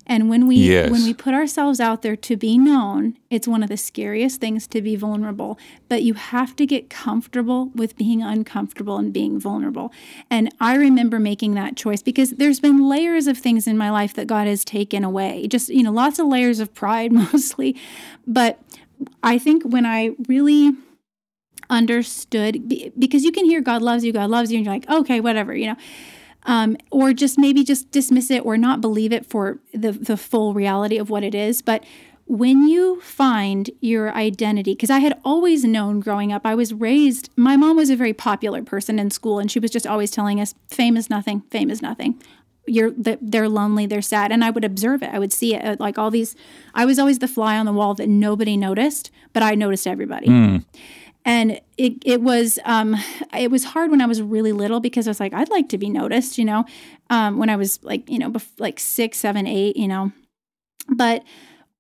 And 0.10 0.28
when 0.28 0.48
we 0.48 0.56
Yes. 0.56 0.90
when 0.90 1.04
we 1.04 1.14
put 1.14 1.36
ourselves 1.36 1.80
out 1.80 2.02
there 2.02 2.16
to 2.16 2.36
be 2.36 2.58
known, 2.58 3.16
it's 3.30 3.48
one 3.48 3.62
of 3.62 3.70
the 3.70 3.78
scariest 3.78 4.42
things 4.42 4.66
to 4.70 4.82
be 4.82 4.96
vulnerable. 4.96 5.60
But 5.88 6.02
you 6.02 6.16
have 6.16 6.56
to 6.56 6.66
get 6.66 6.90
comfortable 6.90 7.68
with 7.76 7.96
being 7.96 8.24
uncomfortable 8.24 8.98
and 8.98 9.14
being 9.14 9.40
vulnerable. 9.40 9.94
And 10.30 10.52
I 10.60 10.76
remember 10.76 11.20
making 11.20 11.54
that 11.54 11.78
choice 11.78 12.02
because 12.02 12.32
there's 12.32 12.60
been 12.60 12.90
layers 12.90 13.28
of 13.28 13.38
things 13.38 13.68
in 13.68 13.78
my 13.78 13.92
life 13.92 14.16
that 14.16 14.26
God 14.26 14.48
has 14.48 14.66
taken 14.66 15.04
away. 15.04 15.48
Just, 15.48 15.70
you 15.70 15.84
know, 15.84 15.92
lots 15.92 16.18
of 16.18 16.26
layers 16.26 16.60
of 16.60 16.74
pride 16.74 17.12
mostly. 17.24 17.76
But 18.26 18.60
I 19.22 19.38
think 19.38 19.64
when 19.64 19.86
I 19.86 20.16
really 20.28 20.72
understood 21.70 22.68
because 22.98 23.24
you 23.24 23.32
can 23.32 23.46
hear 23.46 23.62
God 23.62 23.84
loves 23.84 24.04
you, 24.04 24.12
God 24.12 24.32
loves 24.32 24.52
you, 24.52 24.58
and 24.58 24.66
you're 24.66 24.74
like, 24.74 24.90
okay, 24.90 25.22
whatever, 25.22 25.56
you 25.56 25.68
know 25.68 25.78
um, 26.44 26.78
or 26.92 27.14
just 27.14 27.38
maybe 27.38 27.64
just 27.64 27.92
dismiss 27.92 28.32
it 28.32 28.46
or 28.46 28.58
not 28.58 28.82
believe 28.82 29.12
it 29.12 29.26
for 29.26 29.60
the, 29.74 29.92
the 29.92 30.18
full 30.18 30.54
reality 30.54 30.98
of 30.98 31.10
what 31.10 31.24
it 31.24 31.36
is. 31.36 31.62
But 31.62 31.84
when 32.26 32.68
you 32.68 33.02
find 33.02 33.72
your 33.82 34.14
identity, 34.14 34.74
because 34.74 34.92
I 34.92 35.00
had 35.00 35.20
always 35.26 35.64
known 35.64 36.00
growing 36.00 36.32
up, 36.32 36.46
I 36.46 36.54
was 36.54 36.74
raised, 36.74 37.32
my 37.36 37.58
mom 37.58 37.76
was 37.76 37.90
a 37.90 37.96
very 37.96 38.14
popular 38.14 38.62
person 38.62 39.00
in 39.00 39.10
school, 39.10 39.40
and 39.40 39.52
she 39.52 39.60
was 39.60 39.72
just 39.72 39.88
always 39.88 40.12
telling 40.12 40.40
us, 40.40 40.54
fame 40.68 40.96
is 40.96 41.10
nothing, 41.10 41.42
fame 41.50 41.72
is 41.72 41.82
nothing. 41.82 42.22
You're 42.68 42.92
they're 42.92 43.50
lonely, 43.50 43.88
they're 43.88 44.04
sad, 44.04 44.32
and 44.32 44.44
I 44.44 44.52
would 44.52 44.64
observe 44.64 45.02
it. 45.02 45.10
I 45.12 45.18
would 45.18 45.34
see 45.34 45.56
it 45.56 45.80
like 45.80 45.98
all 45.98 46.12
these. 46.12 46.36
I 46.76 46.86
was 46.86 47.00
always 47.00 47.18
the 47.18 47.28
fly 47.28 47.58
on 47.58 47.66
the 47.66 47.74
wall 47.74 47.96
that 47.96 48.08
nobody 48.08 48.58
noticed, 48.58 49.10
but 49.34 49.42
I 49.42 49.56
noticed 49.56 49.88
everybody 49.88 50.28
and 51.26 51.60
it 51.78 51.94
it 52.06 52.22
was 52.22 52.60
um 52.66 52.96
it 53.38 53.52
was 53.52 53.64
hard 53.66 53.92
when 53.92 54.02
I 54.02 54.06
was 54.06 54.22
really 54.22 54.52
little 54.52 54.80
because 54.80 55.08
I 55.08 55.12
was 55.12 55.20
like 55.20 55.34
I'd 55.34 55.50
like 55.50 55.70
to 55.70 55.78
be 55.78 55.90
noticed, 55.90 56.38
you 56.38 56.46
know, 56.46 56.66
um, 57.10 57.38
when 57.38 57.50
I 57.50 57.56
was 57.56 57.80
like 57.84 58.10
you 58.10 58.20
know 58.20 58.32
bef- 58.32 58.60
like 58.60 58.80
six, 58.80 59.18
seven, 59.18 59.46
eight, 59.48 59.76
you 59.78 59.88
know, 59.88 60.12
but 60.90 61.24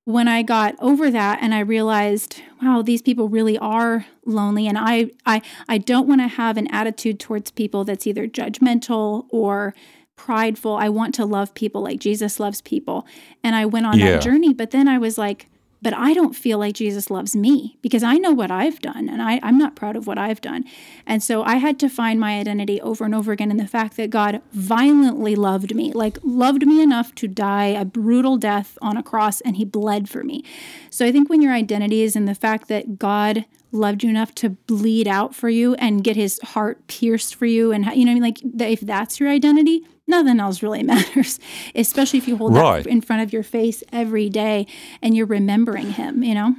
when 0.05 0.27
I 0.27 0.41
got 0.41 0.75
over 0.79 1.11
that 1.11 1.37
and 1.41 1.53
I 1.53 1.59
realized, 1.59 2.41
wow, 2.63 2.81
these 2.81 3.01
people 3.01 3.29
really 3.29 3.57
are 3.59 4.05
lonely, 4.25 4.67
and 4.67 4.77
I 4.77 5.11
I 5.25 5.41
I 5.67 5.77
don't 5.77 6.07
want 6.07 6.21
to 6.21 6.27
have 6.27 6.57
an 6.57 6.67
attitude 6.67 7.19
towards 7.19 7.51
people 7.51 7.83
that's 7.83 8.07
either 8.07 8.27
judgmental 8.27 9.25
or 9.29 9.75
prideful. 10.15 10.75
I 10.75 10.89
want 10.89 11.13
to 11.15 11.25
love 11.25 11.53
people 11.53 11.81
like 11.83 11.99
Jesus 11.99 12.39
loves 12.39 12.61
people, 12.61 13.05
and 13.43 13.55
I 13.55 13.65
went 13.67 13.85
on 13.85 13.99
Yeah. 13.99 14.11
that 14.13 14.21
journey. 14.23 14.53
But 14.53 14.71
then 14.71 14.87
I 14.87 14.97
was 14.97 15.17
like, 15.17 15.47
but 15.81 15.93
I 15.93 16.13
don't 16.13 16.35
feel 16.35 16.57
like 16.57 16.75
Jesus 16.75 17.09
loves 17.09 17.35
me 17.35 17.77
because 17.81 18.03
I 18.03 18.17
know 18.17 18.31
what 18.31 18.51
I've 18.51 18.79
done 18.79 19.07
and 19.07 19.21
I, 19.21 19.39
I'm 19.41 19.57
not 19.57 19.75
proud 19.75 19.95
of 19.95 20.07
what 20.07 20.17
I've 20.17 20.41
done. 20.41 20.65
And 21.05 21.23
so 21.23 21.43
I 21.43 21.55
had 21.55 21.79
to 21.79 21.89
find 21.89 22.19
my 22.19 22.39
identity 22.39 22.81
over 22.81 23.05
and 23.05 23.15
over 23.15 23.31
again 23.31 23.51
in 23.51 23.57
the 23.57 23.67
fact 23.67 23.95
that 23.97 24.09
God 24.09 24.41
violently 24.51 25.35
loved 25.35 25.73
me, 25.73 25.91
like 25.93 26.17
loved 26.21 26.65
me 26.65 26.81
enough 26.81 27.15
to 27.15 27.27
die 27.27 27.67
a 27.67 27.85
brutal 27.85 28.37
death 28.37 28.77
on 28.81 28.97
a 28.97 29.03
cross 29.03 29.41
and 29.41 29.57
he 29.57 29.65
bled 29.65 30.09
for 30.09 30.23
me. 30.23 30.43
So 30.89 31.05
I 31.05 31.11
think 31.11 31.29
when 31.29 31.41
your 31.41 31.53
identity 31.53 32.01
is 32.01 32.15
in 32.15 32.25
the 32.25 32.35
fact 32.35 32.67
that 32.67 32.99
God 32.99 33.45
loved 33.71 34.03
you 34.03 34.09
enough 34.09 34.33
to 34.33 34.49
bleed 34.49 35.07
out 35.07 35.35
for 35.35 35.47
you 35.47 35.75
and 35.75 36.03
get 36.03 36.15
his 36.15 36.39
heart 36.39 36.85
pierced 36.87 37.35
for 37.35 37.45
you 37.45 37.71
and 37.71 37.85
you 37.95 38.03
know 38.03 38.11
I 38.11 38.15
mean 38.15 38.23
like 38.23 38.39
if 38.59 38.81
that's 38.81 39.19
your 39.19 39.29
identity 39.29 39.85
nothing 40.09 40.39
else 40.39 40.63
really 40.63 40.83
matters 40.93 41.39
especially 41.75 42.19
if 42.19 42.27
you 42.27 42.35
hold 42.37 42.53
Right. 42.55 42.83
that 42.83 42.89
in 42.91 43.01
front 43.01 43.21
of 43.23 43.31
your 43.33 43.43
face 43.43 43.83
every 43.91 44.29
day 44.29 44.65
and 45.01 45.15
you're 45.15 45.27
remembering 45.39 45.91
him 45.93 46.23
you 46.23 46.33
know 46.35 46.55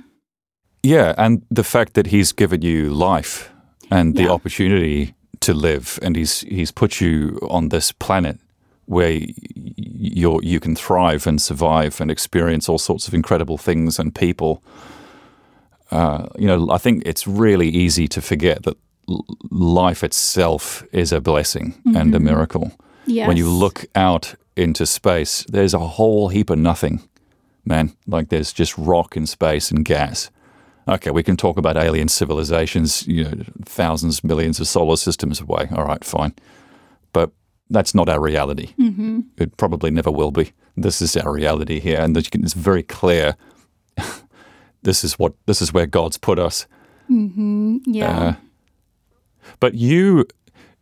Yeah, 0.83 1.15
and 1.19 1.43
the 1.57 1.65
fact 1.65 1.93
that 1.95 2.07
he's 2.07 2.33
given 2.35 2.63
you 2.63 2.89
life 3.11 3.51
and 3.91 4.17
the 4.17 4.23
Yeah. 4.23 4.33
opportunity 4.35 5.13
to 5.41 5.53
live, 5.55 5.99
and 6.03 6.17
he's 6.17 6.41
he's 6.57 6.73
put 6.73 7.01
you 7.01 7.39
on 7.51 7.69
this 7.69 7.93
planet 7.93 8.37
where 8.87 9.21
you're 10.17 10.41
you 10.53 10.61
can 10.61 10.75
thrive 10.77 11.29
and 11.29 11.39
survive 11.41 12.01
and 12.03 12.11
experience 12.11 12.73
all 12.73 12.79
sorts 12.79 13.09
of 13.09 13.15
incredible 13.15 13.59
things 13.59 13.99
and 13.99 14.13
people. 14.15 14.63
Uh, 15.91 16.27
you 16.39 16.47
know, 16.47 16.75
I 16.77 16.79
think 16.79 17.03
it's 17.07 17.27
really 17.27 17.69
easy 17.69 18.09
to 18.09 18.21
forget 18.21 18.63
that 18.63 18.77
l- 19.09 19.25
life 19.51 20.05
itself 20.07 20.85
is 20.93 21.13
a 21.13 21.21
blessing 21.21 21.75
and 21.97 22.15
a 22.15 22.21
miracle. 22.21 22.71
Yes 23.11 23.29
When 23.29 23.37
you 23.37 23.49
look 23.49 23.85
out 23.95 24.35
into 24.57 24.87
space, 24.87 25.45
there's 25.49 25.75
a 25.75 25.79
whole 25.79 26.29
heap 26.29 26.51
of 26.51 26.59
nothing, 26.59 27.09
man. 27.65 27.95
Like 28.07 28.29
there's 28.29 28.53
just 28.53 28.77
rock 28.79 29.17
and 29.17 29.29
space 29.29 29.71
and 29.71 29.85
gas. 29.85 30.31
Okay, 30.89 31.11
we 31.11 31.23
can 31.23 31.37
talk 31.37 31.57
about 31.57 31.77
alien 31.77 32.09
civilizations, 32.09 33.07
you 33.07 33.25
know, 33.25 33.45
thousands, 33.65 34.25
millions 34.25 34.59
of 34.61 34.67
solar 34.67 34.97
systems 34.97 35.41
away. 35.41 35.69
All 35.73 35.85
right, 35.85 36.05
fine. 36.05 36.35
But 37.13 37.31
that's 37.69 37.95
not 37.95 38.09
our 38.09 38.21
reality. 38.21 38.75
Mm-hmm. 38.79 39.21
It 39.37 39.57
probably 39.57 39.91
never 39.91 40.11
will 40.11 40.33
be. 40.33 40.53
This 40.77 41.01
is 41.01 41.17
our 41.17 41.33
reality 41.33 41.81
here, 41.81 42.01
and 42.01 42.17
it's 42.17 42.55
very 42.55 42.83
clear. 42.83 43.37
this 44.83 45.05
is 45.05 45.19
what 45.19 45.35
this 45.47 45.63
is 45.63 45.73
where 45.73 45.87
God's 45.87 46.19
put 46.19 46.39
us. 46.39 46.67
yeah 47.87 48.19
uh, 48.19 48.35
But 49.61 49.75
you, 49.75 50.27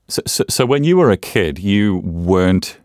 so, 0.08 0.22
so, 0.26 0.44
so 0.48 0.64
when 0.66 0.84
you 0.84 0.96
were 0.96 1.10
a 1.10 1.16
kid, 1.16 1.58
you 1.58 1.98
weren't 1.98 2.78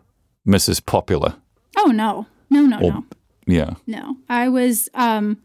Mrs. 0.46 0.84
Popular. 0.84 1.34
oh 1.76 1.86
no 1.90 2.26
no 2.50 2.62
no 2.66 2.76
Or, 2.78 2.92
no 2.92 3.04
yeah. 3.46 3.74
no 3.86 4.16
i 4.28 4.48
was 4.48 4.88
um 4.94 5.38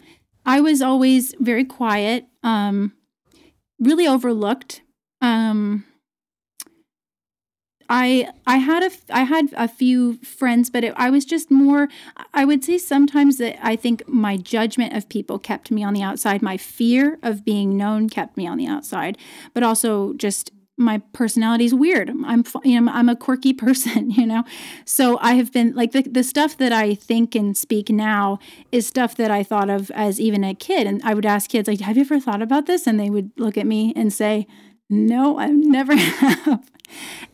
i 0.46 0.60
was 0.62 0.82
always 0.82 1.34
very 1.40 1.66
quiet 1.66 2.26
um 2.44 2.94
really 3.80 4.08
overlooked 4.08 4.82
um 5.22 5.86
I 7.92 8.30
I 8.46 8.58
had 8.58 8.84
a 8.84 8.92
I 9.10 9.24
had 9.24 9.46
a 9.54 9.68
few 9.68 10.18
friends, 10.18 10.70
but 10.70 10.84
it, 10.84 10.94
I 10.96 11.10
was 11.10 11.26
just 11.26 11.50
more. 11.50 11.88
I 12.36 12.46
would 12.46 12.64
say 12.64 12.78
sometimes 12.78 13.38
that 13.40 13.58
I 13.66 13.76
think 13.76 14.08
my 14.08 14.38
judgment 14.38 14.94
of 14.94 15.10
people 15.10 15.40
kept 15.40 15.72
me 15.72 15.84
on 15.84 15.94
the 15.96 16.04
outside. 16.04 16.44
My 16.44 16.56
fear 16.56 17.18
of 17.24 17.44
being 17.44 17.78
known 17.78 18.08
kept 18.08 18.38
me 18.38 18.46
on 18.46 18.58
the 18.60 18.68
outside, 18.68 19.18
but 19.56 19.64
also 19.64 20.14
just 20.14 20.52
my 20.80 21.00
personality 21.14 21.66
is 21.66 21.76
weird. 21.76 22.10
I'm 22.26 22.44
you 22.64 22.80
know 22.82 22.92
I'm 22.92 23.10
a 23.10 23.16
quirky 23.16 23.54
person, 23.66 24.10
you 24.12 24.26
know. 24.26 24.44
So 24.86 25.20
I 25.22 25.34
have 25.34 25.52
been 25.52 25.76
like 25.76 25.92
the 25.92 26.02
the 26.02 26.24
stuff 26.24 26.58
that 26.58 26.72
I 26.72 26.96
think 26.96 27.36
and 27.36 27.56
speak 27.56 27.90
now 27.90 28.40
is 28.72 28.88
stuff 28.88 29.16
that 29.18 29.30
I 29.30 29.44
thought 29.44 29.70
of 29.70 29.92
as 29.92 30.20
even 30.20 30.44
a 30.44 30.56
kid, 30.56 30.88
and 30.88 31.02
I 31.04 31.14
would 31.14 31.26
ask 31.26 31.50
kids 31.50 31.68
like, 31.68 31.82
"Have 31.82 31.98
you 31.98 32.02
ever 32.02 32.20
thought 32.20 32.42
about 32.42 32.66
this?" 32.66 32.88
And 32.88 33.00
they 33.00 33.10
would 33.10 33.32
look 33.38 33.58
at 33.58 33.68
me 33.68 33.94
and 33.96 34.12
say, 34.12 34.48
"No, 34.90 35.38
I 35.38 35.48
never 35.48 35.96
have." 35.98 36.72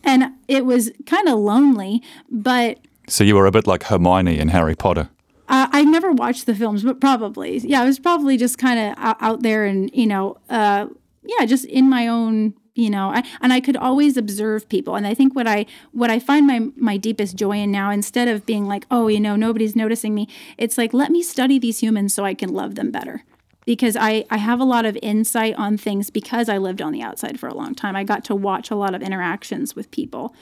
And 0.03 0.33
it 0.47 0.65
was 0.65 0.91
kind 1.05 1.29
of 1.29 1.39
lonely, 1.39 2.03
but 2.29 2.79
So 3.07 3.23
you 3.23 3.35
were 3.35 3.45
a 3.45 3.51
bit 3.51 3.67
like 3.67 3.83
Hermione 3.83 4.37
in 4.37 4.49
Harry 4.49 4.75
Potter. 4.75 5.09
uh, 5.47 5.67
I've 5.71 5.87
never 5.87 6.11
watched 6.11 6.45
the 6.47 6.55
films, 6.55 6.83
but 6.83 6.99
probably, 6.99 7.59
yeah, 7.59 7.81
I 7.83 7.85
was 7.85 7.99
probably 7.99 8.35
just 8.35 8.57
kind 8.57 8.79
of 8.79 8.95
out, 8.97 9.17
out 9.21 9.43
there 9.43 9.63
and 9.65 9.89
you 9.93 10.07
know, 10.07 10.37
uh, 10.49 10.87
yeah, 11.23 11.45
just 11.45 11.65
in 11.65 11.87
my 11.89 12.07
own, 12.07 12.53
you 12.75 12.89
know, 12.89 13.09
I, 13.09 13.23
and 13.41 13.53
I 13.53 13.61
could 13.61 13.77
always 13.77 14.17
observe 14.17 14.67
people. 14.67 14.95
And 14.95 15.07
I 15.07 15.13
think 15.13 15.33
what 15.33 15.47
I 15.47 15.65
what 15.91 16.11
I 16.11 16.19
find 16.19 16.45
my 16.45 16.67
my 16.75 16.97
deepest 16.97 17.35
joy 17.35 17.57
in 17.57 17.71
now, 17.71 17.89
instead 17.89 18.27
of 18.27 18.45
being 18.45 18.65
like, 18.67 18.85
oh, 18.91 19.07
you 19.07 19.19
know, 19.19 19.35
nobody's 19.35 19.75
noticing 19.75 20.13
me, 20.13 20.27
it's 20.57 20.77
like 20.77 20.93
let 20.93 21.09
me 21.09 21.23
study 21.23 21.57
these 21.57 21.79
humans 21.79 22.13
so 22.13 22.25
I 22.25 22.33
can 22.33 22.53
love 22.53 22.75
them 22.75 22.91
better. 22.91 23.23
Because 23.65 23.97
I, 23.97 24.25
I 24.29 24.37
have 24.37 24.59
a 24.59 24.63
lot 24.63 24.85
of 24.85 24.95
insight 25.01 25.55
on 25.55 25.75
things 25.75 26.11
because 26.11 26.49
I 26.49 26.59
lived 26.59 26.83
on 26.83 26.91
the 26.91 27.01
outside 27.01 27.39
for 27.39 27.47
a 27.47 27.53
long 27.55 27.73
time. 27.73 27.95
I 27.95 28.03
got 28.03 28.23
to 28.25 28.35
watch 28.35 28.69
a 28.69 28.75
lot 28.75 28.93
of 28.93 29.01
interactions 29.01 29.75
with 29.75 29.89
people. 29.89 30.35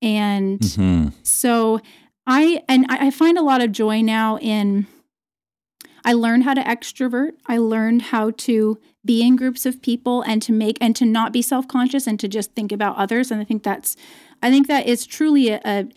And 0.00 0.64
Hmm. 0.74 1.08
so 1.22 1.80
I 2.26 2.62
and 2.68 2.86
I 2.88 3.06
I 3.06 3.10
find 3.10 3.36
a 3.38 3.42
lot 3.42 3.62
of 3.62 3.72
joy 3.72 4.02
now 4.02 4.38
in 4.38 4.86
I 6.04 6.12
learned 6.12 6.44
how 6.44 6.54
to 6.54 6.62
extrovert. 6.62 7.32
I 7.46 7.58
learned 7.58 8.02
how 8.02 8.30
to 8.30 8.78
be 9.04 9.22
in 9.22 9.36
groups 9.36 9.66
of 9.66 9.82
people 9.82 10.22
and 10.22 10.40
to 10.42 10.52
make 10.52 10.78
and 10.80 10.94
to 10.96 11.04
not 11.04 11.32
be 11.32 11.42
self-conscious 11.42 12.06
and 12.06 12.18
to 12.20 12.28
just 12.28 12.52
think 12.52 12.72
about 12.72 12.96
others. 12.96 13.30
And 13.30 13.40
I 13.40 13.44
think 13.44 13.62
that's 13.62 13.96
I 14.42 14.50
think 14.50 14.66
that 14.68 14.86
is 14.86 15.06
truly 15.06 15.50
a, 15.50 15.60
a 15.64 15.88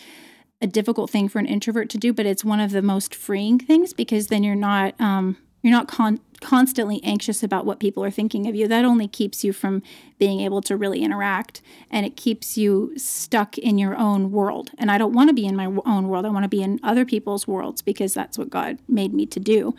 a 0.62 0.68
difficult 0.68 1.10
thing 1.10 1.28
for 1.28 1.40
an 1.40 1.46
introvert 1.46 1.90
to 1.92 1.98
do, 1.98 2.14
but 2.14 2.26
it's 2.26 2.46
one 2.46 2.60
of 2.60 2.72
the 2.72 2.82
most 2.82 3.14
freeing 3.14 3.60
things 3.60 3.94
because 3.94 4.28
then 4.28 4.44
you're 4.44 4.56
not 4.56 5.00
um, 5.00 5.38
you're 5.62 5.72
not 5.72 5.88
con- 5.88 6.20
constantly 6.46 7.02
anxious 7.04 7.42
about 7.42 7.66
what 7.66 7.80
people 7.80 8.04
are 8.04 8.12
thinking 8.12 8.46
of 8.46 8.54
you. 8.54 8.68
That 8.68 8.86
only 8.86 9.08
keeps 9.08 9.44
you 9.44 9.52
from 9.52 9.82
being 10.20 10.42
able 10.42 10.62
to 10.62 10.78
really 10.78 11.02
interact, 11.02 11.64
and 11.90 12.06
it 12.06 12.16
keeps 12.16 12.56
you 12.56 12.94
stuck 12.98 13.58
in 13.58 13.80
your 13.80 13.98
own 13.98 14.32
world. 14.32 14.70
And 14.78 14.92
I 14.92 15.00
don't 15.00 15.12
want 15.12 15.30
to 15.30 15.34
be 15.34 15.48
in 15.48 15.56
my 15.56 15.66
own 15.88 16.08
world. 16.08 16.24
I 16.24 16.30
want 16.30 16.44
to 16.44 16.50
be 16.50 16.62
in 16.62 16.80
other 16.84 17.04
people's 17.04 17.48
worlds 17.48 17.82
because 17.82 18.14
that's 18.14 18.38
what 18.38 18.52
God 18.52 18.78
made 18.88 19.12
me 19.12 19.26
to 19.26 19.40
do. 19.40 19.74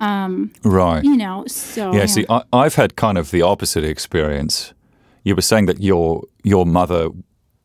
Um, 0.00 0.52
right. 0.62 1.02
You 1.02 1.16
know, 1.16 1.44
so 1.46 1.94
Yeah, 1.94 2.04
see, 2.04 2.26
I, 2.28 2.42
I've 2.52 2.74
had 2.74 2.96
kind 2.96 3.16
of 3.16 3.30
the 3.30 3.40
opposite 3.40 3.84
experience. 3.84 4.74
You 5.24 5.34
were 5.34 5.42
saying 5.42 5.66
that 5.66 5.80
your 5.80 6.24
your 6.42 6.66
mother 6.66 7.08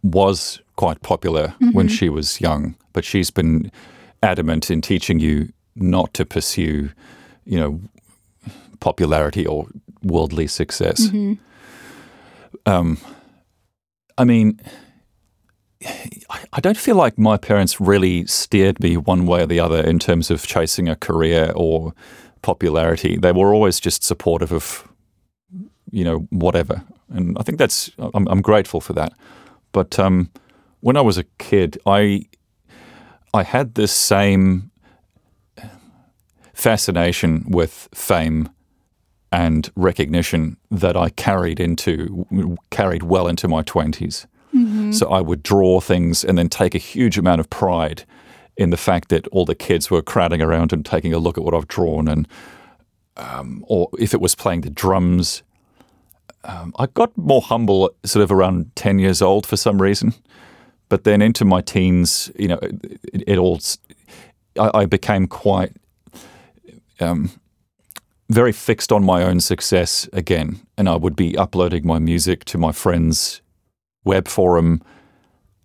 was 0.03 0.61
quite 0.77 1.01
popular 1.01 1.53
when 1.59 1.87
mm-hmm. 1.87 1.95
she 1.95 2.07
was 2.07 2.39
young, 2.39 2.75
but 2.93 3.03
she's 3.03 3.29
been 3.29 3.71
adamant 4.23 4.71
in 4.71 4.81
teaching 4.81 5.19
you 5.19 5.51
not 5.75 6.13
to 6.13 6.25
pursue, 6.25 6.91
you 7.45 7.59
know, 7.59 7.81
popularity 8.79 9.45
or 9.45 9.67
worldly 10.03 10.47
success. 10.47 11.09
Um, 12.65 12.97
I 14.17 14.23
mean, 14.25 14.59
I, 15.85 16.43
I 16.53 16.59
don't 16.59 16.77
feel 16.77 16.95
like 16.95 17.17
my 17.17 17.37
parents 17.37 17.79
really 17.79 18.25
steered 18.25 18.79
me 18.79 18.97
one 18.97 19.25
way 19.25 19.43
or 19.43 19.45
the 19.45 19.59
other 19.59 19.81
in 19.81 19.99
terms 19.99 20.31
of 20.31 20.45
chasing 20.45 20.89
a 20.89 20.95
career 20.95 21.51
or 21.55 21.93
popularity. 22.41 23.17
They 23.17 23.31
were 23.31 23.53
always 23.53 23.79
just 23.79 24.03
supportive 24.03 24.51
of, 24.51 24.87
you 25.91 26.03
know, 26.03 26.27
whatever. 26.29 26.83
And 27.09 27.37
I 27.37 27.43
think 27.43 27.57
that's, 27.57 27.91
I'm, 28.13 28.27
I'm 28.27 28.41
grateful 28.41 28.81
for 28.81 28.93
that. 28.93 29.13
But 29.71 29.99
um, 29.99 30.29
when 30.79 30.97
I 30.97 31.01
was 31.01 31.17
a 31.17 31.23
kid, 31.37 31.77
I, 31.85 32.25
I 33.33 33.43
had 33.43 33.75
this 33.75 33.91
same 33.91 34.71
fascination 36.53 37.45
with 37.47 37.87
fame 37.93 38.49
and 39.31 39.69
recognition 39.75 40.57
that 40.71 40.95
I 40.95 41.09
carried 41.09 41.59
into 41.59 42.57
carried 42.69 43.03
well 43.03 43.27
into 43.27 43.47
my 43.47 43.63
20s. 43.63 44.25
So 44.93 45.09
I 45.09 45.21
would 45.21 45.43
draw 45.43 45.79
things 45.79 46.23
and 46.23 46.37
then 46.37 46.49
take 46.49 46.73
a 46.73 46.79
huge 46.79 47.17
amount 47.17 47.41
of 47.41 47.49
pride 47.49 48.05
in 48.55 48.71
the 48.71 48.77
fact 48.77 49.09
that 49.09 49.27
all 49.27 49.45
the 49.45 49.53
kids 49.53 49.91
were 49.91 50.01
crowding 50.01 50.41
around 50.41 50.73
and 50.73 50.83
taking 50.83 51.13
a 51.13 51.19
look 51.19 51.37
at 51.37 51.43
what 51.43 51.53
I've 51.53 51.67
drawn, 51.67 52.07
and 52.07 52.27
um, 53.17 53.63
or 53.67 53.89
if 53.99 54.13
it 54.13 54.21
was 54.21 54.35
playing 54.35 54.61
the 54.61 54.69
drums. 54.69 55.43
Um, 56.43 56.73
I 56.79 56.87
got 56.87 57.15
more 57.17 57.41
humble, 57.41 57.93
sort 58.05 58.23
of 58.23 58.31
around 58.31 58.75
ten 58.75 58.99
years 58.99 59.21
old, 59.21 59.45
for 59.45 59.57
some 59.57 59.81
reason. 59.81 60.13
But 60.89 61.03
then 61.03 61.21
into 61.21 61.43
my 61.43 61.61
teens, 61.61 62.31
you 62.39 62.47
know, 62.47 62.59
it, 62.61 63.23
it 63.27 63.37
all—I 63.37 64.85
became 64.85 65.27
quite 65.27 65.73
um, 66.99 67.29
very 68.29 68.51
fixed 68.51 68.91
on 68.91 69.03
my 69.03 69.23
own 69.23 69.39
success 69.39 70.09
again, 70.13 70.59
and 70.77 70.89
I 70.89 70.95
would 70.95 71.15
be 71.15 71.37
uploading 71.37 71.87
my 71.87 71.99
music 71.99 72.43
to 72.45 72.57
my 72.57 72.71
friends' 72.71 73.41
web 74.03 74.27
forum, 74.27 74.81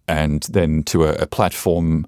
and 0.06 0.42
then 0.50 0.82
to 0.84 1.04
a, 1.04 1.12
a 1.22 1.26
platform, 1.26 2.06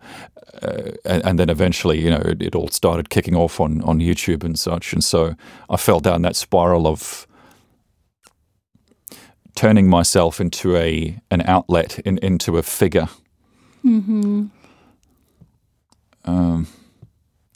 uh, 0.63 0.93
and, 1.05 1.25
and 1.25 1.39
then 1.39 1.51
eventually, 1.51 2.01
you 2.01 2.11
know, 2.11 2.23
it, 2.25 2.43
it 2.43 2.55
all 2.55 2.69
started 2.69 3.09
kicking 3.09 3.37
off 3.37 3.61
on 3.61 3.83
on 3.83 3.99
YouTube 4.01 4.45
and 4.45 4.59
such, 4.59 4.93
and 4.93 5.03
so 5.03 5.35
I 5.69 5.77
fell 5.77 6.01
down 6.01 6.23
that 6.23 6.37
spiral 6.37 6.87
of 6.87 7.27
turning 9.55 9.89
myself 9.89 10.41
into 10.41 10.77
a 10.77 11.19
an 11.31 11.43
outlet, 11.43 11.99
in, 12.01 12.19
into 12.19 12.59
a 12.59 12.63
figure. 12.63 13.09
Um, 16.25 16.67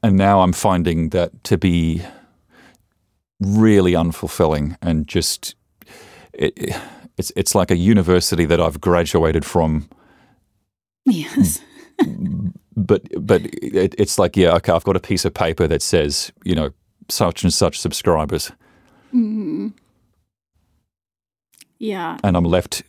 and 0.03 0.17
now 0.17 0.43
I'm 0.43 0.53
finding 0.53 1.11
that 1.11 1.43
to 1.45 1.57
be 1.57 2.03
really 3.41 3.93
unfulfilling 3.93 4.77
and 4.83 5.07
just 5.07 5.55
it, 6.33 6.53
it- 6.57 6.77
it's 7.17 7.33
it's 7.35 7.53
like 7.53 7.73
a 7.73 7.77
university 7.77 8.45
that 8.45 8.61
I've 8.61 8.81
graduated 8.81 9.45
from. 9.45 9.89
Yes. 11.05 11.61
but 12.77 13.03
but 13.27 13.43
it, 13.61 13.93
it's 13.99 14.21
like 14.21 14.37
yeah 14.37 14.55
okay 14.55 14.71
I've 14.73 14.85
got 14.85 14.95
a 14.95 15.01
piece 15.01 15.25
of 15.25 15.35
paper 15.35 15.67
that 15.67 15.83
says 15.83 16.31
you 16.45 16.55
know 16.55 16.71
such 17.09 17.43
and 17.43 17.53
such 17.53 17.81
subscribers. 17.81 18.53
Yeah. 21.81 22.19
and 22.23 22.37
I'm 22.37 22.45
left 22.45 22.83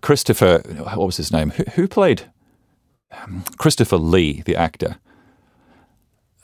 Christopher 0.00 0.58
what 0.94 0.98
was 1.06 1.16
his 1.16 1.32
name? 1.32 1.50
Who, 1.50 1.64
who 1.74 1.88
played 1.88 2.30
um, 3.10 3.42
Christopher 3.58 3.96
Lee 3.98 4.42
the 4.42 4.54
actor? 4.56 4.96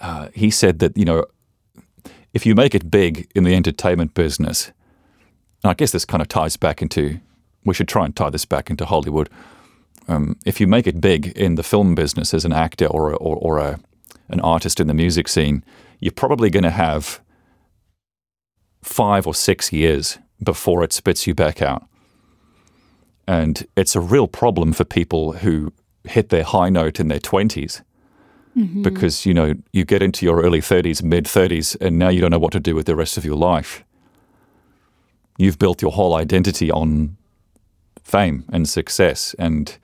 Uh, 0.00 0.28
he 0.34 0.50
said 0.50 0.80
that 0.80 0.96
you 0.98 1.04
know 1.04 1.24
if 2.32 2.46
you 2.46 2.54
make 2.54 2.74
it 2.74 2.90
big 2.90 3.30
in 3.34 3.44
the 3.44 3.54
entertainment 3.54 4.14
business 4.14 4.72
and 5.62 5.70
I 5.70 5.74
guess 5.74 5.92
this 5.92 6.04
kind 6.04 6.20
of 6.20 6.28
ties 6.28 6.56
back 6.56 6.82
into 6.82 7.20
we 7.64 7.74
should 7.74 7.88
try 7.88 8.04
and 8.04 8.14
tie 8.14 8.30
this 8.30 8.44
back 8.44 8.70
into 8.70 8.84
Hollywood 8.84 9.28
um, 10.08 10.36
if 10.44 10.60
you 10.60 10.66
make 10.66 10.86
it 10.86 11.00
big 11.00 11.28
in 11.28 11.54
the 11.54 11.62
film 11.62 11.94
business 11.94 12.34
as 12.34 12.44
an 12.44 12.52
actor 12.52 12.86
or 12.86 13.14
or, 13.14 13.36
or 13.36 13.58
a, 13.58 13.78
an 14.28 14.40
artist 14.40 14.80
in 14.80 14.86
the 14.86 14.94
music 14.94 15.28
scene, 15.28 15.64
you're 16.00 16.12
probably 16.12 16.50
going 16.50 16.64
to 16.64 16.70
have 16.70 17.20
five 18.82 19.26
or 19.26 19.34
six 19.34 19.72
years 19.72 20.18
before 20.42 20.82
it 20.82 20.92
spits 20.92 21.26
you 21.26 21.34
back 21.34 21.62
out. 21.62 21.86
And 23.28 23.66
it's 23.76 23.94
a 23.94 24.00
real 24.00 24.26
problem 24.26 24.72
for 24.72 24.84
people 24.84 25.32
who 25.32 25.72
hit 26.04 26.30
their 26.30 26.42
high 26.42 26.68
note 26.68 26.98
in 26.98 27.06
their 27.06 27.20
20s 27.20 27.82
Mm-hmm. 28.56 28.82
because, 28.82 29.24
you 29.24 29.32
know, 29.32 29.54
you 29.72 29.86
get 29.86 30.02
into 30.02 30.26
your 30.26 30.42
early 30.42 30.60
30s, 30.60 31.02
mid 31.02 31.24
30s, 31.24 31.74
and 31.80 31.98
now 31.98 32.10
you 32.10 32.20
don't 32.20 32.30
know 32.30 32.38
what 32.38 32.52
to 32.52 32.60
do 32.60 32.74
with 32.74 32.84
the 32.84 32.94
rest 32.94 33.16
of 33.16 33.24
your 33.24 33.34
life. 33.34 33.82
You've 35.38 35.58
built 35.58 35.80
your 35.80 35.92
whole 35.92 36.14
identity 36.14 36.70
on 36.70 37.16
fame 38.02 38.44
and 38.52 38.68
success. 38.68 39.34
And, 39.38 39.78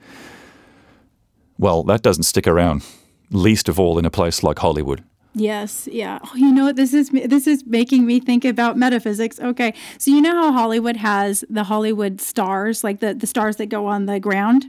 well, 1.57 1.81
that 1.85 2.03
doesn't 2.03 2.23
stick 2.23 2.45
around, 2.45 2.83
least 3.31 3.69
of 3.69 3.79
all 3.79 3.97
in 3.97 4.05
a 4.05 4.11
place 4.11 4.43
like 4.43 4.59
Hollywood. 4.59 5.03
Yes, 5.33 5.87
yeah. 5.91 6.19
Oh, 6.23 6.35
you 6.35 6.51
know 6.51 6.65
what? 6.65 6.75
This 6.75 6.93
is 6.93 7.09
this 7.09 7.47
is 7.47 7.63
making 7.65 8.05
me 8.05 8.19
think 8.19 8.45
about 8.45 8.77
metaphysics. 8.77 9.39
Okay, 9.39 9.73
so 9.97 10.11
you 10.11 10.21
know 10.21 10.33
how 10.33 10.51
Hollywood 10.51 10.97
has 10.97 11.43
the 11.49 11.63
Hollywood 11.63 12.19
stars, 12.19 12.83
like 12.83 12.99
the 12.99 13.13
the 13.13 13.27
stars 13.27 13.57
that 13.57 13.67
go 13.67 13.85
on 13.85 14.05
the 14.05 14.19
ground 14.19 14.65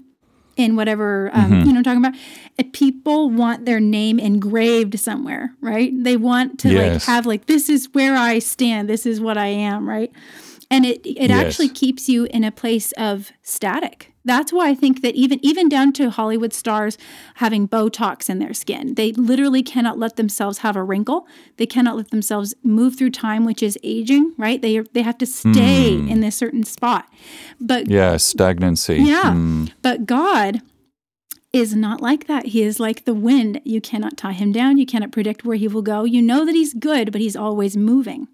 in 0.56 0.76
whatever 0.76 1.30
um, 1.32 1.60
you 1.64 1.72
know 1.72 1.78
I'm 1.78 1.84
talking 1.84 2.04
about. 2.04 2.18
And 2.58 2.72
people 2.72 3.30
want 3.30 3.64
their 3.64 3.80
name 3.80 4.18
engraved 4.18 4.98
somewhere, 4.98 5.54
right? 5.60 5.92
They 5.94 6.16
want 6.16 6.58
to 6.60 6.70
like 6.92 7.02
have 7.04 7.26
like 7.26 7.46
this 7.46 7.68
is 7.68 7.88
where 7.92 8.16
I 8.16 8.38
stand. 8.40 8.88
This 8.88 9.06
is 9.06 9.20
what 9.20 9.38
I 9.38 9.46
am, 9.46 9.88
right? 9.88 10.12
And 10.70 10.84
it 10.86 11.04
it 11.06 11.30
Yes. 11.30 11.46
actually 11.46 11.68
keeps 11.70 12.08
you 12.08 12.24
in 12.26 12.44
a 12.44 12.50
place 12.52 12.92
of 12.92 13.32
static. 13.42 14.09
That's 14.24 14.52
why 14.52 14.68
I 14.68 14.74
think 14.74 15.02
that 15.02 15.14
even 15.14 15.38
even 15.42 15.68
down 15.68 15.92
to 15.94 16.10
Hollywood 16.10 16.52
stars 16.52 16.98
having 17.36 17.66
Botox 17.66 18.28
in 18.28 18.38
their 18.38 18.52
skin, 18.52 18.94
they 18.94 19.12
literally 19.12 19.62
cannot 19.62 19.98
let 19.98 20.16
themselves 20.16 20.58
have 20.58 20.76
a 20.76 20.82
wrinkle. 20.82 21.26
They 21.56 21.66
cannot 21.66 21.96
let 21.96 22.10
themselves 22.10 22.54
move 22.62 22.96
through 22.96 23.10
time, 23.10 23.44
which 23.44 23.62
is 23.62 23.78
aging. 23.82 24.34
Right? 24.36 24.60
They 24.60 24.80
they 24.80 25.02
have 25.02 25.18
to 25.18 25.26
stay 25.26 25.96
hmm. 25.96 26.08
in 26.08 26.20
this 26.20 26.36
certain 26.36 26.64
spot. 26.64 27.06
But 27.60 27.88
Yeah, 27.88 28.16
stagnancy. 28.18 28.96
yeah. 28.96 29.32
Hmm. 29.32 29.66
But 29.82 30.06
God 30.06 30.60
is 31.52 31.74
not 31.74 32.00
like 32.00 32.26
that. 32.26 32.46
He 32.46 32.62
is 32.62 32.78
like 32.78 33.04
the 33.04 33.14
wind. 33.14 33.60
You 33.64 33.80
cannot 33.80 34.16
tie 34.16 34.32
him 34.32 34.52
down. 34.52 34.78
You 34.78 34.86
cannot 34.86 35.12
predict 35.12 35.44
where 35.44 35.56
he 35.56 35.66
will 35.66 35.82
go. 35.82 36.04
You 36.04 36.22
know 36.22 36.44
that 36.44 36.54
he's 36.54 36.74
good, 36.74 37.10
but 37.10 37.20
he's 37.20 37.36
always 37.36 37.76
moving. 37.76 38.28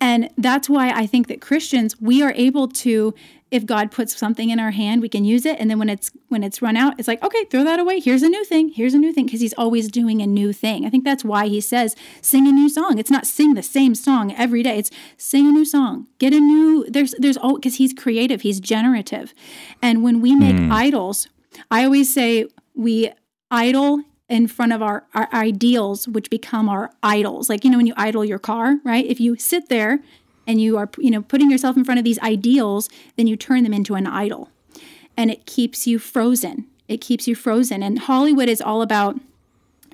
And 0.00 0.30
that's 0.36 0.68
why 0.68 0.90
I 0.90 1.06
think 1.06 1.26
that 1.28 1.40
Christians, 1.40 2.00
we 2.00 2.22
are 2.22 2.32
able 2.36 2.68
to 2.68 3.14
if 3.50 3.64
God 3.64 3.90
puts 3.90 4.16
something 4.16 4.50
in 4.50 4.60
our 4.60 4.70
hand, 4.70 5.00
we 5.00 5.08
can 5.08 5.24
use 5.24 5.46
it 5.46 5.58
and 5.58 5.70
then 5.70 5.78
when 5.78 5.88
it's 5.88 6.10
when 6.28 6.44
it's 6.44 6.60
run 6.60 6.76
out, 6.76 6.94
it's 6.98 7.08
like, 7.08 7.22
okay, 7.22 7.44
throw 7.46 7.64
that 7.64 7.80
away. 7.80 8.00
Here's 8.00 8.22
a 8.22 8.28
new 8.28 8.44
thing. 8.44 8.70
Here's 8.70 8.94
a 8.94 8.98
new 8.98 9.12
thing 9.12 9.26
because 9.26 9.40
he's 9.40 9.54
always 9.54 9.88
doing 9.88 10.20
a 10.20 10.26
new 10.26 10.52
thing. 10.52 10.84
I 10.84 10.90
think 10.90 11.04
that's 11.04 11.24
why 11.24 11.48
he 11.48 11.60
says 11.60 11.96
sing 12.20 12.46
a 12.46 12.52
new 12.52 12.68
song. 12.68 12.98
It's 12.98 13.10
not 13.10 13.26
sing 13.26 13.54
the 13.54 13.62
same 13.62 13.94
song 13.94 14.34
every 14.34 14.62
day. 14.62 14.78
It's 14.78 14.90
sing 15.16 15.46
a 15.46 15.52
new 15.52 15.64
song. 15.64 16.06
Get 16.18 16.34
a 16.34 16.40
new 16.40 16.84
there's 16.88 17.14
there's 17.18 17.36
all 17.36 17.56
because 17.56 17.76
he's 17.76 17.92
creative, 17.92 18.42
he's 18.42 18.60
generative. 18.60 19.34
And 19.82 20.02
when 20.02 20.20
we 20.20 20.34
make 20.34 20.56
hmm. 20.56 20.72
idols, 20.72 21.28
I 21.70 21.84
always 21.84 22.12
say 22.12 22.46
we 22.74 23.10
idol 23.50 24.02
in 24.28 24.46
front 24.46 24.72
of 24.72 24.82
our, 24.82 25.06
our 25.14 25.28
ideals, 25.32 26.06
which 26.06 26.28
become 26.28 26.68
our 26.68 26.90
idols. 27.02 27.48
Like, 27.48 27.64
you 27.64 27.70
know, 27.70 27.78
when 27.78 27.86
you 27.86 27.94
idle 27.96 28.24
your 28.24 28.38
car, 28.38 28.76
right? 28.84 29.06
If 29.06 29.20
you 29.20 29.36
sit 29.36 29.68
there 29.68 30.00
and 30.48 30.60
you 30.60 30.78
are, 30.78 30.88
you 30.98 31.10
know, 31.10 31.22
putting 31.22 31.50
yourself 31.50 31.76
in 31.76 31.84
front 31.84 31.98
of 31.98 32.04
these 32.04 32.18
ideals, 32.20 32.88
then 33.16 33.26
you 33.26 33.36
turn 33.36 33.62
them 33.62 33.74
into 33.74 33.94
an 33.94 34.06
idol. 34.06 34.50
And 35.16 35.30
it 35.30 35.46
keeps 35.46 35.86
you 35.86 35.98
frozen. 35.98 36.66
It 36.88 37.02
keeps 37.02 37.28
you 37.28 37.34
frozen. 37.34 37.82
And 37.82 37.98
Hollywood 37.98 38.48
is 38.48 38.62
all 38.62 38.80
about 38.80 39.20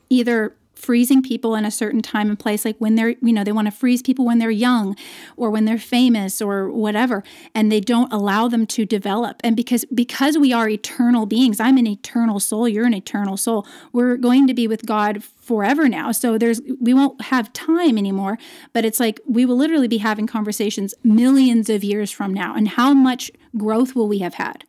either 0.08 0.54
freezing 0.74 1.22
people 1.22 1.54
in 1.54 1.64
a 1.64 1.70
certain 1.70 2.02
time 2.02 2.28
and 2.28 2.38
place 2.38 2.64
like 2.64 2.76
when 2.78 2.94
they're 2.94 3.14
you 3.22 3.32
know 3.32 3.42
they 3.42 3.52
want 3.52 3.66
to 3.66 3.70
freeze 3.70 4.02
people 4.02 4.26
when 4.26 4.38
they're 4.38 4.50
young 4.50 4.94
or 5.36 5.50
when 5.50 5.64
they're 5.64 5.78
famous 5.78 6.42
or 6.42 6.68
whatever 6.68 7.22
and 7.54 7.72
they 7.72 7.80
don't 7.80 8.12
allow 8.12 8.48
them 8.48 8.66
to 8.66 8.84
develop 8.84 9.40
and 9.42 9.56
because 9.56 9.84
because 9.86 10.36
we 10.36 10.52
are 10.52 10.68
eternal 10.68 11.24
beings 11.24 11.58
i'm 11.58 11.78
an 11.78 11.86
eternal 11.86 12.38
soul 12.38 12.68
you're 12.68 12.84
an 12.84 12.92
eternal 12.92 13.36
soul 13.36 13.66
we're 13.92 14.16
going 14.16 14.46
to 14.46 14.52
be 14.52 14.68
with 14.68 14.84
god 14.84 15.22
forever 15.44 15.88
now 15.88 16.10
so 16.12 16.38
there's 16.38 16.60
we 16.80 16.92
won't 16.94 17.20
have 17.22 17.52
time 17.52 17.98
anymore 17.98 18.38
but 18.72 18.84
it's 18.84 18.98
like 19.00 19.20
we 19.26 19.44
will 19.46 19.56
literally 19.56 19.88
be 19.88 19.98
having 19.98 20.26
conversations 20.26 20.94
millions 21.04 21.68
of 21.68 21.84
years 21.84 22.10
from 22.10 22.32
now 22.32 22.54
and 22.56 22.68
how 22.68 22.94
much 22.94 23.30
growth 23.56 23.94
will 23.94 24.08
we 24.08 24.18
have 24.20 24.34
had 24.34 24.64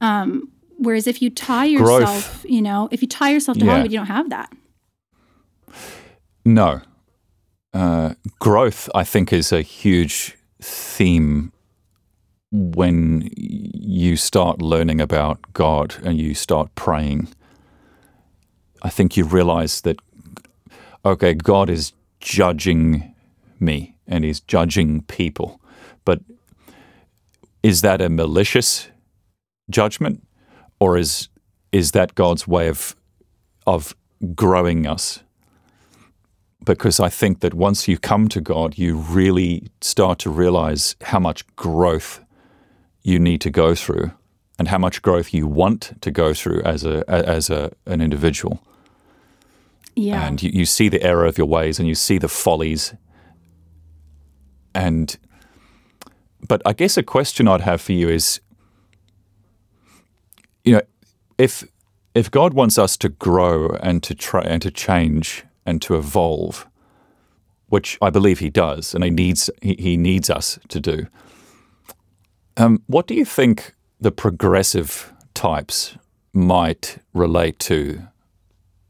um 0.00 0.50
whereas 0.78 1.06
if 1.06 1.20
you 1.22 1.28
tie 1.30 1.64
yourself 1.66 2.44
you 2.48 2.62
know 2.62 2.88
if 2.90 3.02
you 3.02 3.08
tie 3.08 3.30
yourself 3.30 3.58
to 3.58 3.64
Yeah. 3.64 3.70
hollywood 3.70 3.92
you 3.92 3.98
don't 3.98 4.06
have 4.06 4.30
that 4.30 4.50
No. 6.44 6.80
uh, 7.74 8.14
growth, 8.38 8.88
I 8.94 9.04
think, 9.04 9.32
is 9.32 9.52
a 9.52 9.60
huge 9.62 10.36
theme 10.62 11.52
when 12.50 13.28
you 13.36 14.16
start 14.16 14.62
learning 14.62 15.00
about 15.00 15.38
God 15.52 15.96
and 16.02 16.18
you 16.18 16.34
start 16.34 16.74
praying. 16.74 17.28
I 18.82 18.90
think 18.90 19.16
you 19.16 19.24
realize 19.24 19.80
that, 19.82 19.98
okay, 21.04 21.34
God 21.34 21.70
is 21.70 21.92
judging 22.20 23.14
me 23.60 23.94
and 24.06 24.24
He's 24.24 24.40
judging 24.40 25.02
people. 25.02 25.60
But 26.04 26.20
is 27.62 27.80
that 27.82 28.00
a 28.00 28.08
malicious 28.08 28.88
judgment 29.70 30.26
or 30.80 30.96
is, 30.96 31.28
is 31.72 31.92
that 31.92 32.14
God's 32.14 32.46
way 32.46 32.68
of, 32.68 32.96
of 33.66 33.94
growing 34.34 34.86
us? 34.86 35.20
because 36.68 37.00
I 37.00 37.08
think 37.08 37.40
that 37.40 37.54
once 37.54 37.88
you 37.88 37.96
come 37.96 38.28
to 38.28 38.42
God, 38.42 38.76
you 38.76 38.96
really 38.96 39.68
start 39.80 40.18
to 40.18 40.30
realize 40.30 40.96
how 41.00 41.18
much 41.18 41.46
growth 41.56 42.22
you 43.02 43.18
need 43.18 43.40
to 43.40 43.50
go 43.50 43.74
through 43.74 44.10
and 44.58 44.68
how 44.68 44.78
much 44.78 45.02
growth 45.02 45.32
you 45.32 45.46
want 45.46 46.00
to 46.00 46.10
go 46.10 46.34
through 46.34 46.62
as 46.62 46.84
a 46.84 47.04
as 47.08 47.50
a 47.50 47.70
an 47.86 48.00
individual. 48.00 48.60
Yeah. 49.94 50.26
And 50.26 50.42
you, 50.42 50.50
you 50.52 50.64
see 50.64 50.88
the 50.88 51.02
error 51.02 51.24
of 51.24 51.38
your 51.38 51.48
ways 51.48 51.78
and 51.78 51.88
you 51.88 51.94
see 51.94 52.18
the 52.18 52.28
follies. 52.28 52.94
And 54.74 55.16
but 56.46 56.62
I 56.64 56.72
guess 56.72 56.96
a 56.96 57.02
question 57.02 57.48
I'd 57.48 57.62
have 57.62 57.80
for 57.80 57.92
you 57.92 58.08
is 58.08 58.40
you 60.64 60.72
know, 60.72 60.82
if 61.38 61.64
if 62.14 62.30
God 62.30 62.52
wants 62.52 62.78
us 62.78 62.96
to 62.98 63.08
grow 63.08 63.70
and 63.80 64.02
to 64.02 64.14
try 64.14 64.42
and 64.42 64.60
to 64.62 64.70
change 64.70 65.44
and 65.64 65.80
to 65.82 65.96
evolve, 65.96 66.66
which 67.68 67.98
I 68.02 68.10
believe 68.10 68.40
he 68.40 68.50
does, 68.50 68.94
and 68.94 69.02
he 69.02 69.10
needs 69.10 69.50
he, 69.62 69.76
he 69.78 69.96
needs 69.96 70.28
us 70.30 70.58
to 70.68 70.80
do. 70.80 71.06
Um, 72.56 72.82
what 72.86 73.06
do 73.06 73.14
you 73.14 73.24
think 73.24 73.74
the 74.00 74.10
progressive 74.10 75.12
types 75.34 75.96
might 76.32 76.98
relate 77.14 77.58
to 77.58 78.02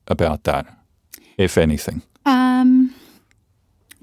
about 0.07 0.45
that, 0.45 0.67
if 1.37 1.57
anything? 1.59 2.03
Um, 2.27 2.95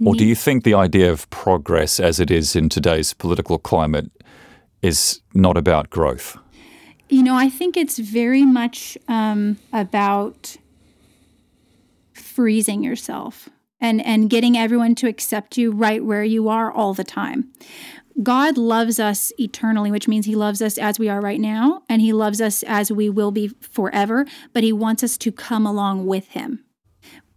Or 0.03 0.16
do 0.16 0.26
you 0.26 0.36
think 0.36 0.64
the 0.64 0.74
idea 0.74 1.12
of 1.12 1.30
progress, 1.30 1.99
as 1.99 2.20
it 2.20 2.32
is 2.32 2.56
in 2.56 2.70
today's 2.70 3.14
political 3.14 3.58
climate, 3.58 4.10
is 4.82 5.22
not 5.34 5.58
about 5.58 5.89
growth? 5.89 6.38
you 7.10 7.24
know, 7.24 7.36
I 7.36 7.49
think 7.49 7.78
it's 7.78 7.99
very 7.99 8.45
much 8.45 8.97
um, 9.08 9.58
about 9.72 10.58
freezing 12.14 12.84
yourself 12.84 13.49
and 13.80 14.03
and 14.06 14.30
getting 14.30 14.58
everyone 14.58 14.95
to 14.95 15.08
accept 15.08 15.58
you 15.58 15.72
right 15.72 16.03
where 16.03 16.24
you 16.24 16.49
are 16.49 16.72
all 16.72 16.93
the 16.93 17.03
time. 17.03 17.51
God 18.24 18.57
loves 18.57 18.99
us 18.99 19.32
eternally, 19.38 19.91
which 19.91 20.07
means 20.07 20.26
he 20.26 20.36
loves 20.36 20.61
us 20.61 20.78
as 20.78 20.97
we 20.97 21.09
are 21.09 21.22
right 21.22 21.39
now 21.39 21.84
and 21.89 22.01
he 22.01 22.13
loves 22.13 22.41
us 22.41 22.63
as 22.63 22.91
we 22.91 23.09
will 23.09 23.32
be 23.32 23.49
forever, 23.59 24.26
but 24.53 24.63
he 24.63 24.74
wants 24.74 25.03
us 25.03 25.18
to 25.18 25.32
come 25.32 25.66
along 25.66 26.05
with 26.05 26.30
him. 26.30 26.64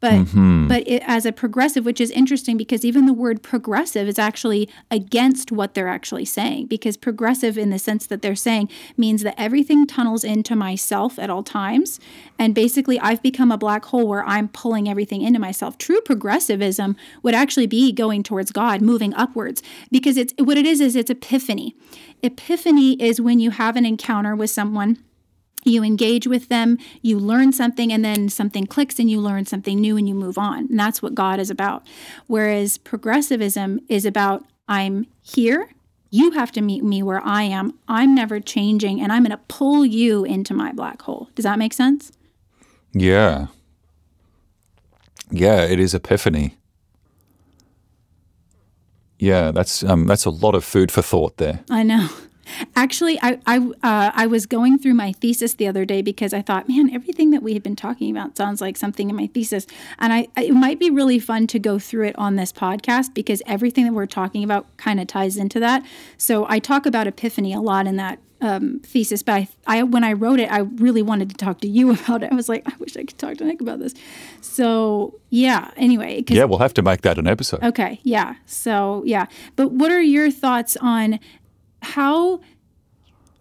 But 0.00 0.12
mm-hmm. 0.12 0.68
but 0.68 0.86
it, 0.86 1.02
as 1.06 1.26
a 1.26 1.32
progressive, 1.32 1.84
which 1.84 2.00
is 2.00 2.12
interesting 2.12 2.56
because 2.56 2.84
even 2.84 3.06
the 3.06 3.12
word 3.12 3.42
progressive 3.42 4.06
is 4.06 4.18
actually 4.18 4.68
against 4.90 5.50
what 5.50 5.74
they're 5.74 5.88
actually 5.88 6.24
saying. 6.24 6.66
Because 6.66 6.96
progressive, 6.96 7.58
in 7.58 7.70
the 7.70 7.78
sense 7.80 8.06
that 8.06 8.22
they're 8.22 8.36
saying, 8.36 8.68
means 8.96 9.22
that 9.24 9.34
everything 9.36 9.86
tunnels 9.86 10.22
into 10.22 10.54
myself 10.54 11.18
at 11.18 11.30
all 11.30 11.42
times, 11.42 11.98
and 12.38 12.54
basically 12.54 13.00
I've 13.00 13.22
become 13.22 13.50
a 13.50 13.58
black 13.58 13.86
hole 13.86 14.06
where 14.06 14.24
I'm 14.24 14.48
pulling 14.48 14.88
everything 14.88 15.22
into 15.22 15.40
myself. 15.40 15.78
True 15.78 16.00
progressivism 16.00 16.96
would 17.24 17.34
actually 17.34 17.66
be 17.66 17.90
going 17.92 18.22
towards 18.22 18.52
God, 18.52 18.80
moving 18.80 19.12
upwards, 19.14 19.62
because 19.90 20.16
it's 20.16 20.32
what 20.38 20.56
it 20.56 20.66
is 20.66 20.80
is 20.80 20.94
it's 20.94 21.10
epiphany. 21.10 21.74
Epiphany 22.22 23.00
is 23.02 23.20
when 23.20 23.40
you 23.40 23.50
have 23.50 23.76
an 23.76 23.86
encounter 23.86 24.36
with 24.36 24.50
someone 24.50 24.98
you 25.68 25.84
engage 25.84 26.26
with 26.26 26.48
them, 26.48 26.78
you 27.02 27.18
learn 27.18 27.52
something, 27.52 27.92
and 27.92 28.04
then 28.04 28.28
something 28.28 28.66
clicks 28.66 28.98
and 28.98 29.10
you 29.10 29.20
learn 29.20 29.46
something 29.46 29.80
new 29.80 29.96
and 29.96 30.08
you 30.08 30.14
move 30.14 30.38
on. 30.38 30.66
And 30.70 30.78
that's 30.78 31.02
what 31.02 31.14
God 31.14 31.40
is 31.40 31.50
about. 31.50 31.86
Whereas 32.26 32.78
progressivism 32.78 33.80
is 33.88 34.04
about 34.04 34.44
I'm 34.68 35.06
here, 35.22 35.70
you 36.10 36.32
have 36.32 36.52
to 36.52 36.60
meet 36.60 36.82
me 36.84 37.02
where 37.02 37.24
I 37.24 37.42
am. 37.42 37.78
I'm 37.86 38.14
never 38.14 38.40
changing, 38.40 39.00
and 39.00 39.12
I'm 39.12 39.22
going 39.22 39.36
to 39.36 39.44
pull 39.48 39.84
you 39.84 40.24
into 40.24 40.54
my 40.54 40.72
black 40.72 41.02
hole. 41.02 41.28
Does 41.34 41.44
that 41.44 41.58
make 41.58 41.72
sense? 41.72 42.12
Yeah. 42.92 43.48
Yeah, 45.30 45.62
it 45.62 45.78
is 45.78 45.94
epiphany. 45.94 46.56
Yeah, 49.18 49.50
that's 49.50 49.82
um, 49.82 50.06
that's 50.06 50.24
a 50.24 50.30
lot 50.30 50.54
of 50.54 50.64
food 50.64 50.92
for 50.92 51.02
thought 51.02 51.38
there. 51.38 51.60
I 51.68 51.82
know. 51.82 52.08
Actually, 52.76 53.18
I 53.22 53.38
I 53.46 53.58
uh, 53.58 54.12
I 54.14 54.26
was 54.26 54.46
going 54.46 54.78
through 54.78 54.94
my 54.94 55.12
thesis 55.12 55.54
the 55.54 55.66
other 55.68 55.84
day 55.84 56.02
because 56.02 56.32
I 56.32 56.42
thought, 56.42 56.68
man, 56.68 56.90
everything 56.92 57.30
that 57.30 57.42
we 57.42 57.54
had 57.54 57.62
been 57.62 57.76
talking 57.76 58.10
about 58.10 58.36
sounds 58.36 58.60
like 58.60 58.76
something 58.76 59.10
in 59.10 59.16
my 59.16 59.26
thesis, 59.26 59.66
and 59.98 60.12
I 60.12 60.28
it 60.36 60.52
might 60.52 60.78
be 60.78 60.90
really 60.90 61.18
fun 61.18 61.46
to 61.48 61.58
go 61.58 61.78
through 61.78 62.06
it 62.06 62.18
on 62.18 62.36
this 62.36 62.52
podcast 62.52 63.14
because 63.14 63.42
everything 63.46 63.84
that 63.84 63.92
we're 63.92 64.06
talking 64.06 64.44
about 64.44 64.76
kind 64.76 65.00
of 65.00 65.06
ties 65.06 65.36
into 65.36 65.60
that. 65.60 65.84
So 66.16 66.46
I 66.48 66.58
talk 66.58 66.86
about 66.86 67.06
epiphany 67.06 67.52
a 67.52 67.60
lot 67.60 67.86
in 67.86 67.96
that 67.96 68.18
um, 68.40 68.80
thesis, 68.80 69.22
but 69.22 69.34
I, 69.34 69.48
I 69.66 69.82
when 69.82 70.04
I 70.04 70.12
wrote 70.12 70.40
it, 70.40 70.50
I 70.50 70.60
really 70.60 71.02
wanted 71.02 71.30
to 71.30 71.36
talk 71.36 71.60
to 71.60 71.68
you 71.68 71.92
about 71.92 72.22
it. 72.22 72.32
I 72.32 72.34
was 72.34 72.48
like, 72.48 72.62
I 72.66 72.76
wish 72.78 72.96
I 72.96 73.04
could 73.04 73.18
talk 73.18 73.36
to 73.38 73.44
Nick 73.44 73.60
about 73.60 73.78
this. 73.78 73.94
So 74.40 75.18
yeah. 75.30 75.70
Anyway, 75.76 76.24
Yeah, 76.28 76.44
we'll 76.44 76.58
have 76.58 76.74
to 76.74 76.82
make 76.82 77.02
that 77.02 77.18
an 77.18 77.26
episode. 77.26 77.62
Okay, 77.62 78.00
yeah. 78.02 78.36
So, 78.46 79.02
yeah. 79.04 79.26
But 79.56 79.72
what 79.72 79.90
are 79.90 80.00
your 80.00 80.30
thoughts 80.30 80.76
on 80.80 81.20
how 81.94 82.40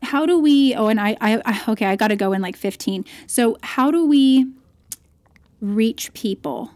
how 0.03 0.25
do 0.25 0.39
we 0.39 0.73
oh 0.75 0.87
and 0.87 0.99
I 0.99 1.17
I, 1.19 1.41
I 1.45 1.63
okay, 1.69 1.85
I 1.85 1.95
got 1.95 2.09
to 2.09 2.15
go 2.15 2.33
in 2.33 2.41
like 2.41 2.55
15. 2.55 3.05
So, 3.27 3.57
how 3.61 3.91
do 3.91 4.05
we 4.05 4.47
reach 5.61 6.13
people 6.13 6.71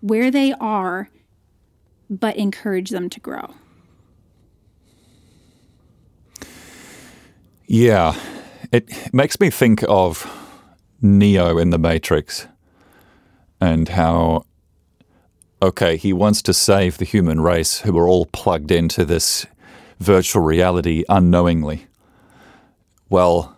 where 0.00 0.30
they 0.30 0.52
are 0.54 1.08
but 2.10 2.36
encourage 2.36 2.90
them 2.90 3.08
to 3.10 3.20
grow? 3.20 3.54
Yeah, 7.66 8.14
it 8.72 9.14
makes 9.14 9.40
me 9.40 9.48
think 9.48 9.82
of 9.88 10.26
Neo 11.00 11.58
in 11.58 11.70
the 11.70 11.78
Matrix 11.78 12.46
and 13.60 13.88
how, 13.88 14.44
okay, 15.62 15.96
he 15.96 16.12
wants 16.12 16.42
to 16.42 16.52
save 16.52 16.98
the 16.98 17.06
human 17.06 17.40
race 17.40 17.78
who 17.80 17.96
are 17.96 18.08
all 18.08 18.26
plugged 18.26 18.70
into 18.70 19.06
this 19.06 19.46
virtual 20.02 20.42
reality 20.42 21.04
unknowingly. 21.08 21.86
Well, 23.08 23.56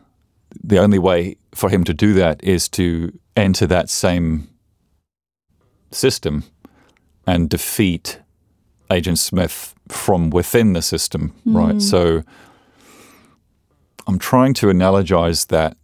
the 0.62 0.78
only 0.78 0.98
way 0.98 1.36
for 1.54 1.68
him 1.68 1.84
to 1.84 1.94
do 1.94 2.12
that 2.14 2.42
is 2.42 2.68
to 2.70 3.12
enter 3.36 3.66
that 3.66 3.90
same 3.90 4.48
system 5.90 6.44
and 7.26 7.48
defeat 7.48 8.20
Agent 8.90 9.18
Smith 9.18 9.74
from 9.88 10.30
within 10.30 10.72
the 10.72 10.82
system, 10.82 11.34
right? 11.44 11.72
Hmm. 11.72 11.80
So 11.80 12.22
I'm 14.06 14.18
trying 14.18 14.54
to 14.54 14.66
analogize 14.66 15.48
that. 15.48 15.76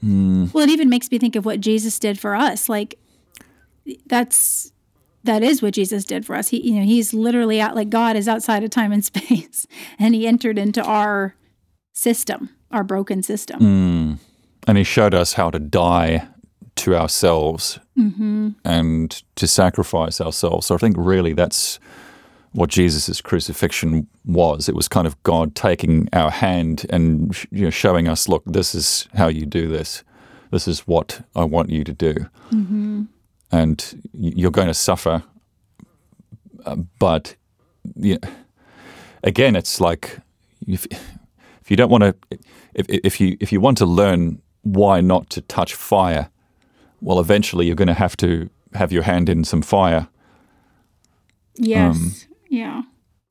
Hmm. 0.00 0.46
Well, 0.52 0.64
it 0.64 0.70
even 0.70 0.88
makes 0.88 1.10
me 1.10 1.18
think 1.18 1.36
of 1.36 1.44
what 1.44 1.60
Jesus 1.60 1.98
did 1.98 2.18
for 2.18 2.34
us. 2.34 2.68
Like 2.68 2.98
that's 4.06 4.71
that 5.24 5.42
is 5.42 5.62
what 5.62 5.74
Jesus 5.74 6.04
did 6.04 6.26
for 6.26 6.34
us. 6.34 6.48
He 6.48 6.60
you 6.68 6.80
know, 6.80 6.84
he's 6.84 7.14
literally 7.14 7.60
out 7.60 7.74
like 7.74 7.90
God 7.90 8.16
is 8.16 8.28
outside 8.28 8.64
of 8.64 8.70
time 8.70 8.92
and 8.92 9.04
space 9.12 9.66
and 9.98 10.14
he 10.14 10.26
entered 10.26 10.58
into 10.58 10.82
our 10.82 11.34
system, 11.92 12.50
our 12.70 12.84
broken 12.84 13.22
system. 13.22 13.58
Hmm. 13.58 14.12
And 14.66 14.78
he 14.78 14.84
showed 14.84 15.14
us 15.14 15.32
how 15.34 15.50
to 15.50 15.58
die 15.58 16.28
to 16.76 16.96
ourselves 16.96 17.78
mm-hmm. 17.98 18.50
and 18.64 19.22
to 19.36 19.46
sacrifice 19.46 20.20
ourselves. 20.20 20.66
So 20.66 20.74
I 20.74 20.78
think 20.78 20.96
really 20.98 21.32
that's 21.32 21.78
what 22.52 22.70
Jesus' 22.70 23.20
crucifixion 23.20 24.06
was. 24.24 24.68
It 24.68 24.74
was 24.74 24.88
kind 24.88 25.06
of 25.06 25.20
God 25.22 25.54
taking 25.54 26.08
our 26.12 26.30
hand 26.30 26.86
and 26.90 27.36
you 27.50 27.64
know, 27.64 27.70
showing 27.70 28.08
us, 28.08 28.28
look, 28.28 28.42
this 28.46 28.74
is 28.74 29.08
how 29.14 29.28
you 29.28 29.46
do 29.46 29.68
this. 29.68 30.04
This 30.50 30.68
is 30.68 30.80
what 30.80 31.26
I 31.34 31.44
want 31.44 31.70
you 31.70 31.82
to 31.84 31.92
do. 31.92 32.14
Mm-hmm. 32.50 33.04
And 33.52 34.02
you're 34.12 34.50
going 34.50 34.68
to 34.68 34.74
suffer. 34.74 35.22
Uh, 36.64 36.76
but 36.98 37.36
you 37.96 38.18
know, 38.22 38.28
again, 39.22 39.54
it's 39.54 39.80
like 39.80 40.18
if, 40.66 40.86
if 41.60 41.70
you 41.70 41.76
don't 41.76 41.90
want 41.90 42.02
to, 42.02 42.38
if, 42.74 42.86
if 42.88 43.20
you 43.20 43.36
if 43.40 43.52
you 43.52 43.60
want 43.60 43.78
to 43.78 43.86
learn 43.86 44.40
why 44.62 45.00
not 45.00 45.28
to 45.30 45.40
touch 45.42 45.74
fire, 45.74 46.30
well, 47.00 47.20
eventually 47.20 47.66
you're 47.66 47.76
going 47.76 47.88
to 47.88 47.94
have 47.94 48.16
to 48.18 48.48
have 48.74 48.92
your 48.92 49.02
hand 49.02 49.28
in 49.28 49.44
some 49.44 49.60
fire. 49.62 50.08
Yes. 51.56 52.26
yeah. 52.48 52.82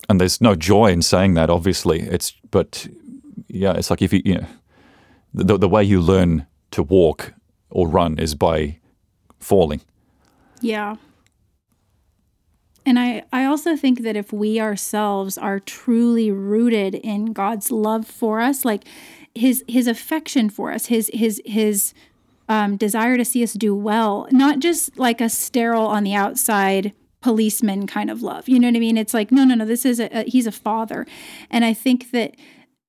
and 0.07 0.19
there's 0.19 0.41
no 0.41 0.55
joy 0.55 0.91
in 0.91 1.01
saying 1.01 1.33
that 1.33 1.49
obviously 1.49 2.01
it's 2.01 2.33
but 2.51 2.87
yeah 3.47 3.73
it's 3.73 3.89
like 3.89 4.01
if 4.01 4.13
you 4.13 4.21
you 4.23 4.35
know 4.35 4.47
the, 5.33 5.57
the 5.57 5.69
way 5.69 5.83
you 5.83 5.99
learn 6.01 6.45
to 6.71 6.83
walk 6.83 7.33
or 7.69 7.87
run 7.87 8.19
is 8.19 8.35
by 8.35 8.77
falling 9.39 9.81
Yeah. 10.61 10.95
And 12.85 12.97
I, 12.97 13.23
I 13.31 13.45
also 13.45 13.75
think 13.75 14.01
that 14.01 14.15
if 14.15 14.33
we 14.33 14.59
ourselves 14.59 15.37
are 15.37 15.59
truly 15.59 16.31
rooted 16.31 16.95
in 16.95 17.33
God's 17.33 17.71
love 17.71 18.07
for 18.07 18.39
us, 18.39 18.65
like 18.65 18.85
his 19.35 19.63
his 19.67 19.87
affection 19.87 20.49
for 20.49 20.71
us, 20.71 20.87
his 20.87 21.09
his 21.13 21.41
his 21.45 21.93
um, 22.49 22.77
desire 22.77 23.17
to 23.17 23.25
see 23.25 23.43
us 23.43 23.53
do 23.53 23.75
well, 23.75 24.27
not 24.31 24.59
just 24.59 24.97
like 24.97 25.21
a 25.21 25.29
sterile 25.29 25.85
on 25.85 26.03
the 26.03 26.15
outside 26.15 26.93
policeman 27.21 27.85
kind 27.85 28.09
of 28.09 28.23
love. 28.23 28.49
You 28.49 28.59
know 28.59 28.67
what 28.67 28.75
I 28.75 28.79
mean? 28.79 28.97
It's 28.97 29.13
like 29.13 29.31
no, 29.31 29.45
no, 29.45 29.53
no. 29.53 29.65
This 29.65 29.85
is 29.85 29.99
a, 29.99 30.09
a 30.11 30.23
he's 30.23 30.47
a 30.47 30.51
father, 30.51 31.05
and 31.51 31.63
I 31.63 31.73
think 31.73 32.09
that 32.11 32.35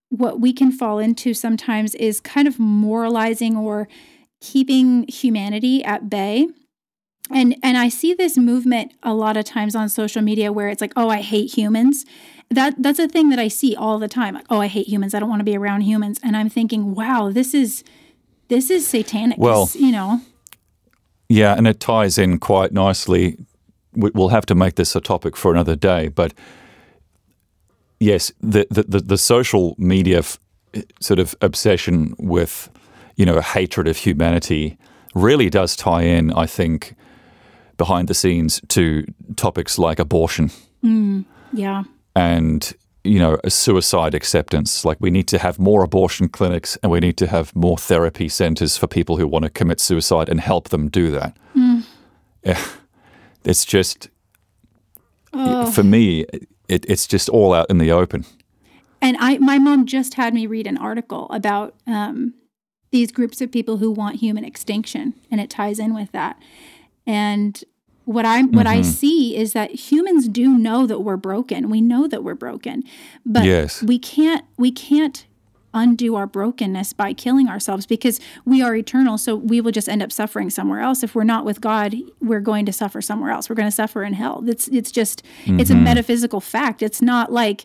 what 0.08 0.40
we 0.40 0.52
can 0.52 0.72
fall 0.72 0.98
into 0.98 1.34
sometimes 1.34 1.94
is 1.96 2.18
kind 2.18 2.48
of 2.48 2.58
moralizing 2.58 3.56
or 3.56 3.88
keeping 4.40 5.06
humanity 5.06 5.84
at 5.84 6.10
bay 6.10 6.48
and 7.30 7.56
and 7.62 7.76
i 7.78 7.88
see 7.88 8.14
this 8.14 8.36
movement 8.36 8.92
a 9.02 9.14
lot 9.14 9.36
of 9.36 9.44
times 9.44 9.74
on 9.76 9.88
social 9.88 10.22
media 10.22 10.52
where 10.52 10.68
it's 10.68 10.80
like 10.80 10.92
oh 10.96 11.08
i 11.08 11.20
hate 11.20 11.54
humans. 11.56 12.04
That 12.50 12.74
that's 12.82 12.98
a 12.98 13.08
thing 13.08 13.30
that 13.30 13.38
i 13.38 13.48
see 13.48 13.74
all 13.74 13.98
the 13.98 14.08
time. 14.08 14.34
Like 14.34 14.46
oh 14.50 14.60
i 14.60 14.66
hate 14.66 14.86
humans. 14.88 15.14
I 15.14 15.20
don't 15.20 15.28
want 15.30 15.40
to 15.40 15.44
be 15.44 15.56
around 15.56 15.82
humans. 15.82 16.20
And 16.22 16.36
i'm 16.36 16.50
thinking 16.50 16.94
wow 16.94 17.30
this 17.30 17.54
is 17.54 17.82
this 18.48 18.70
is 18.70 18.86
satanic. 18.86 19.38
Well- 19.38 19.70
you 19.74 19.92
know? 19.92 20.20
Yeah, 21.28 21.54
and 21.56 21.66
it 21.66 21.80
ties 21.80 22.18
in 22.18 22.38
quite 22.38 22.72
nicely. 22.72 23.38
We- 23.94 24.10
We'll 24.14 24.28
have 24.28 24.44
to 24.46 24.54
make 24.54 24.74
this 24.74 24.94
a 24.94 25.00
topic 25.00 25.34
for 25.36 25.50
another 25.50 25.74
day, 25.76 26.08
but 26.08 26.34
yes, 28.00 28.32
the 28.40 28.66
the, 28.70 28.82
the, 28.82 29.00
the 29.00 29.18
social 29.18 29.74
media 29.78 30.18
f- 30.18 30.38
sort 31.00 31.18
of 31.18 31.34
obsession 31.40 32.14
with 32.18 32.68
you 33.16 33.24
know 33.24 33.40
hatred 33.40 33.88
of 33.88 33.96
humanity 33.96 34.76
really 35.14 35.48
does 35.48 35.74
tie 35.76 36.02
in, 36.02 36.32
I 36.32 36.46
think, 36.46 36.94
behind 37.76 38.08
the 38.08 38.14
scenes 38.14 38.60
to 38.68 39.04
topics 39.36 39.78
like 39.78 39.98
abortion. 39.98 40.50
Yeah. 41.52 41.84
And 42.14 42.72
you 43.04 43.18
know 43.18 43.38
a 43.42 43.50
suicide 43.50 44.14
acceptance. 44.14 44.84
Like 44.84 44.98
we 45.00 45.10
need 45.10 45.26
to 45.28 45.38
have 45.38 45.58
more 45.58 45.82
abortion 45.82 46.28
clinics 46.28 46.76
and 46.82 46.92
we 46.92 47.00
need 47.00 47.16
to 47.16 47.26
have 47.26 47.54
more 47.56 47.76
therapy 47.76 48.28
centers 48.28 48.76
for 48.76 48.86
people 48.86 49.16
who 49.16 49.26
want 49.26 49.44
to 49.44 49.50
commit 49.50 49.80
suicide 49.80 50.28
and 50.28 50.40
help 50.40 50.68
them 50.68 50.88
do 50.88 51.10
that. 51.10 51.36
Yeah 52.44 52.62
it's 53.44 53.64
just 53.64 54.08
for 55.32 55.82
me 55.82 56.24
it, 56.68 56.84
it's 56.88 57.06
just 57.06 57.28
all 57.28 57.52
out 57.52 57.70
in 57.70 57.78
the 57.78 57.92
open. 57.92 58.24
And 59.00 59.16
I, 59.18 59.38
my 59.38 59.58
mom 59.58 59.86
just 59.86 60.14
had 60.14 60.32
me 60.32 60.46
read 60.46 60.66
an 60.66 60.78
article 60.78 61.26
about 61.30 61.74
um, 61.86 62.34
these 62.92 63.10
groups 63.10 63.40
of 63.40 63.50
people 63.50 63.78
who 63.78 63.90
want 63.90 64.16
human 64.16 64.44
extinction, 64.44 65.14
and 65.30 65.40
it 65.40 65.50
ties 65.50 65.78
in 65.78 65.92
with 65.92 66.12
that. 66.12 66.40
And 67.06 67.62
what 68.04 68.24
I 68.24 68.42
what 68.42 68.66
I 68.66 68.78
mm-hmm. 68.78 68.90
see 68.90 69.36
is 69.36 69.52
that 69.52 69.70
humans 69.90 70.28
do 70.28 70.56
know 70.56 70.86
that 70.86 71.00
we're 71.00 71.16
broken. 71.16 71.70
We 71.70 71.80
know 71.80 72.06
that 72.08 72.24
we're 72.24 72.34
broken, 72.34 72.82
but 73.24 73.44
Yes. 73.44 73.82
we 73.82 73.98
can't 73.98 74.44
we 74.56 74.70
can't 74.72 75.26
undo 75.74 76.16
our 76.16 76.26
brokenness 76.26 76.92
by 76.92 77.14
killing 77.14 77.48
ourselves 77.48 77.86
because 77.86 78.20
we 78.44 78.60
are 78.60 78.74
eternal. 78.74 79.16
So 79.16 79.34
we 79.34 79.60
will 79.60 79.72
just 79.72 79.88
end 79.88 80.02
up 80.02 80.12
suffering 80.12 80.50
somewhere 80.50 80.80
else. 80.80 81.02
If 81.02 81.14
we're 81.14 81.24
not 81.24 81.44
with 81.44 81.60
god 81.60 81.94
we're 82.20 82.40
going 82.40 82.66
to 82.66 82.72
suffer 82.72 83.00
somewhere 83.00 83.30
else. 83.30 83.48
We're 83.48 83.56
going 83.56 83.68
to 83.68 83.74
suffer 83.74 84.02
in 84.02 84.14
hell. 84.14 84.42
It's 84.46 84.68
it's 84.68 84.90
just 84.90 85.22
it's 85.46 85.70
a 85.70 85.74
mm-hmm. 85.74 85.84
metaphysical 85.84 86.40
fact. 86.40 86.82
It's 86.82 87.00
not 87.00 87.32
like 87.32 87.64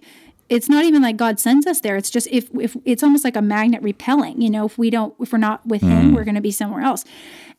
it's 0.50 0.70
not 0.70 0.86
even 0.86 1.02
like 1.02 1.18
god 1.18 1.40
sends 1.40 1.66
us 1.66 1.82
there. 1.82 1.98
It's 1.98 2.12
just 2.12 2.28
if 2.32 2.50
if 2.60 2.78
it's 2.86 3.02
almost 3.02 3.24
like 3.24 3.36
a 3.36 3.42
magnet 3.42 3.82
repelling 3.82 4.40
you 4.40 4.52
know 4.52 4.66
if 4.66 4.78
we 4.78 4.92
don't 4.92 5.16
if 5.20 5.34
we're 5.34 5.40
not 5.40 5.66
with 5.66 5.82
him 5.82 6.12
mm. 6.12 6.16
we're 6.16 6.24
going 6.24 6.36
to 6.36 6.42
be 6.42 6.52
somewhere 6.52 6.84
else. 6.84 7.04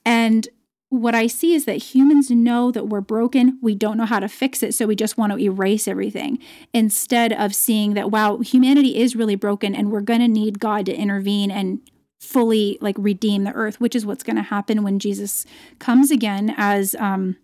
And 0.05 0.49
what 0.91 1.15
I 1.15 1.27
see 1.27 1.55
is 1.55 1.67
that 1.67 1.95
humans 1.95 2.31
know 2.31 2.71
that 2.71 2.89
we're 2.89 3.03
broken. 3.03 3.59
We 3.61 3.75
don't 3.75 3.99
know 3.99 4.07
how 4.07 4.21
to 4.21 4.29
fix 4.29 4.63
it. 4.63 4.75
So 4.75 4.87
we 4.87 4.97
just 4.97 5.19
want 5.19 5.33
to 5.33 5.39
erase 5.39 5.87
everything 5.87 6.39
instead 6.73 7.33
of 7.33 7.55
seeing 7.55 7.95
that, 7.95 8.11
wow, 8.11 8.39
humanity 8.39 8.97
is 8.97 9.15
really 9.15 9.37
broken 9.37 9.75
and 9.75 9.91
we're 9.91 10.01
going 10.01 10.21
to 10.21 10.29
need 10.29 10.59
God 10.59 10.87
to 10.87 10.95
intervene 10.95 11.51
and 11.51 11.81
fully 12.21 12.79
like 12.81 12.97
redeem 12.99 13.45
the 13.45 13.53
earth, 13.53 13.81
which 13.81 13.95
is 13.95 14.07
what's 14.07 14.23
going 14.23 14.37
to 14.37 14.43
happen 14.43 14.83
when 14.83 14.99
Jesus 14.99 15.45
comes 15.79 16.11
again 16.11 16.55
as, 16.57 16.95
um, 16.95 17.37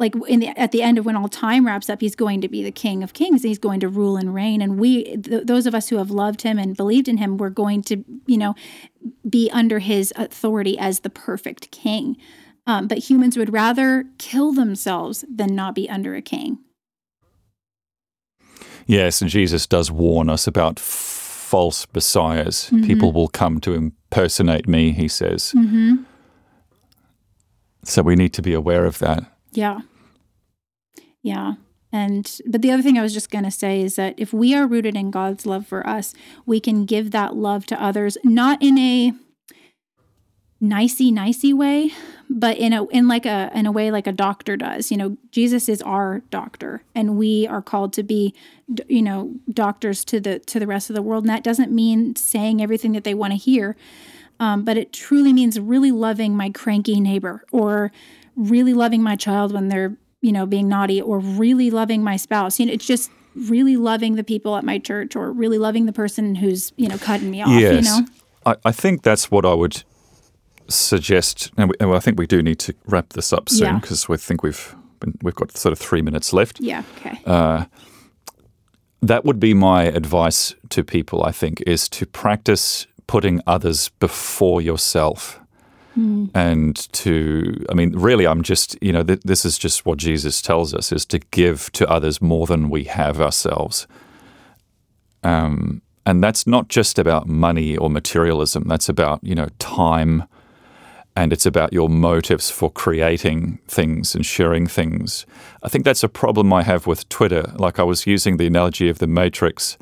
like 0.00 0.14
in 0.28 0.40
the 0.40 0.48
at 0.58 0.72
the 0.72 0.82
end 0.82 0.98
of 0.98 1.04
when 1.04 1.14
all 1.14 1.28
time 1.28 1.66
wraps 1.66 1.90
up 1.90 2.00
he's 2.00 2.16
going 2.16 2.40
to 2.40 2.48
be 2.48 2.64
the 2.64 2.72
king 2.72 3.02
of 3.02 3.12
kings 3.12 3.42
and 3.44 3.48
he's 3.48 3.58
going 3.58 3.78
to 3.78 3.88
rule 3.88 4.16
and 4.16 4.34
reign 4.34 4.62
and 4.62 4.80
we 4.80 5.16
th- 5.18 5.44
those 5.44 5.66
of 5.66 5.74
us 5.74 5.90
who 5.90 5.98
have 5.98 6.10
loved 6.10 6.40
him 6.42 6.58
and 6.58 6.74
believed 6.76 7.06
in 7.06 7.18
him 7.18 7.36
we're 7.36 7.50
going 7.50 7.82
to 7.82 8.02
you 8.26 8.38
know 8.38 8.54
be 9.30 9.50
under 9.52 9.78
his 9.78 10.12
authority 10.16 10.78
as 10.78 11.00
the 11.00 11.10
perfect 11.10 11.70
king. 11.70 12.16
Um, 12.66 12.88
but 12.88 12.98
humans 12.98 13.36
would 13.36 13.52
rather 13.52 14.04
kill 14.18 14.52
themselves 14.52 15.24
than 15.28 15.54
not 15.54 15.74
be 15.74 15.88
under 15.88 16.14
a 16.14 16.22
king. 16.22 16.58
Yes 18.86 19.20
and 19.22 19.30
jesus 19.30 19.66
does 19.66 19.90
warn 19.90 20.28
us 20.28 20.46
about 20.46 20.78
false 20.78 21.86
messiahs. 21.94 22.70
People 22.84 23.12
will 23.12 23.28
come 23.28 23.60
to 23.60 23.74
impersonate 23.74 24.68
me 24.68 24.92
he 24.92 25.08
says. 25.08 25.54
So 27.84 28.02
we 28.02 28.14
need 28.14 28.32
to 28.34 28.42
be 28.42 28.52
aware 28.52 28.84
of 28.84 28.98
that. 28.98 29.24
Yeah. 29.52 29.80
Yeah. 31.22 31.54
And, 31.92 32.40
but 32.46 32.62
the 32.62 32.70
other 32.70 32.82
thing 32.82 32.98
I 32.98 33.02
was 33.02 33.12
just 33.12 33.30
going 33.30 33.44
to 33.44 33.50
say 33.50 33.80
is 33.80 33.96
that 33.96 34.14
if 34.16 34.32
we 34.32 34.54
are 34.54 34.66
rooted 34.66 34.96
in 34.96 35.10
God's 35.10 35.44
love 35.44 35.66
for 35.66 35.86
us, 35.86 36.14
we 36.46 36.60
can 36.60 36.84
give 36.84 37.10
that 37.10 37.34
love 37.34 37.66
to 37.66 37.82
others, 37.82 38.16
not 38.22 38.62
in 38.62 38.78
a 38.78 39.12
nicey 40.60 41.10
nicey 41.10 41.52
way, 41.52 41.90
but 42.28 42.58
in 42.58 42.72
a, 42.72 42.86
in 42.88 43.08
like 43.08 43.24
a, 43.24 43.50
in 43.54 43.66
a 43.66 43.72
way 43.72 43.90
like 43.90 44.06
a 44.06 44.12
doctor 44.12 44.56
does. 44.56 44.90
You 44.90 44.98
know, 44.98 45.16
Jesus 45.32 45.68
is 45.68 45.80
our 45.82 46.22
doctor 46.30 46.82
and 46.94 47.16
we 47.16 47.46
are 47.46 47.62
called 47.62 47.92
to 47.94 48.02
be, 48.02 48.34
you 48.86 49.02
know, 49.02 49.34
doctors 49.50 50.04
to 50.06 50.20
the, 50.20 50.38
to 50.40 50.60
the 50.60 50.66
rest 50.66 50.90
of 50.90 50.96
the 50.96 51.02
world. 51.02 51.24
And 51.24 51.30
that 51.30 51.42
doesn't 51.42 51.72
mean 51.72 52.14
saying 52.14 52.62
everything 52.62 52.92
that 52.92 53.04
they 53.04 53.14
want 53.14 53.32
to 53.32 53.38
hear. 53.38 53.74
Um, 54.38 54.64
but 54.64 54.76
it 54.76 54.92
truly 54.92 55.32
means 55.32 55.58
really 55.58 55.90
loving 55.90 56.36
my 56.36 56.50
cranky 56.50 57.00
neighbor 57.00 57.44
or 57.52 57.90
really 58.36 58.74
loving 58.74 59.02
my 59.02 59.16
child 59.16 59.52
when 59.52 59.68
they're 59.68 59.96
you 60.20 60.32
know 60.32 60.46
being 60.46 60.68
naughty 60.68 61.00
or 61.00 61.18
really 61.18 61.70
loving 61.70 62.02
my 62.04 62.16
spouse 62.16 62.58
you 62.60 62.66
know 62.66 62.72
it's 62.72 62.86
just 62.86 63.10
really 63.34 63.76
loving 63.76 64.16
the 64.16 64.24
people 64.24 64.56
at 64.56 64.64
my 64.64 64.78
church 64.78 65.14
or 65.16 65.30
really 65.32 65.58
loving 65.58 65.86
the 65.86 65.92
person 65.92 66.34
who's 66.34 66.72
you 66.76 66.88
know 66.88 66.98
cutting 66.98 67.30
me 67.30 67.40
off 67.42 67.48
yes. 67.50 67.84
you 67.84 67.90
know 67.90 68.06
I, 68.46 68.56
I 68.64 68.72
think 68.72 69.02
that's 69.02 69.30
what 69.30 69.44
I 69.44 69.52
would 69.52 69.82
suggest. 70.68 71.50
And 71.58 71.68
we- 71.70 71.74
and 71.80 71.92
I 71.92 71.98
think 71.98 72.18
we 72.18 72.26
do 72.26 72.42
need 72.42 72.58
to 72.60 72.74
wrap 72.86 73.10
this 73.12 73.32
up 73.32 73.48
soon 73.48 73.66
Yeah. 73.66 73.78
because 73.80 74.08
we 74.08 74.16
think 74.16 74.42
we've 74.42 74.74
been, 75.00 75.18
we've 75.22 75.34
got 75.34 75.56
sort 75.56 75.72
of 75.72 75.78
three 75.78 76.00
minutes 76.02 76.32
left. 76.32 76.60
yeah 76.60 76.82
okay 76.98 77.20
uh, 77.26 77.64
That 79.02 79.24
would 79.24 79.40
be 79.40 79.52
my 79.54 79.84
advice 79.84 80.54
to 80.70 80.84
people. 80.84 81.24
I 81.24 81.32
think 81.32 81.62
is 81.66 81.88
to 81.90 82.06
practice 82.06 82.86
putting 83.06 83.40
others 83.46 83.88
before 83.98 84.60
yourself. 84.62 85.39
And 86.34 86.92
to, 86.92 87.64
I 87.68 87.74
mean, 87.74 87.92
really, 87.96 88.26
I'm 88.26 88.42
just, 88.42 88.76
you 88.82 88.92
know, 88.92 89.02
th- 89.02 89.20
this 89.24 89.44
is 89.44 89.58
just 89.58 89.84
what 89.86 89.98
Jesus 89.98 90.40
tells 90.40 90.74
us 90.74 90.92
is 90.92 91.04
to 91.06 91.18
give 91.18 91.70
to 91.72 91.88
others 91.88 92.20
more 92.20 92.46
than 92.46 92.70
we 92.70 92.84
have 92.84 93.20
ourselves. 93.20 93.86
Um, 95.22 95.82
and 96.06 96.22
that's 96.24 96.46
not 96.46 96.68
just 96.68 96.98
about 96.98 97.28
money 97.28 97.76
or 97.76 97.90
materialism. 97.90 98.64
That's 98.66 98.88
about, 98.88 99.22
you 99.22 99.34
know, 99.34 99.48
time 99.58 100.24
and 101.16 101.32
it's 101.32 101.46
about 101.46 101.72
your 101.72 101.88
motives 101.88 102.50
for 102.50 102.70
creating 102.70 103.58
things 103.66 104.14
and 104.14 104.24
sharing 104.24 104.66
things. 104.66 105.26
I 105.62 105.68
think 105.68 105.84
that's 105.84 106.02
a 106.02 106.08
problem 106.08 106.52
I 106.52 106.62
have 106.62 106.86
with 106.86 107.08
Twitter. 107.08 107.52
Like 107.56 107.78
I 107.78 107.82
was 107.82 108.06
using 108.06 108.36
the 108.36 108.46
analogy 108.46 108.88
of 108.88 108.98
the 109.00 109.06
Matrix. 109.06 109.76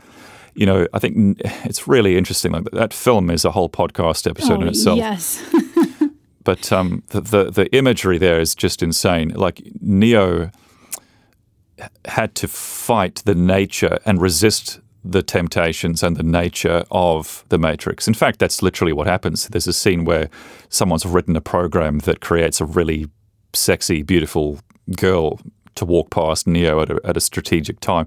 You 0.55 0.67
know, 0.67 0.87
I 0.93 0.99
think 0.99 1.41
it's 1.65 1.87
really 1.87 2.17
interesting. 2.17 2.53
Like 2.53 2.65
that 2.73 2.93
film 2.93 3.31
is 3.31 3.45
a 3.45 3.53
whole 3.53 3.69
podcast 3.69 4.29
episode 4.29 4.63
in 4.63 4.65
oh, 4.65 4.71
itself 4.71 4.99
yes 4.99 5.43
but 6.49 6.73
um, 6.73 7.03
the, 7.09 7.21
the 7.21 7.51
the 7.51 7.77
imagery 7.77 8.17
there 8.17 8.41
is 8.41 8.55
just 8.55 8.83
insane. 8.83 9.29
Like 9.29 9.61
Neo 9.83 10.51
had 12.07 12.35
to 12.37 12.49
fight 12.49 13.17
the 13.27 13.35
nature 13.35 13.99
and 14.07 14.19
resist 14.19 14.81
the 15.05 15.23
temptations 15.23 16.03
and 16.03 16.17
the 16.17 16.23
nature 16.23 16.85
of 16.91 17.45
the 17.51 17.59
Matrix. 17.59 18.09
In 18.09 18.15
fact, 18.15 18.39
that's 18.39 18.63
literally 18.63 18.95
what 18.95 19.07
happens. 19.07 19.47
There's 19.49 19.67
a 19.67 19.75
scene 19.75 20.07
where 20.07 20.31
someone's 20.71 21.05
written 21.05 21.37
a 21.37 21.43
program 21.43 21.99
that 21.99 22.21
creates 22.21 22.63
a 22.63 22.65
really 22.65 23.11
sexy, 23.53 24.03
beautiful 24.03 24.59
girl 24.97 25.39
to 25.75 25.85
walk 25.85 26.09
past 26.09 26.47
Neo 26.47 26.81
at 26.81 26.89
a, 26.89 26.99
at 27.05 27.19
a 27.19 27.21
strategic 27.21 27.81
time, 27.81 28.07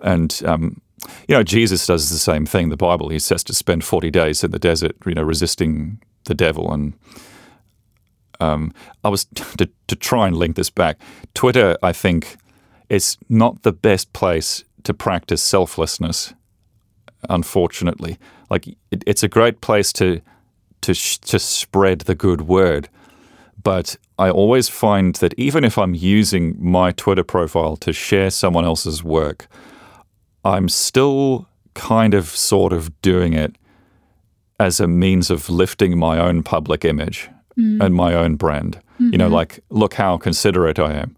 and. 0.00 0.42
Um, 0.46 0.80
you 1.28 1.36
know, 1.36 1.42
Jesus 1.44 1.86
does 1.86 2.08
the 2.08 2.18
same 2.18 2.46
thing. 2.46 2.70
The 2.70 2.76
Bible, 2.76 3.10
he 3.10 3.18
says 3.18 3.44
to 3.44 3.52
spend 3.52 3.84
40 3.84 4.10
days 4.10 4.42
in 4.42 4.50
the 4.50 4.58
desert, 4.58 4.96
you 5.04 5.14
know, 5.14 5.22
resisting 5.22 6.00
the 6.24 6.34
devil 6.34 6.72
and 6.72 6.94
Um, 8.40 8.72
I 9.04 9.08
was 9.08 9.24
to, 9.58 9.68
to 9.88 9.96
try 9.96 10.26
and 10.26 10.36
link 10.36 10.56
this 10.56 10.70
back. 10.70 10.98
Twitter, 11.34 11.76
I 11.82 11.92
think, 11.92 12.36
is 12.88 13.16
not 13.28 13.62
the 13.62 13.72
best 13.72 14.12
place 14.12 14.64
to 14.84 14.94
practice 14.94 15.42
selflessness. 15.42 16.34
Unfortunately, 17.28 18.18
like 18.50 18.68
it, 18.90 19.02
it's 19.06 19.22
a 19.22 19.28
great 19.28 19.60
place 19.60 19.92
to 19.94 20.20
to 20.82 20.94
sh- 20.94 21.18
to 21.18 21.38
spread 21.38 22.00
the 22.02 22.14
good 22.14 22.42
word, 22.42 22.88
but 23.62 23.96
I 24.18 24.30
always 24.30 24.68
find 24.68 25.14
that 25.16 25.34
even 25.36 25.64
if 25.64 25.76
I'm 25.76 25.94
using 25.94 26.56
my 26.58 26.92
Twitter 26.92 27.24
profile 27.24 27.76
to 27.78 27.92
share 27.92 28.30
someone 28.30 28.64
else's 28.64 29.02
work, 29.02 29.48
I'm 30.44 30.68
still 30.68 31.48
kind 31.74 32.14
of 32.14 32.28
sort 32.28 32.72
of 32.72 33.02
doing 33.02 33.32
it 33.32 33.56
as 34.60 34.78
a 34.78 34.86
means 34.86 35.30
of 35.30 35.50
lifting 35.50 35.98
my 35.98 36.18
own 36.18 36.42
public 36.42 36.84
image 36.84 37.28
and 37.56 37.94
my 37.94 38.14
own 38.14 38.36
brand. 38.36 38.80
You 38.98 39.18
know, 39.18 39.28
like, 39.28 39.60
look 39.68 39.94
how 39.94 40.16
considerate 40.16 40.78
I 40.78 40.94
am. 40.94 41.16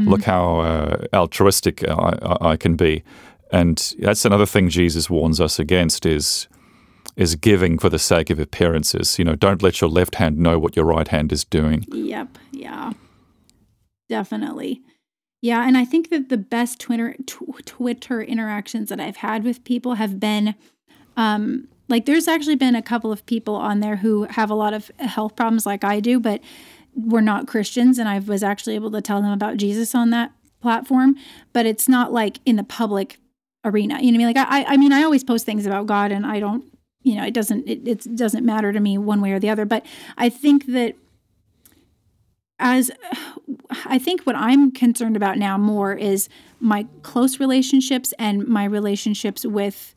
Look 0.00 0.24
how 0.24 0.60
uh, 0.60 1.04
altruistic 1.12 1.88
I, 1.88 2.18
I, 2.22 2.48
I 2.50 2.56
can 2.56 2.74
be. 2.76 3.02
And 3.52 3.94
that's 4.00 4.24
another 4.24 4.46
thing 4.46 4.68
Jesus 4.68 5.08
warns 5.08 5.40
us 5.40 5.58
against 5.58 6.06
is 6.06 6.48
is 7.16 7.34
giving 7.36 7.78
for 7.78 7.88
the 7.88 7.98
sake 7.98 8.30
of 8.30 8.38
appearances. 8.38 9.18
You 9.18 9.24
know, 9.24 9.34
don't 9.34 9.62
let 9.62 9.80
your 9.80 9.90
left 9.90 10.16
hand 10.16 10.38
know 10.38 10.58
what 10.58 10.76
your 10.76 10.84
right 10.84 11.08
hand 11.08 11.32
is 11.32 11.44
doing. 11.44 11.84
Yep. 11.92 12.38
Yeah. 12.52 12.92
Definitely. 14.08 14.82
Yeah, 15.42 15.66
and 15.66 15.76
I 15.78 15.84
think 15.86 16.10
that 16.10 16.28
the 16.28 16.36
best 16.36 16.80
Twitter 16.80 17.14
tw- 17.26 17.64
Twitter 17.64 18.22
interactions 18.22 18.90
that 18.90 19.00
I've 19.00 19.16
had 19.16 19.44
with 19.44 19.64
people 19.64 19.94
have 19.94 20.20
been 20.20 20.54
um 21.16 21.68
like 21.90 22.06
there's 22.06 22.28
actually 22.28 22.56
been 22.56 22.74
a 22.74 22.82
couple 22.82 23.12
of 23.12 23.26
people 23.26 23.56
on 23.56 23.80
there 23.80 23.96
who 23.96 24.24
have 24.24 24.50
a 24.50 24.54
lot 24.54 24.72
of 24.72 24.90
health 24.98 25.36
problems 25.36 25.66
like 25.66 25.84
I 25.84 26.00
do, 26.00 26.20
but 26.20 26.40
were 26.94 27.20
not 27.20 27.46
Christians 27.46 27.98
and 27.98 28.08
I 28.08 28.18
was 28.18 28.42
actually 28.42 28.74
able 28.74 28.90
to 28.92 29.00
tell 29.00 29.20
them 29.20 29.32
about 29.32 29.56
Jesus 29.56 29.94
on 29.94 30.10
that 30.10 30.32
platform, 30.60 31.16
but 31.52 31.66
it's 31.66 31.88
not 31.88 32.12
like 32.12 32.38
in 32.44 32.56
the 32.56 32.64
public 32.64 33.18
arena. 33.64 34.00
You 34.00 34.12
know 34.12 34.18
what 34.18 34.24
I 34.24 34.26
mean? 34.26 34.34
Like 34.34 34.68
I 34.68 34.74
I 34.74 34.76
mean 34.76 34.92
I 34.92 35.02
always 35.02 35.24
post 35.24 35.46
things 35.46 35.66
about 35.66 35.86
God 35.86 36.12
and 36.12 36.24
I 36.24 36.40
don't 36.40 36.64
you 37.02 37.14
know, 37.14 37.24
it 37.24 37.34
doesn't 37.34 37.68
it, 37.68 37.86
it 37.86 38.16
doesn't 38.16 38.44
matter 38.44 38.72
to 38.72 38.80
me 38.80 38.98
one 38.98 39.20
way 39.20 39.32
or 39.32 39.38
the 39.38 39.50
other, 39.50 39.64
but 39.64 39.84
I 40.16 40.28
think 40.28 40.66
that 40.66 40.94
as 42.58 42.90
I 43.86 43.98
think 43.98 44.22
what 44.22 44.36
I'm 44.36 44.70
concerned 44.70 45.16
about 45.16 45.38
now 45.38 45.56
more 45.56 45.94
is 45.94 46.28
my 46.60 46.86
close 47.02 47.40
relationships 47.40 48.12
and 48.18 48.46
my 48.46 48.64
relationships 48.64 49.46
with 49.46 49.94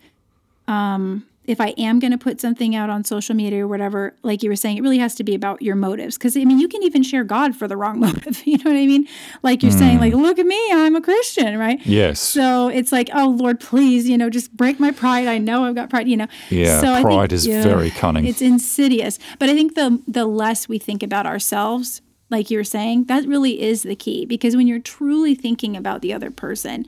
um 0.67 1.25
if 1.45 1.59
I 1.59 1.69
am 1.77 1.99
going 1.99 2.11
to 2.11 2.17
put 2.17 2.39
something 2.39 2.75
out 2.75 2.89
on 2.89 3.03
social 3.03 3.35
media 3.35 3.65
or 3.65 3.67
whatever, 3.67 4.15
like 4.23 4.43
you 4.43 4.49
were 4.49 4.55
saying, 4.55 4.77
it 4.77 4.81
really 4.81 4.99
has 4.99 5.13
to 5.15 5.23
be 5.23 5.35
about 5.35 5.61
your 5.61 5.75
motives. 5.75 6.17
Because 6.17 6.37
I 6.37 6.45
mean, 6.45 6.59
you 6.59 6.67
can 6.67 6.83
even 6.83 7.03
share 7.03 7.23
God 7.23 7.55
for 7.55 7.67
the 7.67 7.75
wrong 7.75 7.99
motive. 7.99 8.41
You 8.45 8.57
know 8.57 8.71
what 8.71 8.77
I 8.77 8.85
mean? 8.85 9.07
Like 9.41 9.63
you're 9.63 9.71
saying, 9.71 9.99
like, 9.99 10.13
mm. 10.13 10.21
look 10.21 10.39
at 10.39 10.45
me, 10.45 10.71
I'm 10.71 10.95
a 10.95 11.01
Christian, 11.01 11.57
right? 11.57 11.83
Yes. 11.85 12.19
So 12.19 12.67
it's 12.69 12.91
like, 12.91 13.09
oh 13.13 13.29
Lord, 13.29 13.59
please, 13.59 14.07
you 14.07 14.17
know, 14.17 14.29
just 14.29 14.55
break 14.55 14.79
my 14.79 14.91
pride. 14.91 15.27
I 15.27 15.37
know 15.37 15.65
I've 15.65 15.75
got 15.75 15.89
pride. 15.89 16.07
You 16.07 16.17
know. 16.17 16.27
Yeah, 16.49 16.79
So 16.81 16.93
I 16.93 17.01
pride 17.01 17.29
think, 17.29 17.33
is 17.33 17.47
yeah, 17.47 17.63
very 17.63 17.89
cunning. 17.91 18.25
It's 18.25 18.41
insidious. 18.41 19.19
But 19.39 19.49
I 19.49 19.53
think 19.53 19.75
the 19.75 20.01
the 20.07 20.25
less 20.25 20.69
we 20.69 20.77
think 20.77 21.03
about 21.03 21.25
ourselves, 21.25 22.01
like 22.29 22.49
you're 22.51 22.63
saying, 22.63 23.05
that 23.05 23.25
really 23.25 23.61
is 23.61 23.83
the 23.83 23.95
key. 23.95 24.25
Because 24.25 24.55
when 24.55 24.67
you're 24.67 24.79
truly 24.79 25.35
thinking 25.35 25.75
about 25.75 26.01
the 26.01 26.13
other 26.13 26.31
person, 26.31 26.85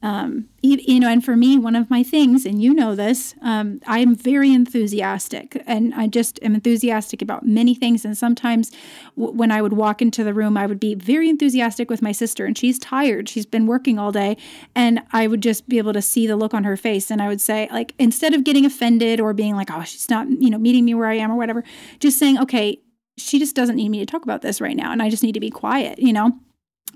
um, 0.00 0.48
you, 0.62 1.00
know, 1.00 1.08
and 1.08 1.24
for 1.24 1.34
me, 1.34 1.58
one 1.58 1.74
of 1.74 1.90
my 1.90 2.04
things, 2.04 2.46
and 2.46 2.62
you 2.62 2.72
know 2.72 2.94
this, 2.94 3.34
um, 3.42 3.80
I 3.84 3.98
am 3.98 4.14
very 4.14 4.52
enthusiastic, 4.54 5.60
and 5.66 5.92
I 5.92 6.06
just 6.06 6.38
am 6.42 6.54
enthusiastic 6.54 7.20
about 7.20 7.44
many 7.44 7.74
things. 7.74 8.04
And 8.04 8.16
sometimes, 8.16 8.70
w- 9.16 9.36
when 9.36 9.50
I 9.50 9.60
would 9.60 9.72
walk 9.72 10.00
into 10.00 10.22
the 10.22 10.32
room, 10.32 10.56
I 10.56 10.66
would 10.66 10.78
be 10.78 10.94
very 10.94 11.28
enthusiastic 11.28 11.90
with 11.90 12.00
my 12.00 12.12
sister, 12.12 12.46
and 12.46 12.56
she's 12.56 12.78
tired; 12.78 13.28
she's 13.28 13.46
been 13.46 13.66
working 13.66 13.98
all 13.98 14.12
day, 14.12 14.36
and 14.74 15.00
I 15.12 15.26
would 15.26 15.42
just 15.42 15.68
be 15.68 15.78
able 15.78 15.92
to 15.94 16.02
see 16.02 16.28
the 16.28 16.36
look 16.36 16.54
on 16.54 16.62
her 16.62 16.76
face, 16.76 17.10
and 17.10 17.20
I 17.20 17.26
would 17.26 17.40
say, 17.40 17.68
like, 17.72 17.94
instead 17.98 18.34
of 18.34 18.44
getting 18.44 18.64
offended 18.64 19.20
or 19.20 19.32
being 19.34 19.56
like, 19.56 19.68
"Oh, 19.72 19.82
she's 19.82 20.08
not," 20.08 20.28
you 20.30 20.48
know, 20.48 20.58
meeting 20.58 20.84
me 20.84 20.94
where 20.94 21.08
I 21.08 21.14
am 21.14 21.32
or 21.32 21.36
whatever, 21.36 21.64
just 21.98 22.18
saying, 22.18 22.38
"Okay, 22.38 22.78
she 23.16 23.40
just 23.40 23.56
doesn't 23.56 23.74
need 23.74 23.88
me 23.88 23.98
to 23.98 24.06
talk 24.06 24.22
about 24.22 24.42
this 24.42 24.60
right 24.60 24.76
now, 24.76 24.92
and 24.92 25.02
I 25.02 25.10
just 25.10 25.24
need 25.24 25.32
to 25.32 25.40
be 25.40 25.50
quiet," 25.50 25.98
you 25.98 26.12
know. 26.12 26.38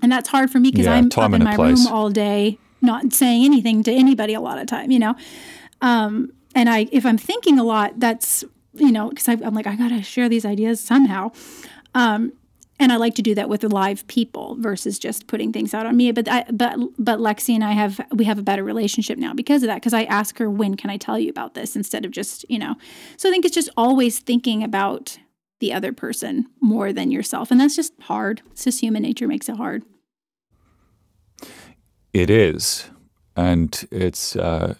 And 0.01 0.11
that's 0.11 0.29
hard 0.29 0.49
for 0.51 0.59
me 0.59 0.71
because 0.71 0.85
Yeah, 0.85 0.93
I'm 0.95 1.09
up 1.17 1.33
in 1.33 1.43
my 1.43 1.55
place. 1.55 1.85
room 1.85 1.93
all 1.93 2.09
day, 2.09 2.59
not 2.83 3.13
saying 3.13 3.45
anything 3.45 3.83
to 3.83 3.91
anybody 3.91 4.33
a 4.33 4.41
lot 4.41 4.59
of 4.59 4.67
time, 4.67 4.91
you 4.91 4.99
know. 4.99 5.15
Um, 5.81 6.31
and 6.55 6.69
I, 6.69 6.87
if 6.91 7.05
I'm 7.05 7.17
thinking 7.17 7.57
a 7.57 7.63
lot, 7.63 7.99
that's 7.99 8.43
you 8.75 8.91
know, 8.91 9.09
because 9.09 9.27
I'm 9.27 9.53
like, 9.53 9.67
I 9.67 9.75
gotta 9.75 10.01
share 10.01 10.29
these 10.29 10.45
ideas 10.45 10.79
somehow. 10.79 11.31
Um, 11.93 12.33
and 12.79 12.91
I 12.91 12.97
like 12.97 13.13
to 13.15 13.21
do 13.21 13.35
that 13.35 13.49
with 13.49 13.63
live 13.63 14.05
people 14.07 14.57
versus 14.59 14.97
just 14.97 15.27
putting 15.27 15.53
things 15.53 15.73
out 15.73 15.85
on 15.85 15.95
me. 15.95 16.11
But 16.11 16.27
I, 16.27 16.43
but 16.51 16.77
but 16.97 17.19
Lexi 17.19 17.53
and 17.53 17.63
I 17.63 17.71
have 17.71 18.01
we 18.11 18.25
have 18.25 18.39
a 18.39 18.43
better 18.43 18.63
relationship 18.63 19.17
now 19.17 19.33
because 19.33 19.63
of 19.63 19.67
that. 19.67 19.75
Because 19.75 19.93
I 19.93 20.03
ask 20.03 20.37
her 20.39 20.49
when 20.49 20.75
can 20.75 20.89
I 20.89 20.97
tell 20.97 21.19
you 21.19 21.29
about 21.29 21.53
this 21.53 21.75
instead 21.75 22.03
of 22.03 22.11
just 22.11 22.45
you 22.49 22.59
know. 22.59 22.75
So 23.15 23.29
I 23.29 23.31
think 23.31 23.45
it's 23.45 23.55
just 23.55 23.69
always 23.77 24.19
thinking 24.19 24.63
about 24.63 25.19
the 25.59 25.71
other 25.71 25.93
person 25.93 26.47
more 26.59 26.91
than 26.91 27.11
yourself, 27.11 27.51
and 27.51 27.59
that's 27.59 27.75
just 27.75 27.93
hard. 28.01 28.41
It's 28.51 28.65
just 28.65 28.81
human 28.81 29.03
nature 29.03 29.27
makes 29.27 29.47
it 29.47 29.55
hard. 29.55 29.83
It 32.13 32.29
is, 32.29 32.89
and 33.35 33.87
it's 33.91 34.35
uh, 34.35 34.75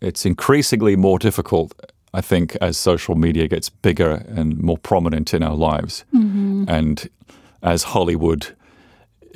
it's 0.00 0.24
increasingly 0.24 0.96
more 0.96 1.18
difficult. 1.18 1.72
I 2.14 2.20
think 2.20 2.56
as 2.60 2.76
social 2.76 3.16
media 3.16 3.48
gets 3.48 3.68
bigger 3.68 4.24
and 4.28 4.58
more 4.58 4.78
prominent 4.78 5.34
in 5.34 5.42
our 5.42 5.56
lives, 5.56 6.04
and 6.68 7.08
as 7.62 7.82
Hollywood 7.82 8.54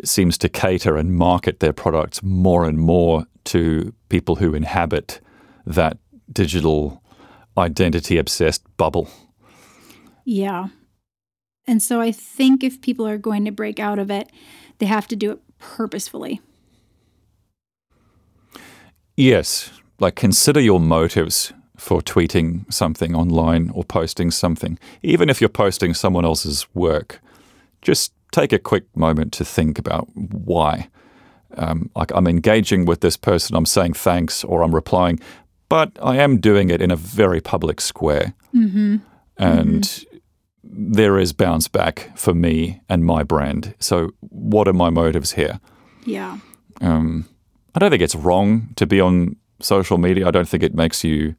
seems 0.04 0.38
to 0.38 0.48
cater 0.48 0.96
and 0.96 1.14
market 1.14 1.60
their 1.60 1.72
products 1.72 2.22
more 2.22 2.64
and 2.64 2.78
more 2.78 3.26
to 3.44 3.92
people 4.08 4.36
who 4.36 4.54
inhabit 4.54 5.20
that 5.66 5.98
digital 6.32 7.02
identity 7.56 8.18
obsessed 8.18 8.62
bubble. 8.76 9.08
Yeah. 10.24 10.68
And 11.66 11.82
so 11.82 12.00
I 12.00 12.12
think 12.12 12.62
if 12.62 12.80
people 12.80 13.06
are 13.06 13.18
going 13.18 13.44
to 13.44 13.50
break 13.50 13.80
out 13.80 13.98
of 13.98 14.10
it, 14.10 14.30
they 14.78 14.86
have 14.86 15.08
to 15.08 15.16
do 15.16 15.32
it 15.32 15.40
purposefully. 15.58 16.40
Yes, 19.18 19.72
like 19.98 20.14
consider 20.14 20.60
your 20.60 20.78
motives 20.78 21.52
for 21.76 22.00
tweeting 22.00 22.72
something 22.72 23.16
online 23.16 23.68
or 23.70 23.82
posting 23.82 24.30
something. 24.30 24.78
Even 25.02 25.28
if 25.28 25.40
you're 25.40 25.48
posting 25.48 25.92
someone 25.92 26.24
else's 26.24 26.72
work, 26.72 27.20
just 27.82 28.12
take 28.30 28.52
a 28.52 28.60
quick 28.60 28.84
moment 28.96 29.32
to 29.32 29.44
think 29.44 29.76
about 29.76 30.06
why. 30.14 30.88
Um, 31.56 31.90
like 31.96 32.12
I'm 32.14 32.28
engaging 32.28 32.84
with 32.84 33.00
this 33.00 33.16
person, 33.16 33.56
I'm 33.56 33.66
saying 33.66 33.94
thanks 33.94 34.44
or 34.44 34.62
I'm 34.62 34.72
replying, 34.72 35.18
but 35.68 35.90
I 36.00 36.18
am 36.18 36.38
doing 36.38 36.70
it 36.70 36.80
in 36.80 36.92
a 36.92 36.96
very 36.96 37.40
public 37.40 37.80
square. 37.80 38.34
And 39.36 40.04
there 40.62 41.18
is 41.18 41.32
bounce 41.32 41.66
back 41.66 42.16
for 42.16 42.34
me 42.34 42.82
and 42.88 43.04
my 43.04 43.24
brand. 43.24 43.74
So, 43.80 44.10
what 44.20 44.68
are 44.68 44.72
my 44.72 44.90
motives 44.90 45.32
here? 45.32 45.58
Yeah. 46.04 46.38
Um, 46.80 47.28
I 47.78 47.80
don't 47.80 47.90
think 47.92 48.02
it's 48.02 48.16
wrong 48.16 48.70
to 48.74 48.88
be 48.88 49.00
on 49.00 49.36
social 49.60 49.98
media. 49.98 50.26
I 50.26 50.32
don't 50.32 50.48
think 50.48 50.64
it 50.64 50.74
makes 50.74 51.04
you. 51.04 51.36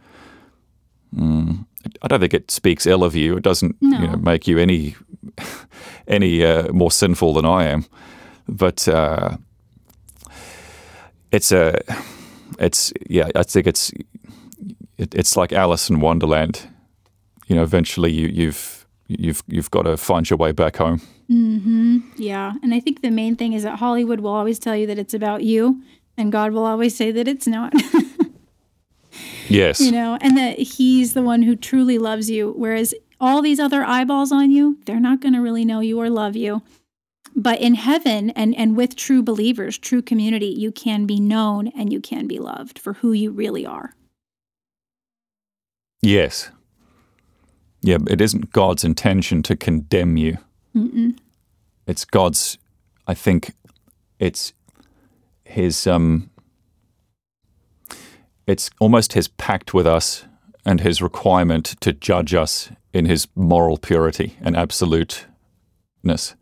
Mm, 1.14 1.66
I 2.02 2.08
don't 2.08 2.22
think 2.22 2.34
it 2.34 2.50
speaks 2.50 2.88
ill 2.88 3.04
of 3.04 3.14
you. 3.14 3.36
It 3.36 3.44
doesn't 3.44 3.76
you 3.82 3.90
know, 3.90 4.16
make 4.16 4.48
you 4.48 4.58
any 4.58 4.96
any 6.08 6.46
uh, 6.46 6.72
more 6.72 6.92
sinful 6.92 7.34
than 7.34 7.46
I 7.46 7.66
am. 7.66 7.86
But 8.48 8.88
uh, 8.88 9.36
it's 11.34 11.52
a 11.52 11.82
it's 12.58 12.94
yeah. 13.10 13.28
I 13.36 13.44
think 13.44 13.68
it's 13.68 13.92
it, 14.98 15.14
it's 15.14 15.36
like 15.36 15.52
Alice 15.52 15.90
in 15.90 16.00
Wonderland. 16.00 16.70
You 17.48 17.58
know, 17.58 17.64
eventually 17.64 18.14
you, 18.14 18.30
you've 18.30 18.88
you've 19.10 19.44
you've 19.46 19.72
got 19.72 19.82
to 19.82 19.98
find 19.98 20.30
your 20.30 20.38
way 20.38 20.54
back 20.54 20.78
home. 20.78 21.02
Yeah. 22.16 22.54
And 22.64 22.74
I 22.74 22.80
think 22.80 23.02
the 23.02 23.12
main 23.12 23.36
thing 23.36 23.52
is 23.52 23.64
that 23.64 23.78
Hollywood 23.78 24.22
will 24.22 24.32
always 24.32 24.58
tell 24.58 24.76
you 24.76 24.88
that 24.88 24.98
it's 24.98 25.14
about 25.14 25.44
you, 25.44 25.84
and 26.20 26.32
God 26.32 26.52
will 26.52 26.66
always 26.66 26.96
say 26.96 27.12
that 27.12 27.28
it's 27.28 27.48
not. 27.48 27.74
Yes. 29.50 29.82
you 29.82 29.92
know, 29.92 30.18
and 30.22 30.38
that 30.38 30.60
He's 30.60 31.14
the 31.14 31.24
one 31.24 31.42
who 31.42 31.56
truly 31.56 31.98
loves 31.98 32.30
you. 32.30 32.54
Whereas 32.56 32.94
all 33.20 33.42
these 33.42 33.60
other 33.60 33.84
eyeballs 33.84 34.32
on 34.32 34.52
you, 34.52 34.78
they're 34.86 35.00
not 35.00 35.22
going 35.22 35.34
to 35.34 35.42
really 35.42 35.66
know 35.66 35.80
you 35.80 36.00
or 36.00 36.10
love 36.10 36.36
you. 36.36 36.62
But 37.36 37.60
in 37.60 37.76
heaven 37.76 38.30
and, 38.32 38.56
and 38.56 38.78
with 38.78 38.96
true 38.96 39.24
believers, 39.24 39.78
true 39.78 40.02
community, 40.02 40.48
you 40.48 40.72
can 40.72 41.06
be 41.06 41.20
known 41.20 41.68
and 41.70 41.92
you 41.92 42.00
can 42.00 42.28
be 42.28 42.38
loved 42.38 42.80
for 42.80 42.94
who 42.94 43.12
you 43.12 43.32
really 43.32 43.66
are. 43.66 43.94
Yes. 46.02 46.52
Yeah, 47.82 47.98
it 48.08 48.22
isn't 48.22 48.52
God's 48.52 48.84
intention 48.84 49.42
to 49.44 49.56
condemn 49.56 50.18
you. 50.18 50.38
It's 51.88 52.06
God's, 52.06 52.58
I 53.08 53.14
think, 53.14 53.54
it's 54.20 54.54
his, 55.50 55.88
um, 55.88 56.30
it's 58.48 58.70
almost 58.80 59.14
his 59.14 59.28
pact 59.28 59.74
with 59.74 59.88
us 59.88 60.26
and 60.66 60.82
his 60.82 61.02
requirement 61.02 61.66
to 61.82 61.94
judge 61.94 62.34
us 62.34 62.72
in 62.94 63.06
his 63.06 63.28
moral 63.36 63.78
purity 63.78 64.38
and 64.42 64.56
absoluteness. 64.56 66.36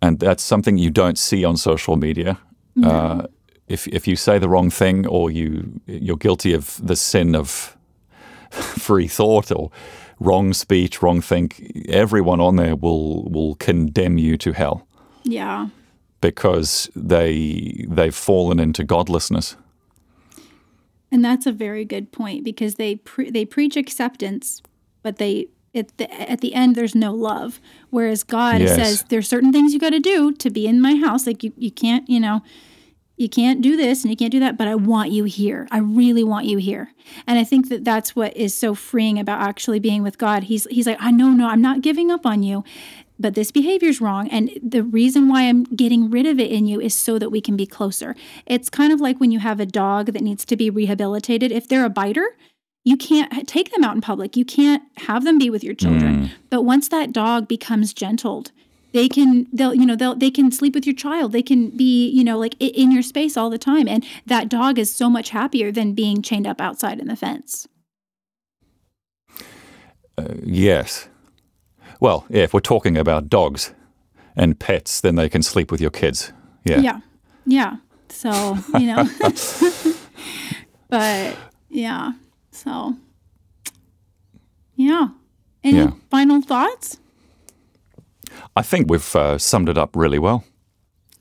And 0.00 0.18
that's 0.18 0.42
something 0.42 0.78
you 0.78 0.90
don't 0.90 1.18
see 1.18 1.44
on 1.44 1.56
social 1.56 1.96
media. 1.96 2.38
Uh, 2.82 3.26
if, 3.68 3.86
if 3.88 4.06
you 4.08 4.16
say 4.16 4.38
the 4.38 4.48
wrong 4.48 4.70
thing 4.70 5.06
or 5.06 5.30
you, 5.30 5.80
you're 5.86 6.16
guilty 6.16 6.52
of 6.54 6.80
the 6.84 6.96
sin 6.96 7.34
of 7.34 7.76
free 8.50 9.06
thought 9.08 9.52
or 9.52 9.70
wrong 10.18 10.52
speech, 10.52 11.02
wrong 11.02 11.20
think, 11.20 11.86
everyone 11.88 12.40
on 12.40 12.56
there 12.56 12.76
will 12.76 13.28
will 13.30 13.54
condemn 13.56 14.18
you 14.18 14.36
to 14.38 14.52
hell 14.52 14.86
Yeah. 15.24 15.68
Because 16.22 16.88
they 16.96 17.84
they've 17.86 18.14
fallen 18.14 18.58
into 18.58 18.82
godlessness. 18.84 19.56
And 21.10 21.22
that's 21.22 21.44
a 21.44 21.52
very 21.52 21.84
good 21.84 22.10
point 22.10 22.42
because 22.42 22.76
they 22.76 22.96
pre- 22.96 23.30
they 23.30 23.44
preach 23.44 23.76
acceptance, 23.76 24.62
but 25.02 25.16
they 25.18 25.48
at 25.74 25.94
the 25.98 26.10
at 26.30 26.40
the 26.40 26.54
end 26.54 26.74
there's 26.74 26.94
no 26.94 27.12
love. 27.12 27.60
Whereas 27.90 28.24
God 28.24 28.62
Yes. 28.62 28.76
says 28.76 29.04
there's 29.10 29.28
certain 29.28 29.52
things 29.52 29.74
you 29.74 29.78
got 29.78 29.90
to 29.90 30.00
do 30.00 30.32
to 30.32 30.48
be 30.48 30.66
in 30.66 30.80
my 30.80 30.94
house. 30.94 31.26
Like 31.26 31.42
you 31.44 31.52
you 31.58 31.70
can't 31.70 32.08
you 32.08 32.18
know 32.18 32.40
you 33.18 33.28
can't 33.28 33.60
do 33.60 33.76
this 33.76 34.02
and 34.02 34.10
you 34.10 34.16
can't 34.16 34.32
do 34.32 34.40
that, 34.40 34.56
but 34.56 34.66
I 34.68 34.74
want 34.74 35.12
you 35.12 35.24
here. 35.24 35.68
I 35.70 35.78
really 35.78 36.24
want 36.24 36.46
you 36.46 36.56
here. 36.56 36.92
And 37.26 37.38
I 37.38 37.44
think 37.44 37.68
that 37.68 37.84
that's 37.84 38.16
what 38.16 38.34
is 38.36 38.54
so 38.54 38.74
freeing 38.74 39.18
about 39.18 39.42
actually 39.42 39.78
being 39.80 40.02
with 40.02 40.16
God. 40.16 40.44
He's 40.44 40.64
he's 40.70 40.86
like 40.86 40.96
I 40.98 41.10
know 41.10 41.30
no 41.30 41.46
I'm 41.48 41.60
not 41.60 41.82
giving 41.82 42.10
up 42.10 42.24
on 42.24 42.42
you. 42.42 42.64
But 43.18 43.34
this 43.34 43.50
behavior's 43.50 44.00
wrong. 44.00 44.28
And 44.28 44.50
the 44.62 44.82
reason 44.82 45.28
why 45.28 45.42
I'm 45.42 45.64
getting 45.64 46.10
rid 46.10 46.26
of 46.26 46.40
it 46.40 46.50
in 46.50 46.66
you 46.66 46.80
is 46.80 46.94
so 46.94 47.18
that 47.18 47.30
we 47.30 47.40
can 47.40 47.56
be 47.56 47.66
closer. 47.66 48.16
It's 48.46 48.70
kind 48.70 48.92
of 48.92 49.00
like 49.00 49.20
when 49.20 49.30
you 49.30 49.38
have 49.38 49.60
a 49.60 49.66
dog 49.66 50.06
that 50.06 50.22
needs 50.22 50.44
to 50.46 50.56
be 50.56 50.70
rehabilitated. 50.70 51.52
If 51.52 51.68
they're 51.68 51.84
a 51.84 51.90
biter, 51.90 52.36
you 52.84 52.96
can't 52.96 53.46
take 53.46 53.72
them 53.72 53.84
out 53.84 53.94
in 53.94 54.00
public. 54.00 54.36
You 54.36 54.44
can't 54.44 54.82
have 54.98 55.24
them 55.24 55.38
be 55.38 55.50
with 55.50 55.62
your 55.62 55.74
children. 55.74 56.24
Mm. 56.24 56.30
But 56.50 56.62
once 56.62 56.88
that 56.88 57.12
dog 57.12 57.46
becomes 57.46 57.94
gentled, 57.94 58.50
they 58.92 59.08
can 59.08 59.46
they'll 59.52 59.74
you 59.74 59.86
know 59.86 59.96
they'll 59.96 60.16
they 60.16 60.30
can 60.30 60.50
sleep 60.50 60.74
with 60.74 60.86
your 60.86 60.94
child. 60.94 61.32
They 61.32 61.42
can 61.42 61.70
be 61.70 62.08
you 62.08 62.24
know 62.24 62.38
like 62.38 62.54
in 62.60 62.90
your 62.90 63.02
space 63.02 63.36
all 63.36 63.50
the 63.50 63.58
time, 63.58 63.88
and 63.88 64.04
that 64.26 64.48
dog 64.48 64.78
is 64.78 64.92
so 64.94 65.08
much 65.08 65.30
happier 65.30 65.72
than 65.72 65.94
being 65.94 66.22
chained 66.22 66.46
up 66.46 66.60
outside 66.60 66.98
in 66.98 67.06
the 67.06 67.16
fence. 67.16 67.68
Uh, 70.18 70.34
yes. 70.42 71.08
Well, 72.02 72.26
yeah, 72.28 72.42
if 72.42 72.52
we're 72.52 72.58
talking 72.60 72.96
about 72.98 73.28
dogs 73.28 73.72
and 74.34 74.58
pets, 74.58 75.00
then 75.00 75.14
they 75.14 75.28
can 75.28 75.40
sleep 75.42 75.70
with 75.70 75.80
your 75.80 75.90
kids. 75.90 76.32
Yeah. 76.64 76.80
Yeah, 76.80 77.00
yeah. 77.46 77.76
So 78.08 78.58
you 78.76 78.86
know, 78.88 79.04
but 80.88 81.36
yeah. 81.68 82.12
So 82.50 82.96
yeah. 84.74 85.08
Any 85.62 85.78
Yeah. 85.78 85.92
final 86.10 86.42
thoughts? 86.42 86.98
I 88.56 88.62
think 88.62 88.90
we've 88.90 89.14
uh, 89.16 89.38
summed 89.38 89.68
it 89.68 89.78
up 89.78 89.94
really 89.94 90.18
well. 90.18 90.42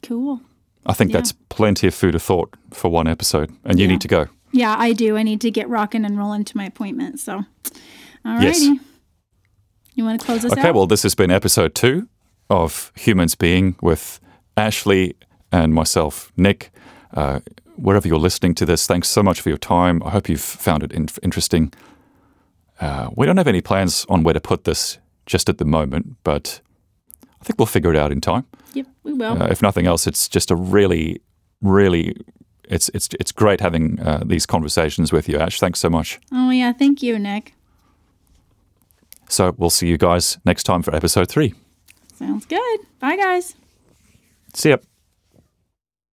Cool. 0.02 0.42
I 0.88 0.94
think 0.94 1.12
Yeah. 1.12 1.18
that's 1.18 1.34
plenty 1.50 1.86
of 1.88 1.94
food 1.94 2.16
of 2.16 2.24
thought 2.24 2.56
for 2.72 2.90
one 2.90 3.08
episode, 3.08 3.52
and 3.64 3.78
you 3.78 3.86
Yeah. 3.86 3.92
need 3.92 4.02
to 4.02 4.08
go. 4.08 4.26
Yeah, 4.52 4.76
I 4.80 4.94
do. 4.94 5.16
I 5.16 5.22
need 5.24 5.42
to 5.42 5.52
get 5.52 5.70
rocking 5.70 6.06
and 6.06 6.18
rolling 6.18 6.44
to 6.46 6.58
my 6.58 6.66
appointment. 6.66 7.20
So, 7.20 7.46
alrighty. 8.26 8.44
Yes. 8.44 8.80
You 9.96 10.06
want 10.06 10.20
to 10.22 10.26
close 10.26 10.46
us 10.46 10.52
out. 10.52 10.58
Okay, 10.60 10.70
out? 10.70 10.76
well, 10.76 10.88
this 10.88 11.04
has 11.04 11.16
been 11.16 11.32
episode 11.32 11.76
two 11.76 12.08
of 12.50 12.92
Humans 12.96 13.36
Being 13.36 13.76
with 13.82 14.20
Ashley 14.58 15.16
and 15.52 15.74
myself, 15.74 16.32
Nick. 16.38 16.72
Uh, 17.14 17.42
wherever 17.76 18.08
you're 18.08 18.20
listening 18.20 18.56
to 18.56 18.66
this, 18.66 18.88
thanks 18.88 19.10
so 19.10 19.22
much 19.22 19.42
for 19.42 19.50
your 19.50 19.58
time. 19.58 20.02
I 20.04 20.12
hope 20.12 20.30
you've 20.30 20.42
found 20.42 20.84
it 20.84 20.92
in- 20.92 21.10
interesting. 21.22 21.74
Uh, 22.80 23.10
we 23.16 23.26
don't 23.26 23.38
have 23.38 23.48
any 23.48 23.62
plans 23.62 24.06
on 24.10 24.24
where 24.24 24.34
to 24.34 24.40
put 24.40 24.64
this 24.64 24.98
just 25.26 25.50
at 25.50 25.58
the 25.58 25.66
moment, 25.66 26.16
but 26.24 26.62
I 27.40 27.44
think 27.44 27.60
we'll 27.60 27.66
figure 27.66 27.92
it 27.94 27.98
out 27.98 28.12
in 28.12 28.22
time. 28.22 28.46
Yep, 28.74 28.88
we 29.04 29.14
will. 29.14 29.42
Uh, 29.44 29.48
if 29.48 29.62
nothing 29.62 29.86
else, 29.88 30.08
it's 30.08 30.28
just 30.28 30.50
a 30.52 30.56
really, 30.56 31.22
really, 31.62 32.16
it's 32.70 32.90
it's 32.94 33.10
it's 33.20 33.32
great 33.32 33.60
having 33.60 34.00
uh, 34.00 34.24
these 34.26 34.46
conversations 34.46 35.12
with 35.12 35.28
you, 35.28 35.38
Ash. 35.38 35.60
Thanks 35.60 35.80
so 35.80 35.90
much. 35.90 36.20
oh 36.32 36.50
yeah, 36.50 36.72
thank 36.72 37.04
you, 37.04 37.20
Nick. 37.20 37.54
So 39.32 39.56
we'll 39.58 39.70
see 39.70 39.88
you 39.88 39.98
guys 39.98 40.38
next 40.44 40.64
time 40.64 40.84
for 40.84 40.94
episode 40.94 41.30
three. 41.30 41.54
Sounds 42.16 42.46
good. 42.46 42.80
Bye, 43.00 43.16
guys. 43.16 43.56
See 44.54 44.70
ya. 44.72 44.78